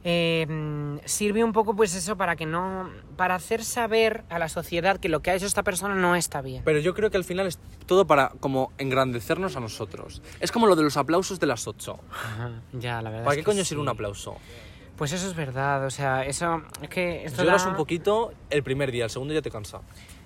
eh, 0.04 0.98
sirve 1.04 1.44
un 1.44 1.52
poco 1.52 1.74
pues 1.76 1.94
eso 1.94 2.16
para 2.16 2.36
que 2.36 2.46
no, 2.46 2.88
para 3.16 3.34
hacer 3.34 3.64
saber 3.64 4.24
a 4.30 4.38
la 4.38 4.48
sociedad 4.48 4.98
que 4.98 5.08
lo 5.08 5.20
que 5.20 5.30
ha 5.30 5.34
hecho 5.34 5.46
esta 5.46 5.62
persona 5.62 5.94
no 5.94 6.16
está 6.16 6.40
bien. 6.40 6.62
Pero 6.64 6.78
yo 6.78 6.94
creo 6.94 7.10
que 7.10 7.16
al 7.16 7.24
final 7.24 7.46
es 7.46 7.58
todo 7.86 8.06
para 8.06 8.30
como 8.40 8.72
engrandecernos 8.78 9.56
a 9.56 9.60
nosotros. 9.60 10.22
Es 10.40 10.52
como 10.52 10.66
lo 10.66 10.76
de 10.76 10.82
los 10.82 10.96
aplausos 10.96 11.38
de 11.40 11.46
las 11.46 11.66
8. 11.66 11.98
Ajá, 12.12 12.50
ya, 12.72 13.02
la 13.02 13.10
verdad. 13.10 13.24
¿Para 13.24 13.34
es 13.34 13.36
qué 13.38 13.42
que 13.42 13.50
coño 13.50 13.62
sí. 13.62 13.68
sirve 13.70 13.82
un 13.82 13.88
aplauso? 13.88 14.36
Pues 14.96 15.12
eso 15.12 15.26
es 15.26 15.34
verdad, 15.34 15.84
o 15.86 15.90
sea, 15.90 16.26
eso 16.26 16.62
es 16.82 16.88
que 16.90 17.24
esto 17.24 17.42
Lloras 17.42 17.64
da- 17.64 17.70
un 17.70 17.76
poquito 17.76 18.32
el 18.50 18.62
primer 18.62 18.92
día, 18.92 19.04
el 19.04 19.10
segundo 19.10 19.32
ya 19.32 19.40
te 19.40 19.50
cansa. 19.50 19.80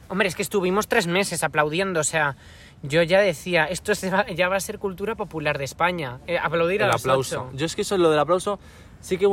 Hombre, 0.08 0.28
es 0.28 0.34
que 0.34 0.42
estuvimos 0.42 0.88
tres 0.88 1.06
meses 1.06 1.44
aplaudiendo, 1.44 2.00
o 2.00 2.04
sea, 2.04 2.36
yo 2.82 3.02
ya 3.04 3.20
decía, 3.20 3.64
esto 3.66 3.94
se 3.94 4.10
va- 4.10 4.26
ya 4.28 4.48
va 4.48 4.56
a 4.56 4.60
ser 4.60 4.78
cultura 4.80 5.14
popular 5.14 5.58
de 5.58 5.64
España, 5.64 6.18
eh, 6.26 6.38
aplaudir 6.38 6.82
a 6.82 6.86
El 6.86 6.90
las 6.90 7.02
aplauso. 7.02 7.50
Yo 7.54 7.66
es 7.66 7.76
que 7.76 7.82
eso, 7.82 7.96
lo 7.96 8.10
del 8.10 8.18
aplauso, 8.18 8.58
sí 9.00 9.16
que 9.16 9.28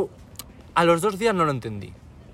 a 0.75 0.83
los 0.83 1.01
dos 1.01 1.19
días 1.19 1.33
no 1.35 1.45
lo 1.45 1.51
entendí. 1.51 1.93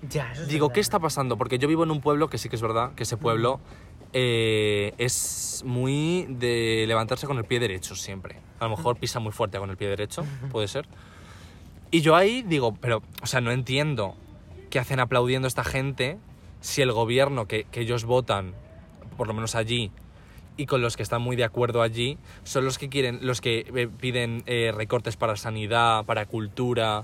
Ya, 0.10 0.32
eso 0.32 0.44
es 0.44 0.48
Digo. 0.48 0.70
¿qué 0.70 0.80
está 0.80 1.00
pasando? 1.00 1.38
Porque 1.38 1.58
yo 1.58 1.68
vivo 1.68 1.84
en 1.84 1.92
un 1.92 2.02
pueblo 2.02 2.30
que 2.30 2.38
sí 2.38 2.50
que 2.50 2.56
es 2.56 2.62
verdad, 2.62 2.94
que 2.94 3.04
ese 3.04 3.18
pueblo 3.18 3.60
eh, 4.14 4.94
es 4.98 5.64
muy 5.66 6.26
de 6.30 6.86
levantarse 6.88 7.28
con 7.28 7.38
el 7.38 7.46
pie 7.46 7.60
derecho 7.60 7.96
siempre. 7.96 8.40
A 8.60 8.66
lo 8.66 8.78
mejor 8.78 8.98
pisa 8.98 9.20
muy 9.20 9.32
fuerte 9.32 9.58
con 9.58 9.70
el 9.70 9.78
pie 9.78 9.88
derecho, 9.88 10.24
puede 10.52 10.68
ser. 10.68 10.88
Y 11.92 12.02
yo 12.02 12.16
ahí 12.16 12.44
digo, 12.44 12.76
pero, 12.76 13.02
o 13.22 13.28
sea, 13.28 13.42
no 13.42 13.52
entiendo 13.52 14.16
qué 14.70 14.80
hacen 14.80 15.00
aplaudiendo 15.00 15.48
esta 15.48 15.64
gente 15.64 16.18
si 16.62 16.82
el 16.82 16.92
gobierno 16.92 17.48
que, 17.48 17.64
que 17.66 17.82
ellos 17.82 18.06
votan, 18.06 18.54
por 19.16 19.28
lo 19.28 19.34
menos 19.34 19.56
allí, 19.56 19.92
y 20.58 20.66
con 20.66 20.82
los 20.82 20.98
que 20.98 21.04
están 21.04 21.22
muy 21.22 21.36
de 21.36 21.44
acuerdo 21.44 21.82
allí, 21.82 22.18
son 22.44 22.66
los 22.66 22.78
que 22.78 22.90
quieren, 22.90 23.20
los 23.22 23.42
que 23.42 23.66
eh, 23.74 23.88
piden 23.88 24.44
eh, 24.48 24.74
recortes 24.76 25.16
para 25.16 25.36
sanidad, 25.36 26.04
para 26.06 26.26
cultura, 26.26 27.04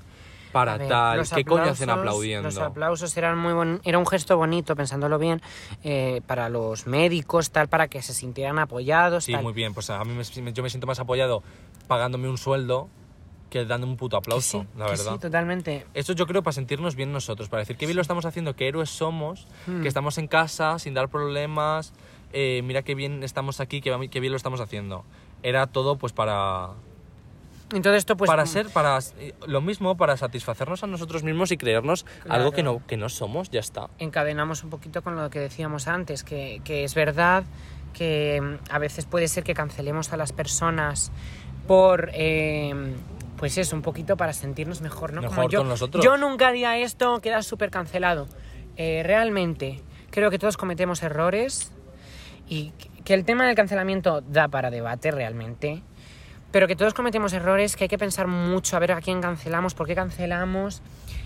para 0.53 0.77
ver, 0.77 0.87
tal. 0.87 1.27
¿Qué 1.35 1.43
coño 1.43 1.63
hacen 1.63 1.89
aplausos- 1.89 1.99
aplaudiendo? 1.99 2.47
Los 2.47 2.57
aplausos 2.59 3.17
eran 3.17 3.37
muy 3.37 3.51
bon- 3.53 3.81
era 3.83 3.97
un 3.99 4.07
gesto 4.07 4.37
bonito, 4.37 4.75
pensándolo 4.75 5.19
bien, 5.19 5.41
eh, 5.83 6.21
para 6.25 6.47
los 6.47 6.87
médicos, 6.87 7.51
tal, 7.51 7.67
para 7.67 7.87
que 7.89 8.01
se 8.01 8.13
sintieran 8.13 8.59
apoyados, 8.59 9.25
Sí, 9.25 9.33
tal. 9.33 9.43
muy 9.43 9.51
bien. 9.53 9.73
Pues 9.73 9.89
a 9.89 10.01
mí 10.05 10.13
me- 10.13 10.53
yo 10.53 10.63
me 10.63 10.69
siento 10.69 10.87
más 10.87 10.99
apoyado 10.99 11.43
pagándome 11.87 12.29
un 12.29 12.37
sueldo 12.37 12.87
que 13.49 13.65
dando 13.65 13.85
un 13.85 13.97
puto 13.97 14.17
aplauso, 14.17 14.61
sí, 14.61 14.67
la 14.77 14.85
verdad. 14.87 15.13
sí, 15.13 15.19
totalmente. 15.19 15.85
Esto 15.93 16.13
yo 16.13 16.25
creo 16.25 16.41
para 16.41 16.53
sentirnos 16.53 16.95
bien 16.95 17.11
nosotros, 17.11 17.49
para 17.49 17.59
decir 17.61 17.77
que 17.77 17.85
bien 17.85 17.95
lo 17.95 18.01
estamos 18.01 18.25
haciendo, 18.25 18.55
que 18.55 18.67
héroes 18.67 18.89
somos, 18.89 19.45
Hmm. 19.67 19.81
que 19.83 19.87
estamos 19.87 20.17
en 20.17 20.27
casa 20.27 20.79
sin 20.79 20.93
dar 20.95 21.09
problemas, 21.09 21.93
eh, 22.31 22.61
mira 22.63 22.81
qué 22.81 22.95
bien 22.95 23.23
estamos 23.23 23.59
aquí, 23.59 23.79
que, 23.81 24.09
qué 24.09 24.19
bien 24.19 24.31
lo 24.31 24.37
estamos 24.37 24.59
haciendo. 24.59 25.03
Era 25.43 25.67
todo 25.67 25.97
pues 25.97 26.13
para, 26.13 26.69
Todo 27.81 27.95
esto, 27.95 28.17
pues. 28.17 28.27
para 28.27 28.45
ser, 28.45 28.69
para 28.69 28.99
eh, 29.17 29.33
lo 29.47 29.61
mismo, 29.61 29.97
para 29.97 30.17
satisfacernos 30.17 30.83
a 30.83 30.87
nosotros 30.87 31.23
mismos 31.23 31.51
y 31.51 31.57
creernos 31.57 32.05
algo 32.29 32.51
que 32.51 32.63
no, 32.63 32.85
que 32.85 32.97
no 32.97 33.09
somos, 33.09 33.49
ya 33.49 33.59
está. 33.59 33.89
encadenamos 33.99 34.63
un 34.63 34.69
poquito 34.69 35.01
con 35.01 35.15
lo 35.15 35.29
que 35.29 35.39
decíamos 35.39 35.87
antes, 35.87 36.23
que, 36.23 36.61
que 36.63 36.83
es 36.83 36.95
verdad 36.95 37.43
que 37.93 38.41
mm, 38.41 38.71
a 38.73 38.79
veces 38.79 39.05
puede 39.05 39.27
ser 39.27 39.43
que 39.43 39.53
cancelemos 39.53 40.11
a 40.11 40.17
las 40.17 40.33
personas 40.33 41.11
por, 41.67 42.09
eh, 42.13 42.73
pues 43.37 43.57
eso, 43.57 43.75
un 43.75 43.81
poquito 43.81 44.17
para 44.17 44.33
sentirnos 44.33 44.81
mejor, 44.81 45.13
¿no? 45.13 45.21
Mejor 45.21 45.49
yo, 45.49 45.59
con 45.59 45.69
nosotros. 45.69 46.03
yo 46.03 46.17
nunca 46.17 46.47
haría 46.47 46.77
esto, 46.77 47.21
queda 47.21 47.41
súper 47.41 47.69
cancelado. 47.69 48.27
Eh, 48.75 49.03
realmente, 49.05 49.81
creo 50.09 50.29
que 50.29 50.39
todos 50.39 50.57
cometemos 50.57 51.03
errores 51.03 51.71
y 52.47 52.73
que 53.05 53.13
el 53.13 53.23
tema 53.23 53.45
del 53.45 53.55
cancelamiento 53.55 54.21
da 54.21 54.47
para 54.47 54.69
debate 54.69 55.11
realmente. 55.11 55.83
Pero 56.53 56.67
que 56.67 56.75
todos 56.75 56.93
cometemos 56.93 57.33
errores, 57.33 57.75
que 57.75 57.85
hay 57.85 57.87
que 57.87 57.97
pensar 57.97 58.27
mucho 58.27 58.77
a 58.77 58.79
ver 58.79 58.91
a 58.91 59.01
quién 59.01 59.21
cancelamos, 59.21 59.73
por 59.73 59.87
qué 59.87 59.95
cancelamos, 59.95 60.83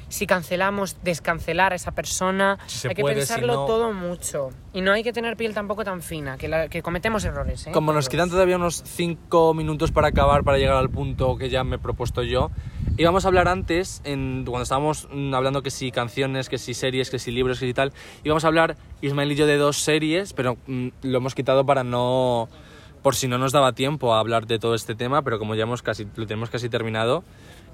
si 0.07 0.25
cancelamos, 0.25 0.95
descancelar 1.03 1.73
a 1.73 1.75
esa 1.75 1.91
persona. 1.91 2.57
Si 2.65 2.87
hay 2.87 2.95
que 2.95 3.01
puede, 3.01 3.15
si 3.15 3.19
pensarlo 3.33 3.53
no. 3.53 3.65
todo 3.65 3.91
mucho. 3.91 4.51
Y 4.71 4.79
no 4.79 4.93
hay 4.93 5.03
que 5.03 5.11
tener 5.11 5.35
piel 5.35 5.53
tampoco 5.53 5.83
tan 5.83 6.01
fina, 6.01 6.37
que, 6.37 6.47
la- 6.47 6.69
que 6.69 6.81
cometemos 6.81 7.25
errores. 7.25 7.67
¿eh? 7.67 7.71
Como 7.73 7.91
nos 7.91 8.07
quedan 8.07 8.29
todavía 8.29 8.55
unos 8.55 8.81
5 8.85 9.53
minutos 9.53 9.91
para 9.91 10.07
acabar, 10.07 10.45
para 10.45 10.59
llegar 10.59 10.77
al 10.77 10.89
punto 10.89 11.35
que 11.35 11.49
ya 11.49 11.65
me 11.65 11.75
he 11.75 11.79
propuesto 11.79 12.23
yo, 12.23 12.49
íbamos 12.95 13.25
a 13.25 13.27
hablar 13.27 13.49
antes, 13.49 13.99
en, 14.05 14.45
cuando 14.45 14.63
estábamos 14.63 15.09
mm, 15.11 15.33
hablando 15.33 15.61
que 15.61 15.71
si 15.71 15.91
canciones, 15.91 16.47
que 16.47 16.57
si 16.57 16.73
series, 16.73 17.09
que 17.09 17.19
si 17.19 17.31
libros, 17.31 17.59
que 17.59 17.65
si 17.67 17.73
tal, 17.73 17.91
íbamos 18.23 18.45
a 18.45 18.47
hablar 18.47 18.77
Ismael 19.01 19.29
y 19.33 19.35
yo 19.35 19.45
de 19.45 19.57
dos 19.57 19.75
series, 19.75 20.31
pero 20.31 20.55
mm, 20.67 20.87
lo 21.01 21.17
hemos 21.17 21.35
quitado 21.35 21.65
para 21.65 21.83
no... 21.83 22.47
por 23.01 23.15
si 23.15 23.27
no 23.27 23.37
nos 23.37 23.51
daba 23.51 23.73
tiempo 23.73 24.13
a 24.13 24.19
hablar 24.19 24.47
de 24.47 24.59
todo 24.59 24.75
este 24.75 24.95
tema, 24.95 25.21
pero 25.21 25.39
como 25.39 25.55
ya 25.55 25.63
hemos 25.63 25.81
casi, 25.81 26.07
lo 26.15 26.25
tenemos 26.27 26.49
casi 26.49 26.69
terminado, 26.69 27.23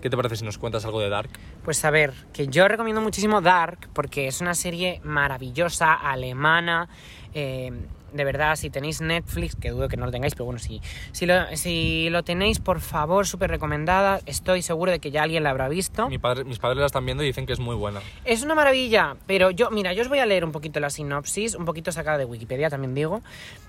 ¿qué 0.02 0.10
te 0.10 0.18
parece 0.18 0.36
si 0.36 0.46
nos 0.46 0.58
cuentas 0.58 0.86
algo 0.86 1.00
de 1.00 1.10
Dark? 1.10 1.30
Pues 1.64 1.84
a 1.86 1.92
ver, 1.92 2.14
que 2.34 2.48
yo 2.48 2.68
recomiendo 2.68 3.02
muchísimo 3.02 3.42
Dark 3.42 3.90
porque 3.94 4.28
es 4.28 4.42
una 4.42 4.54
serie 4.54 5.02
maravillosa, 5.04 5.94
alemana. 5.94 6.90
eh, 7.34 7.72
de 8.14 8.24
verdad, 8.24 8.56
si 8.56 8.70
tenéis 8.70 9.02
Netflix, 9.02 9.56
que 9.56 9.70
dudo 9.72 9.88
que 9.90 9.98
no 9.98 10.06
lo 10.06 10.12
tengáis, 10.12 10.34
pero 10.34 10.46
bueno, 10.46 10.60
si, 10.60 10.82
si, 11.12 11.26
lo, 11.26 11.36
si 11.56 12.10
lo 12.10 12.24
tenéis, 12.24 12.60
por 12.60 12.80
favor, 12.80 13.26
súper 13.28 13.50
recomendada. 13.50 14.20
Estoy 14.26 14.62
seguro 14.62 14.92
de 14.92 15.00
que 15.00 15.12
ya 15.12 15.24
alguien 15.24 15.44
la 15.44 15.50
habrá 15.50 15.68
visto. 15.70 16.08
Mi 16.10 16.18
padre- 16.20 16.44
mis 16.44 16.60
padres 16.60 16.80
la 16.80 16.86
están 16.86 17.06
viendo 17.06 17.24
y 17.24 17.28
dicen 17.28 17.46
que 17.46 17.54
es 17.54 17.60
muy 17.60 17.76
buena. 17.76 18.02
Es 18.26 18.44
una 18.44 18.56
maravilla, 18.56 19.16
pero 19.28 19.52
yo, 19.52 19.70
mira, 19.72 19.94
yo 19.94 20.02
os 20.04 20.10
voy 20.10 20.20
a 20.20 20.26
leer 20.26 20.46
un 20.46 20.52
poquito 20.52 20.80
la 20.80 20.90
sinopsis, 20.90 21.56
un 21.56 21.66
poquito 21.66 21.92
sacada 21.92 22.18
de 22.18 22.26
Wikipedia, 22.26 22.70
también 22.70 22.94
digo, 22.94 23.22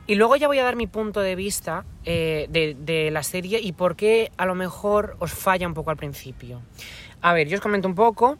y 0.06 0.16
luego 0.16 0.36
ya 0.36 0.46
voy 0.46 0.58
a 0.58 0.64
dar 0.64 0.76
mi 0.76 0.86
punto 0.86 1.20
de 1.20 1.34
vista 1.34 1.84
eh, 2.04 2.46
de, 2.50 2.76
de 2.78 3.10
la 3.10 3.22
serie 3.22 3.60
y 3.60 3.72
por 3.72 3.96
qué 3.96 4.30
a 4.36 4.44
lo 4.46 4.54
mejor 4.54 5.16
os 5.18 5.32
falla 5.32 5.66
un 5.66 5.74
poco 5.74 5.90
al 5.90 5.96
principio. 5.96 6.60
A 7.22 7.32
ver, 7.32 7.48
yo 7.48 7.56
os 7.56 7.62
comento 7.62 7.88
un 7.88 7.94
poco. 7.94 8.36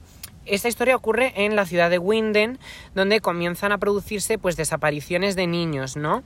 Esta 0.46 0.68
historia 0.68 0.96
ocurre 0.96 1.32
en 1.44 1.56
la 1.56 1.64
ciudad 1.64 1.90
de 1.90 1.98
Winden, 1.98 2.58
donde 2.94 3.20
comienzan 3.20 3.72
a 3.72 3.78
producirse 3.78 4.38
pues 4.38 4.56
desapariciones 4.56 5.36
de 5.36 5.46
niños, 5.46 5.96
¿no? 5.96 6.22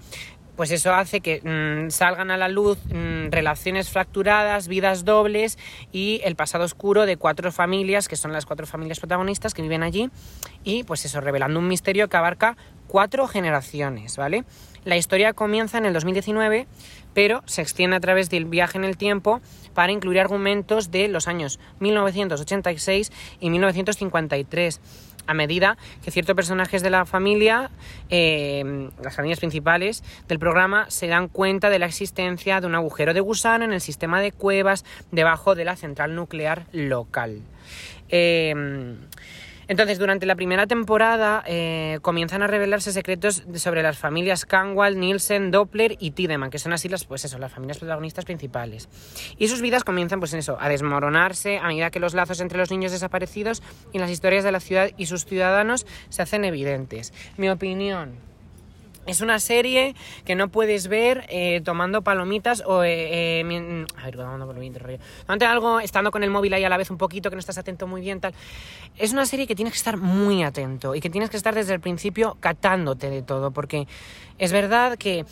Pues 0.56 0.72
eso 0.72 0.92
hace 0.92 1.20
que 1.20 1.40
mm, 1.40 1.90
salgan 1.90 2.32
a 2.32 2.36
la 2.36 2.48
luz 2.48 2.78
mm, 2.86 3.30
relaciones 3.30 3.90
fracturadas, 3.90 4.66
vidas 4.66 5.04
dobles 5.04 5.56
y 5.92 6.20
el 6.24 6.34
pasado 6.34 6.64
oscuro 6.64 7.06
de 7.06 7.16
cuatro 7.16 7.52
familias, 7.52 8.08
que 8.08 8.16
son 8.16 8.32
las 8.32 8.44
cuatro 8.44 8.66
familias 8.66 8.98
protagonistas 8.98 9.54
que 9.54 9.62
viven 9.62 9.84
allí, 9.84 10.10
y 10.64 10.82
pues 10.82 11.04
eso, 11.04 11.20
revelando 11.20 11.60
un 11.60 11.68
misterio 11.68 12.08
que 12.08 12.16
abarca 12.16 12.56
cuatro 12.88 13.28
generaciones, 13.28 14.16
¿vale? 14.16 14.44
La 14.84 14.96
historia 14.96 15.32
comienza 15.32 15.78
en 15.78 15.86
el 15.86 15.92
2019, 15.92 16.66
pero 17.18 17.42
se 17.46 17.62
extiende 17.62 17.96
a 17.96 18.00
través 18.00 18.30
del 18.30 18.44
viaje 18.44 18.78
en 18.78 18.84
el 18.84 18.96
tiempo 18.96 19.40
para 19.74 19.90
incluir 19.90 20.20
argumentos 20.20 20.92
de 20.92 21.08
los 21.08 21.26
años 21.26 21.58
1986 21.80 23.10
y 23.40 23.50
1953 23.50 24.80
a 25.26 25.34
medida 25.34 25.76
que 26.04 26.12
ciertos 26.12 26.36
personajes 26.36 26.80
de 26.80 26.90
la 26.90 27.06
familia, 27.06 27.72
eh, 28.08 28.88
las 29.02 29.16
familias 29.16 29.40
principales 29.40 30.04
del 30.28 30.38
programa, 30.38 30.88
se 30.90 31.08
dan 31.08 31.26
cuenta 31.26 31.70
de 31.70 31.80
la 31.80 31.86
existencia 31.86 32.60
de 32.60 32.68
un 32.68 32.76
agujero 32.76 33.12
de 33.12 33.20
gusano 33.20 33.64
en 33.64 33.72
el 33.72 33.80
sistema 33.80 34.20
de 34.20 34.30
cuevas 34.30 34.84
debajo 35.10 35.56
de 35.56 35.64
la 35.64 35.74
central 35.74 36.14
nuclear 36.14 36.66
local. 36.70 37.42
Eh, 38.10 38.54
entonces, 39.68 39.98
durante 39.98 40.24
la 40.24 40.34
primera 40.34 40.66
temporada 40.66 41.44
eh, 41.46 41.98
comienzan 42.00 42.42
a 42.42 42.46
revelarse 42.46 42.90
secretos 42.90 43.44
sobre 43.56 43.82
las 43.82 43.98
familias 43.98 44.46
Canwall, 44.46 44.98
Nielsen, 44.98 45.50
Doppler 45.50 45.96
y 46.00 46.12
Tiedemann, 46.12 46.48
que 46.50 46.58
son 46.58 46.72
así 46.72 46.88
las, 46.88 47.04
pues 47.04 47.26
eso, 47.26 47.38
las 47.38 47.52
familias 47.52 47.78
protagonistas 47.78 48.24
principales. 48.24 48.88
Y 49.36 49.48
sus 49.48 49.60
vidas 49.60 49.84
comienzan, 49.84 50.20
pues 50.20 50.32
en 50.32 50.38
eso, 50.38 50.56
a 50.58 50.70
desmoronarse 50.70 51.58
a 51.58 51.66
medida 51.66 51.90
que 51.90 52.00
los 52.00 52.14
lazos 52.14 52.40
entre 52.40 52.58
los 52.58 52.70
niños 52.70 52.92
desaparecidos 52.92 53.62
y 53.92 53.98
las 53.98 54.10
historias 54.10 54.42
de 54.42 54.52
la 54.52 54.60
ciudad 54.60 54.90
y 54.96 55.04
sus 55.04 55.26
ciudadanos 55.26 55.86
se 56.08 56.22
hacen 56.22 56.46
evidentes. 56.46 57.12
Mi 57.36 57.50
opinión, 57.50 58.27
Es 59.08 59.22
una 59.22 59.40
serie 59.40 59.94
que 60.26 60.34
no 60.34 60.48
puedes 60.48 60.86
ver 60.86 61.24
eh, 61.30 61.62
tomando 61.64 62.02
palomitas 62.02 62.62
o... 62.66 62.84
eh, 62.84 63.40
eh, 63.40 63.86
a 63.96 64.04
ver, 64.04 64.16
tomando 64.16 64.46
palomitas, 64.46 64.82
rollo. 64.82 64.98
Tomándote 65.22 65.46
algo, 65.46 65.80
estando 65.80 66.10
con 66.10 66.22
el 66.22 66.30
móvil 66.30 66.52
ahí 66.52 66.62
a 66.62 66.68
la 66.68 66.76
vez 66.76 66.90
un 66.90 66.98
poquito, 66.98 67.30
que 67.30 67.36
no 67.36 67.40
estás 67.40 67.56
atento 67.56 67.86
muy 67.86 68.02
bien, 68.02 68.20
tal. 68.20 68.34
Es 68.98 69.14
una 69.14 69.24
serie 69.24 69.46
que 69.46 69.54
tienes 69.54 69.72
que 69.72 69.78
estar 69.78 69.96
muy 69.96 70.42
atento 70.42 70.94
y 70.94 71.00
que 71.00 71.08
tienes 71.08 71.30
que 71.30 71.38
estar 71.38 71.54
desde 71.54 71.72
el 71.72 71.80
principio 71.80 72.36
catándote 72.40 73.08
de 73.08 73.22
todo, 73.22 73.50
porque 73.50 73.88
es 74.38 74.52
verdad 74.52 74.98
que... 74.98 75.24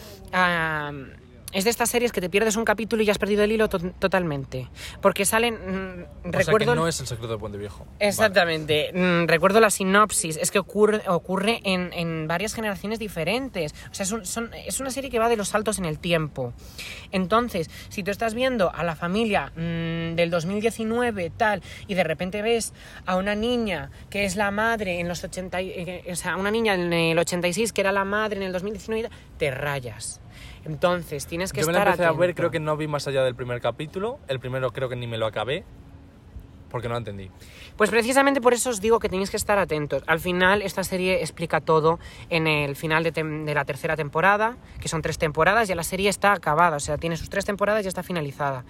es 1.53 1.65
de 1.65 1.71
estas 1.71 1.89
series 1.91 2.13
que 2.13 2.21
te 2.21 2.29
pierdes 2.29 2.57
un 2.57 2.65
capítulo 2.65 3.03
y 3.03 3.07
ya 3.07 3.13
has 3.13 3.19
perdido 3.19 3.45
el 3.45 3.53
hilo 3.53 3.69
to- 3.69 3.79
totalmente. 3.99 4.69
Porque 5.01 5.25
salen... 5.25 5.55
mm, 5.55 6.29
O 6.29 6.33
sea 6.33 6.41
recuerdo... 6.41 6.73
que 6.73 6.77
no 6.77 6.89
es 6.89 7.01
el 7.01 7.07
secreto 7.07 7.33
de 7.33 7.39
Puente 7.39 7.57
Viejo. 7.57 7.87
Exactamente. 8.01 8.91
Mm, 8.93 9.27
recuerdo 9.29 9.61
la 9.61 9.71
sinopsis. 9.71 10.37
Es 10.37 10.51
que 10.51 10.59
ocurre, 10.59 11.03
ocurre 11.09 11.61
en, 11.65 11.93
en 11.93 12.27
varias 12.29 12.53
generaciones 12.53 12.99
diferentes. 12.99 13.75
O 13.91 13.95
sea, 13.95 14.05
es, 14.05 14.13
un- 14.13 14.27
son- 14.27 14.51
es 14.67 14.81
una 14.81 14.91
serie 14.91 15.09
que 15.09 15.19
va 15.19 15.29
de 15.29 15.37
los 15.37 15.49
saltos 15.49 15.79
en 15.79 15.85
el 15.85 15.99
tiempo. 15.99 16.53
Entonces, 17.13 17.71
si 17.89 18.03
tú 18.03 18.11
estás 18.11 18.35
viendo 18.35 18.73
a 18.75 18.85
la 18.85 18.97
familia 18.97 19.53
mm, 19.57 20.15
del 20.17 20.31
2019 20.31 21.31
tal 21.37 21.63
y 21.87 21.95
de 21.95 22.05
repente 22.05 22.43
ves 22.43 22.73
a 23.07 23.17
una 23.17 23.35
niña 23.35 23.91
que 24.11 24.25
es 24.25 24.37
la 24.37 24.51
madre 24.51 25.01
en 25.01 25.09
los 25.09 25.23
80, 25.25 25.63
y- 25.63 25.71
eh, 25.71 26.05
o 26.11 26.17
sea, 26.17 26.37
una 26.37 26.51
niña 26.51 26.75
en 26.75 26.93
el 26.93 27.19
86 27.19 27.73
que 27.73 27.81
era 27.81 27.93
la 27.93 28.05
madre 28.05 28.37
en 28.39 28.43
el 28.43 28.53
2019, 28.53 29.09
te 29.39 29.51
rayas. 29.51 30.21
Entonces, 30.67 31.27
tienes 31.27 31.53
que 31.53 31.61
Yo 31.61 31.67
me 31.67 31.73
la 31.73 31.79
estar 31.79 31.89
empecé 31.95 32.09
a 32.09 32.13
ver, 32.13 32.35
creo 32.35 32.51
que 32.51 32.61
no 32.61 32.77
vi 32.77 32.89
más 32.89 33.07
allá 33.07 33.23
del 33.23 33.35
primer 33.35 33.61
capítulo. 33.61 34.19
El 34.29 34.41
primero 34.41 34.71
creo 34.73 34.89
que 34.89 34.97
ni 34.97 35.07
me 35.07 35.17
lo 35.17 35.27
acabé. 35.27 35.65
Porque 36.71 36.89
no 36.89 36.95
lo 36.95 36.99
entendí. 36.99 37.31
Pues 37.77 37.91
precisamente 37.91 38.41
por 38.41 38.53
eso 38.53 38.71
os 38.71 38.81
digo 38.81 38.99
que 38.99 39.09
tenéis 39.09 39.31
que 39.31 39.37
estar 39.37 39.57
atentos. 39.57 40.03
Al 40.09 40.19
final, 40.19 40.63
esta 40.63 40.83
serie 40.83 41.21
explica 41.21 41.61
todo 41.61 42.01
en 42.29 42.49
el 42.49 42.75
final 42.75 43.05
de 43.05 43.55
la 43.55 43.65
tercera 43.65 43.97
temporada, 43.97 44.57
que 44.81 44.89
son 44.89 45.01
tres 45.01 45.17
temporadas, 45.17 45.69
ya 45.69 45.77
la 45.77 45.85
serie 45.85 46.09
está 46.09 46.33
acabada, 46.33 46.77
o 46.77 46.81
sea, 46.81 46.99
tiene 46.99 47.17
sus 47.17 47.31
tres 47.31 47.45
temporadas 47.45 47.83
y 47.83 47.85
ya 47.85 47.89
está 47.89 48.03
finalizada. 48.03 48.65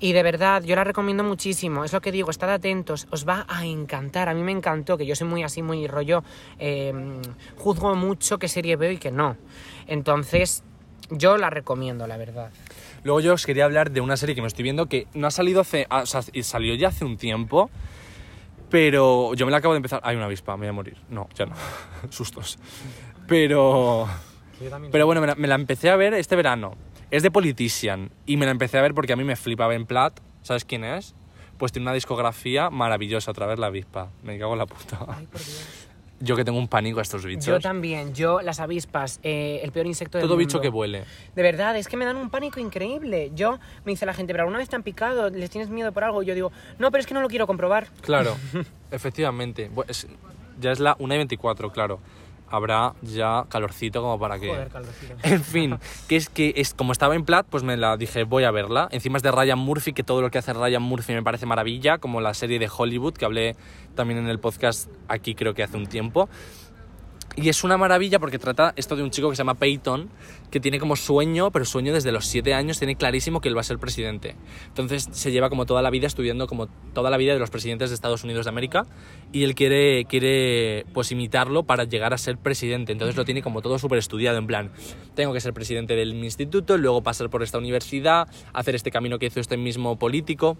Y 0.00 0.12
de 0.12 0.22
verdad, 0.22 0.62
yo 0.62 0.76
la 0.76 0.84
recomiendo 0.84 1.24
muchísimo. 1.24 1.84
Es 1.84 1.92
lo 1.94 2.00
que 2.02 2.12
digo, 2.12 2.30
estad 2.30 2.50
atentos, 2.50 3.08
os 3.10 3.26
va 3.26 3.46
a 3.48 3.64
encantar. 3.64 4.28
A 4.28 4.34
mí 4.34 4.42
me 4.42 4.52
encantó, 4.52 4.98
que 4.98 5.06
yo 5.06 5.16
soy 5.16 5.26
muy 5.26 5.42
así, 5.42 5.62
muy 5.62 5.86
rollo, 5.86 6.22
eh, 6.58 6.92
juzgo 7.56 7.94
mucho 7.94 8.38
qué 8.38 8.48
serie 8.48 8.76
veo 8.76 8.92
y 8.92 8.98
qué 8.98 9.10
no. 9.10 9.36
Entonces, 9.86 10.62
yo 11.10 11.36
la 11.36 11.50
recomiendo, 11.50 12.06
la 12.06 12.16
verdad. 12.16 12.50
Luego 13.02 13.20
yo 13.20 13.34
os 13.34 13.46
quería 13.46 13.64
hablar 13.64 13.90
de 13.90 14.00
una 14.00 14.16
serie 14.16 14.34
que 14.34 14.42
me 14.42 14.48
estoy 14.48 14.62
viendo 14.62 14.86
que 14.86 15.06
no 15.14 15.26
ha 15.26 15.30
salido 15.30 15.60
hace... 15.62 15.86
ah, 15.90 16.02
O 16.02 16.06
sea, 16.06 16.22
salió 16.42 16.74
ya 16.74 16.88
hace 16.88 17.04
un 17.04 17.16
tiempo. 17.16 17.70
Pero 18.68 19.34
yo 19.34 19.46
me 19.46 19.52
la 19.52 19.58
acabo 19.58 19.74
de 19.74 19.78
empezar... 19.78 20.00
Hay 20.04 20.16
una 20.16 20.26
avispa, 20.26 20.56
me 20.56 20.60
voy 20.60 20.68
a 20.68 20.72
morir. 20.72 20.96
No, 21.08 21.28
ya 21.34 21.46
no. 21.46 21.54
Sustos. 22.10 22.58
Pero... 23.26 24.08
Pero 24.92 25.06
bueno, 25.06 25.20
me 25.22 25.26
la, 25.26 25.34
me 25.36 25.48
la 25.48 25.54
empecé 25.54 25.88
a 25.90 25.96
ver 25.96 26.12
este 26.14 26.36
verano. 26.36 26.74
Es 27.10 27.22
de 27.22 27.30
Politician. 27.30 28.10
Y 28.26 28.36
me 28.36 28.44
la 28.44 28.52
empecé 28.52 28.78
a 28.78 28.82
ver 28.82 28.94
porque 28.94 29.12
a 29.14 29.16
mí 29.16 29.24
me 29.24 29.34
flipa 29.36 29.66
Ben 29.66 29.86
Platt. 29.86 30.20
¿Sabes 30.42 30.64
quién 30.64 30.84
es? 30.84 31.14
Pues 31.58 31.72
tiene 31.72 31.84
una 31.86 31.94
discografía 31.94 32.70
maravillosa. 32.70 33.30
Otra 33.30 33.46
vez 33.46 33.58
la 33.58 33.66
avispa. 33.68 34.10
Me 34.22 34.38
cago 34.38 34.52
en 34.52 34.58
la 34.58 34.66
puta. 34.66 35.06
Yo 36.22 36.36
que 36.36 36.44
tengo 36.44 36.58
un 36.58 36.68
pánico 36.68 36.98
a 36.98 37.02
estos 37.02 37.24
bichos. 37.24 37.46
Yo 37.46 37.60
también, 37.60 38.12
yo, 38.14 38.42
las 38.42 38.60
avispas, 38.60 39.20
eh, 39.22 39.60
el 39.62 39.72
peor 39.72 39.86
insecto 39.86 40.18
del 40.18 40.26
Todo 40.26 40.36
mundo. 40.36 40.46
bicho 40.46 40.60
que 40.60 40.68
vuele. 40.68 41.04
De 41.34 41.42
verdad, 41.42 41.76
es 41.78 41.88
que 41.88 41.96
me 41.96 42.04
dan 42.04 42.16
un 42.16 42.28
pánico 42.28 42.60
increíble. 42.60 43.30
Yo, 43.34 43.58
me 43.86 43.92
dice 43.92 44.04
la 44.04 44.12
gente, 44.12 44.34
pero 44.34 44.42
alguna 44.42 44.58
vez 44.58 44.68
te 44.68 44.76
han 44.76 44.82
picado, 44.82 45.30
les 45.30 45.48
tienes 45.48 45.70
miedo 45.70 45.92
por 45.92 46.04
algo. 46.04 46.22
Y 46.22 46.26
yo 46.26 46.34
digo, 46.34 46.52
no, 46.78 46.90
pero 46.90 47.00
es 47.00 47.06
que 47.06 47.14
no 47.14 47.22
lo 47.22 47.28
quiero 47.28 47.46
comprobar. 47.46 47.86
Claro, 48.02 48.36
efectivamente. 48.90 49.70
Bu- 49.74 49.84
es- 49.88 50.06
ya 50.60 50.72
es 50.72 50.78
la 50.80 50.94
1 50.98 51.14
y 51.14 51.16
24, 51.16 51.72
claro. 51.72 52.00
Habrá 52.50 52.94
ya 53.02 53.44
calorcito 53.48 54.02
como 54.02 54.18
para 54.18 54.38
que... 54.38 54.48
Joder, 54.48 54.68
calvecito. 54.68 55.14
En 55.22 55.42
fin, 55.42 55.78
que 56.08 56.16
es 56.16 56.28
que 56.28 56.52
es 56.56 56.74
como 56.74 56.92
estaba 56.92 57.14
en 57.14 57.24
Plat, 57.24 57.46
pues 57.48 57.62
me 57.62 57.76
la 57.76 57.96
dije, 57.96 58.24
voy 58.24 58.44
a 58.44 58.50
verla. 58.50 58.88
Encima 58.90 59.16
es 59.16 59.22
de 59.22 59.30
Ryan 59.30 59.58
Murphy, 59.58 59.92
que 59.92 60.02
todo 60.02 60.20
lo 60.20 60.30
que 60.30 60.38
hace 60.38 60.52
Ryan 60.52 60.82
Murphy 60.82 61.12
me 61.14 61.22
parece 61.22 61.46
maravilla, 61.46 61.98
como 61.98 62.20
la 62.20 62.34
serie 62.34 62.58
de 62.58 62.68
Hollywood, 62.74 63.14
que 63.14 63.24
hablé 63.24 63.56
también 63.94 64.18
en 64.18 64.28
el 64.28 64.38
podcast 64.38 64.90
aquí 65.08 65.34
creo 65.34 65.54
que 65.54 65.62
hace 65.62 65.76
un 65.76 65.86
tiempo. 65.86 66.28
Y 67.36 67.48
es 67.48 67.62
una 67.62 67.76
maravilla 67.76 68.18
porque 68.18 68.38
trata 68.38 68.74
esto 68.76 68.96
de 68.96 69.02
un 69.02 69.10
chico 69.10 69.30
que 69.30 69.36
se 69.36 69.40
llama 69.40 69.54
Peyton, 69.54 70.10
que 70.50 70.58
tiene 70.58 70.80
como 70.80 70.96
sueño, 70.96 71.50
pero 71.52 71.64
sueño 71.64 71.92
desde 71.92 72.10
los 72.10 72.26
7 72.26 72.54
años, 72.54 72.78
tiene 72.78 72.96
clarísimo 72.96 73.40
que 73.40 73.48
él 73.48 73.56
va 73.56 73.60
a 73.60 73.64
ser 73.64 73.78
presidente. 73.78 74.34
Entonces 74.66 75.08
se 75.12 75.30
lleva 75.30 75.48
como 75.48 75.64
toda 75.64 75.80
la 75.80 75.90
vida 75.90 76.08
estudiando 76.08 76.48
como 76.48 76.66
toda 76.92 77.08
la 77.08 77.16
vida 77.16 77.32
de 77.32 77.38
los 77.38 77.50
presidentes 77.50 77.90
de 77.90 77.94
Estados 77.94 78.24
Unidos 78.24 78.46
de 78.46 78.50
América 78.50 78.86
y 79.32 79.44
él 79.44 79.54
quiere, 79.54 80.06
quiere 80.06 80.86
pues 80.92 81.12
imitarlo 81.12 81.62
para 81.62 81.84
llegar 81.84 82.12
a 82.12 82.18
ser 82.18 82.36
presidente. 82.36 82.92
Entonces 82.92 83.16
lo 83.16 83.24
tiene 83.24 83.42
como 83.42 83.62
todo 83.62 83.78
súper 83.78 83.98
estudiado, 83.98 84.38
en 84.38 84.48
plan, 84.48 84.72
tengo 85.14 85.32
que 85.32 85.40
ser 85.40 85.54
presidente 85.54 85.94
del 85.94 86.12
instituto, 86.14 86.78
luego 86.78 87.02
pasar 87.02 87.30
por 87.30 87.44
esta 87.44 87.58
universidad, 87.58 88.28
hacer 88.52 88.74
este 88.74 88.90
camino 88.90 89.18
que 89.18 89.26
hizo 89.26 89.38
este 89.38 89.56
mismo 89.56 89.98
político. 89.98 90.58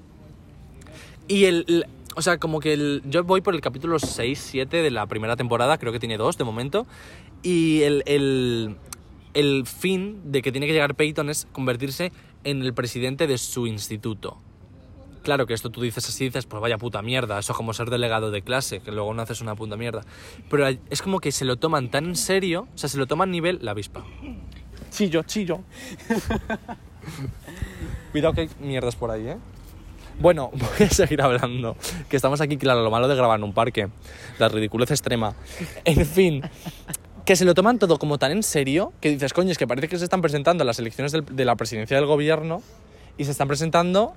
Y 1.30 1.44
el, 1.44 1.64
el- 1.68 1.86
o 2.16 2.22
sea, 2.22 2.38
como 2.38 2.58
que 2.58 2.72
el, 2.72 3.02
yo 3.06 3.22
voy 3.22 3.40
por 3.40 3.54
el 3.54 3.60
capítulo 3.60 4.00
6, 4.00 4.36
7 4.50 4.82
de 4.82 4.90
la 4.90 5.06
primera 5.06 5.36
temporada, 5.36 5.78
creo 5.78 5.92
que 5.92 6.00
tiene 6.00 6.16
dos 6.16 6.36
de 6.36 6.42
momento, 6.42 6.88
y 7.44 7.82
el, 7.82 8.02
el, 8.06 8.74
el 9.34 9.64
fin 9.64 10.20
de 10.32 10.42
que 10.42 10.50
tiene 10.50 10.66
que 10.66 10.72
llegar 10.72 10.96
Peyton 10.96 11.30
es 11.30 11.46
convertirse 11.52 12.10
en 12.42 12.62
el 12.62 12.74
presidente 12.74 13.28
de 13.28 13.38
su 13.38 13.68
instituto. 13.68 14.38
Claro 15.22 15.46
que 15.46 15.54
esto 15.54 15.70
tú 15.70 15.82
dices 15.82 16.08
así, 16.08 16.24
dices, 16.24 16.46
pues 16.46 16.60
vaya 16.60 16.78
puta 16.78 17.00
mierda, 17.00 17.38
eso 17.38 17.52
es 17.52 17.56
como 17.56 17.72
ser 17.74 17.90
delegado 17.90 18.32
de 18.32 18.42
clase, 18.42 18.80
que 18.80 18.90
luego 18.90 19.14
no 19.14 19.22
haces 19.22 19.40
una 19.40 19.54
puta 19.54 19.76
mierda. 19.76 20.00
Pero 20.48 20.66
es 20.66 21.00
como 21.02 21.20
que 21.20 21.30
se 21.30 21.44
lo 21.44 21.58
toman 21.58 21.92
tan 21.92 22.06
en 22.06 22.16
serio, 22.16 22.66
o 22.74 22.78
sea, 22.78 22.88
se 22.88 22.98
lo 22.98 23.06
toman 23.06 23.28
a 23.28 23.32
nivel 23.32 23.60
la 23.62 23.70
avispa. 23.70 24.04
Chillo, 24.90 25.22
chillo. 25.22 25.60
Cuidado 28.12 28.34
que 28.34 28.40
hay 28.42 28.50
mierdas 28.60 28.96
por 28.96 29.10
ahí, 29.10 29.28
¿eh? 29.28 29.36
Bueno, 30.20 30.50
voy 30.54 30.86
a 30.86 30.90
seguir 30.90 31.20
hablando. 31.22 31.76
Que 32.08 32.16
estamos 32.16 32.40
aquí, 32.40 32.56
claro, 32.56 32.82
lo 32.82 32.90
malo 32.90 33.08
de 33.08 33.16
grabar 33.16 33.38
en 33.38 33.44
un 33.44 33.52
parque. 33.52 33.88
La 34.38 34.48
ridiculez 34.48 34.90
extrema. 34.90 35.34
En 35.84 36.06
fin, 36.06 36.42
que 37.24 37.36
se 37.36 37.44
lo 37.44 37.54
toman 37.54 37.78
todo 37.78 37.98
como 37.98 38.18
tan 38.18 38.32
en 38.32 38.42
serio 38.42 38.92
que 39.00 39.10
dices, 39.10 39.32
coño, 39.32 39.50
es 39.50 39.58
que 39.58 39.66
parece 39.66 39.88
que 39.88 39.98
se 39.98 40.04
están 40.04 40.20
presentando 40.20 40.62
a 40.62 40.66
las 40.66 40.78
elecciones 40.78 41.12
de 41.12 41.44
la 41.44 41.56
presidencia 41.56 41.96
del 41.96 42.06
gobierno 42.06 42.62
y 43.16 43.24
se 43.24 43.30
están 43.30 43.48
presentando 43.48 44.14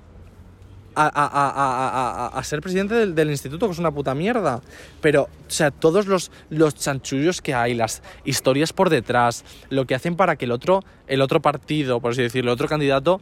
a, 0.96 1.04
a- 1.06 1.08
a- 1.08 1.26
a- 1.26 1.88
a- 1.88 2.26
a- 2.26 2.38
a 2.38 2.44
ser 2.44 2.60
presidente 2.60 2.94
del, 2.94 3.14
del 3.16 3.30
instituto, 3.30 3.66
que 3.66 3.72
es 3.72 3.78
una 3.80 3.90
puta 3.90 4.14
mierda. 4.14 4.60
Pero, 5.00 5.22
o 5.24 5.50
sea, 5.50 5.70
todos 5.72 6.06
los, 6.06 6.30
los 6.50 6.74
chanchullos 6.76 7.40
que 7.42 7.52
hay, 7.54 7.74
las 7.74 8.02
historias 8.24 8.72
por 8.72 8.90
detrás, 8.90 9.44
lo 9.70 9.86
que 9.86 9.94
hacen 9.96 10.14
para 10.16 10.36
que 10.36 10.44
el 10.44 10.52
otro, 10.52 10.84
el 11.08 11.20
otro 11.20 11.40
partido, 11.42 12.00
por 12.00 12.12
así 12.12 12.22
decirlo, 12.22 12.52
el 12.52 12.54
otro 12.54 12.68
candidato 12.68 13.20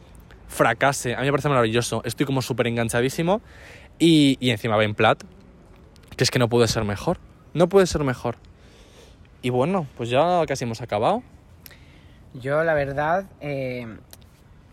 fracase. 0.52 1.14
A 1.14 1.20
mí 1.20 1.26
me 1.26 1.32
parece 1.32 1.48
maravilloso. 1.48 2.02
Estoy 2.04 2.26
como 2.26 2.42
súper 2.42 2.66
enganchadísimo. 2.68 3.40
Y, 3.98 4.36
y 4.40 4.50
encima 4.50 4.76
Ben 4.76 4.94
Platt, 4.94 5.24
que 6.16 6.24
es 6.24 6.30
que 6.30 6.38
no 6.38 6.48
puede 6.48 6.68
ser 6.68 6.84
mejor. 6.84 7.18
No 7.54 7.68
puede 7.68 7.86
ser 7.86 8.04
mejor. 8.04 8.36
Y 9.42 9.50
bueno, 9.50 9.86
pues 9.96 10.08
ya 10.08 10.44
casi 10.46 10.64
hemos 10.64 10.80
acabado. 10.80 11.22
Yo, 12.34 12.62
la 12.64 12.74
verdad, 12.74 13.26
eh, 13.40 13.86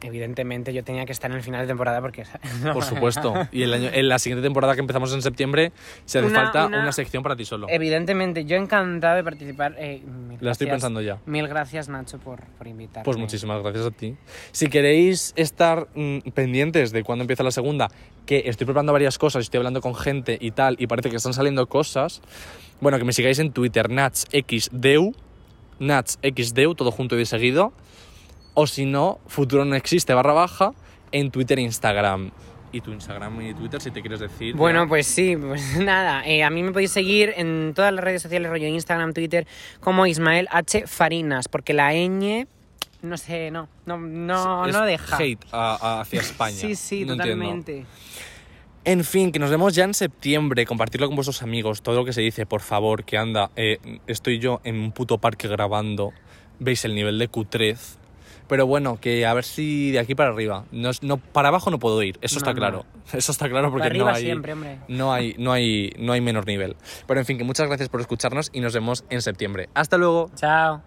evidentemente 0.02 0.74
yo 0.74 0.84
tenía 0.84 1.06
que 1.06 1.12
estar 1.12 1.30
en 1.32 1.38
el 1.38 1.43
final 1.43 1.62
de 1.62 1.68
temporada 1.68 2.02
porque... 2.02 2.24
Por 2.74 2.84
supuesto. 2.84 3.34
Y 3.52 3.64
el 3.64 3.74
año, 3.74 3.89
en 3.93 4.08
la 4.10 4.20
siguiente 4.20 4.41
temporada 4.43 4.74
que 4.76 4.82
empezamos 4.82 5.14
en 5.14 5.22
septiembre, 5.22 5.72
se 6.06 6.20
hace 6.20 6.28
Una- 6.28 6.43
falta 6.43 6.66
una- 6.68 6.82
una 6.82 6.91
sección 6.91 7.24
para 7.24 7.36
ti 7.36 7.45
solo. 7.45 7.68
Evidentemente, 7.70 8.45
yo 8.45 8.56
encantado 8.58 9.16
de 9.16 9.24
participar. 9.24 9.76
eh, 9.78 10.02
La 10.39 10.52
estoy 10.52 10.68
pensando 10.68 11.02
ya. 11.02 11.20
Mil 11.26 11.47
gracias, 11.47 11.89
Nacho, 11.89 12.18
por, 12.20 12.43
por 12.58 12.68
invitarme. 12.68 13.04
Pues 13.06 13.18
muchísimas 13.18 13.62
gracias 13.62 13.86
a 13.86 13.91
ti. 13.91 14.16
Si 14.52 14.68
queréis 14.68 15.34
estar 15.36 15.88
mm, 15.95 16.20
pendientes 16.34 16.91
de 16.91 17.04
cuándo 17.04 17.24
empieza 17.24 17.43
la 17.43 17.52
segunda, 17.52 17.89
que 18.26 18.43
estoy 18.45 18.66
preparando 18.66 18.93
varias 18.93 19.18
cosas, 19.18 19.43
estoy 19.43 19.58
hablando 19.60 19.82
con 19.82 19.95
gente 19.95 20.38
y 20.39 20.52
tal, 20.52 20.76
y 20.80 20.88
parece 20.88 21.10
que 21.10 21.16
están 21.16 21.34
saliendo 21.34 21.68
cosas, 21.68 22.22
bueno, 22.82 22.97
que 22.97 23.04
me 23.04 23.12
sigáis 23.14 23.39
en 23.39 23.52
Twitter, 23.52 23.89
NatsXDeu, 23.89 25.14
NatsXDeu, 25.80 26.76
todo 26.76 26.91
junto 26.91 27.16
y 27.16 27.20
de 27.20 27.26
seguido, 27.26 27.74
o 28.54 28.68
si 28.68 28.86
no, 28.86 29.20
futuro 29.28 29.66
no 29.66 29.76
existe 29.76 30.14
barra 30.14 30.34
baja, 30.34 30.72
en 31.12 31.32
Twitter 31.32 31.60
e 31.60 31.64
Instagram. 31.64 32.32
Y 32.72 32.82
tu 32.82 32.91
Instagram 32.91 33.41
y 33.41 33.54
Twitter, 33.56 33.82
si 33.82 33.89
te 33.89 34.00
quieres 34.02 34.20
decir. 34.20 34.56
Bueno, 34.56 34.84
ya. 34.84 34.89
pues 34.89 35.08
sí, 35.08 35.36
pues 35.36 35.78
nada. 35.80 36.24
eh, 36.28 36.43
a 36.43 36.50
mí 36.52 36.62
me 36.62 36.72
podéis 36.72 36.91
seguir 36.91 37.34
en 37.36 37.74
todas 37.76 37.91
las 37.93 38.04
redes 38.04 38.22
sociales, 38.22 38.50
rollo 38.52 38.68
Instagram, 38.68 39.14
Twitter, 39.14 39.47
como 39.80 40.06
Ismael 40.06 40.47
H. 40.52 40.86
Farinas, 40.86 41.47
porque 41.47 41.74
la 41.74 41.93
ñ, 41.93 42.45
no 43.02 43.18
sé, 43.18 43.50
no, 43.50 43.70
no, 43.88 43.97
no, 43.97 44.66
Es 44.68 44.74
no 44.74 44.84
deja. 44.84 45.16
Hate 45.18 45.39
a- 45.52 45.78
a- 45.82 46.02
hacia 46.02 46.20
España. 46.22 46.56
Sí, 46.58 46.76
sí, 46.76 47.06
No 47.06 47.14
entiendo. 47.14 47.43
totalmente. 47.45 47.86
En 48.86 49.04
fin, 49.04 49.32
que 49.32 49.39
nos 49.39 49.50
vemos 49.50 49.76
ya 49.76 49.84
en 49.84 49.93
septiembre, 49.93 50.66
compartirlo 50.66 51.08
con 51.08 51.16
vuestros 51.16 51.41
amigos, 51.43 51.82
todo 51.82 51.95
lo 51.95 52.06
que 52.06 52.14
se 52.14 52.22
dice, 52.22 52.45
por 52.45 52.62
favor, 52.62 53.04
que 53.04 53.18
anda, 53.18 53.52
eh, 53.56 53.78
estoy 54.08 54.39
yo 54.39 54.62
en 54.64 54.80
un 54.80 54.91
puto 54.93 55.18
parque 55.18 55.47
grabando, 55.47 56.12
veis 56.60 56.86
el 56.86 56.95
nivel 56.95 57.20
de 57.20 57.28
cutrez, 57.28 57.99
pero 58.50 58.66
bueno, 58.68 58.97
que 59.00 59.26
a 59.26 59.34
ver 59.34 59.45
si 59.45 59.91
de 59.91 60.00
aquí 60.00 60.14
para 60.16 60.32
arriba, 60.32 60.66
no, 60.72 60.89
es- 60.89 61.02
no 61.04 61.16
para 61.18 61.47
abajo 61.47 61.72
no 61.72 61.80
puedo 61.80 62.04
ir, 62.04 62.18
eso 62.22 62.36
No, 62.36 62.39
está 62.39 62.52
no. 62.52 62.58
claro, 62.58 62.86
eso 63.14 63.32
está 63.32 63.47
claro 63.47 63.70
porque 63.72 63.84
Para 63.84 63.91
arriba 63.91 64.12
no 64.12 64.18
hay, 64.18 64.24
siempre, 64.26 64.52
hombre. 64.54 64.80
no 64.89 65.14
hay, 65.14 65.36
no 65.38 65.54
hay, 65.54 65.93
no 65.97 66.12
hay 66.12 66.20
menor 66.20 66.45
nivel. 66.45 66.76
Pero 67.08 67.20
en 67.22 67.26
fin, 67.26 67.38
que 67.38 67.45
muchas 67.45 67.68
gracias 67.68 67.88
por 67.88 68.02
escucharnos 68.02 68.50
y 68.52 68.60
nos 68.60 68.74
vemos 68.74 69.06
en 69.10 69.22
septiembre. 69.22 69.70
Hasta 69.74 69.97
luego. 69.97 70.30
Chao. 70.36 70.82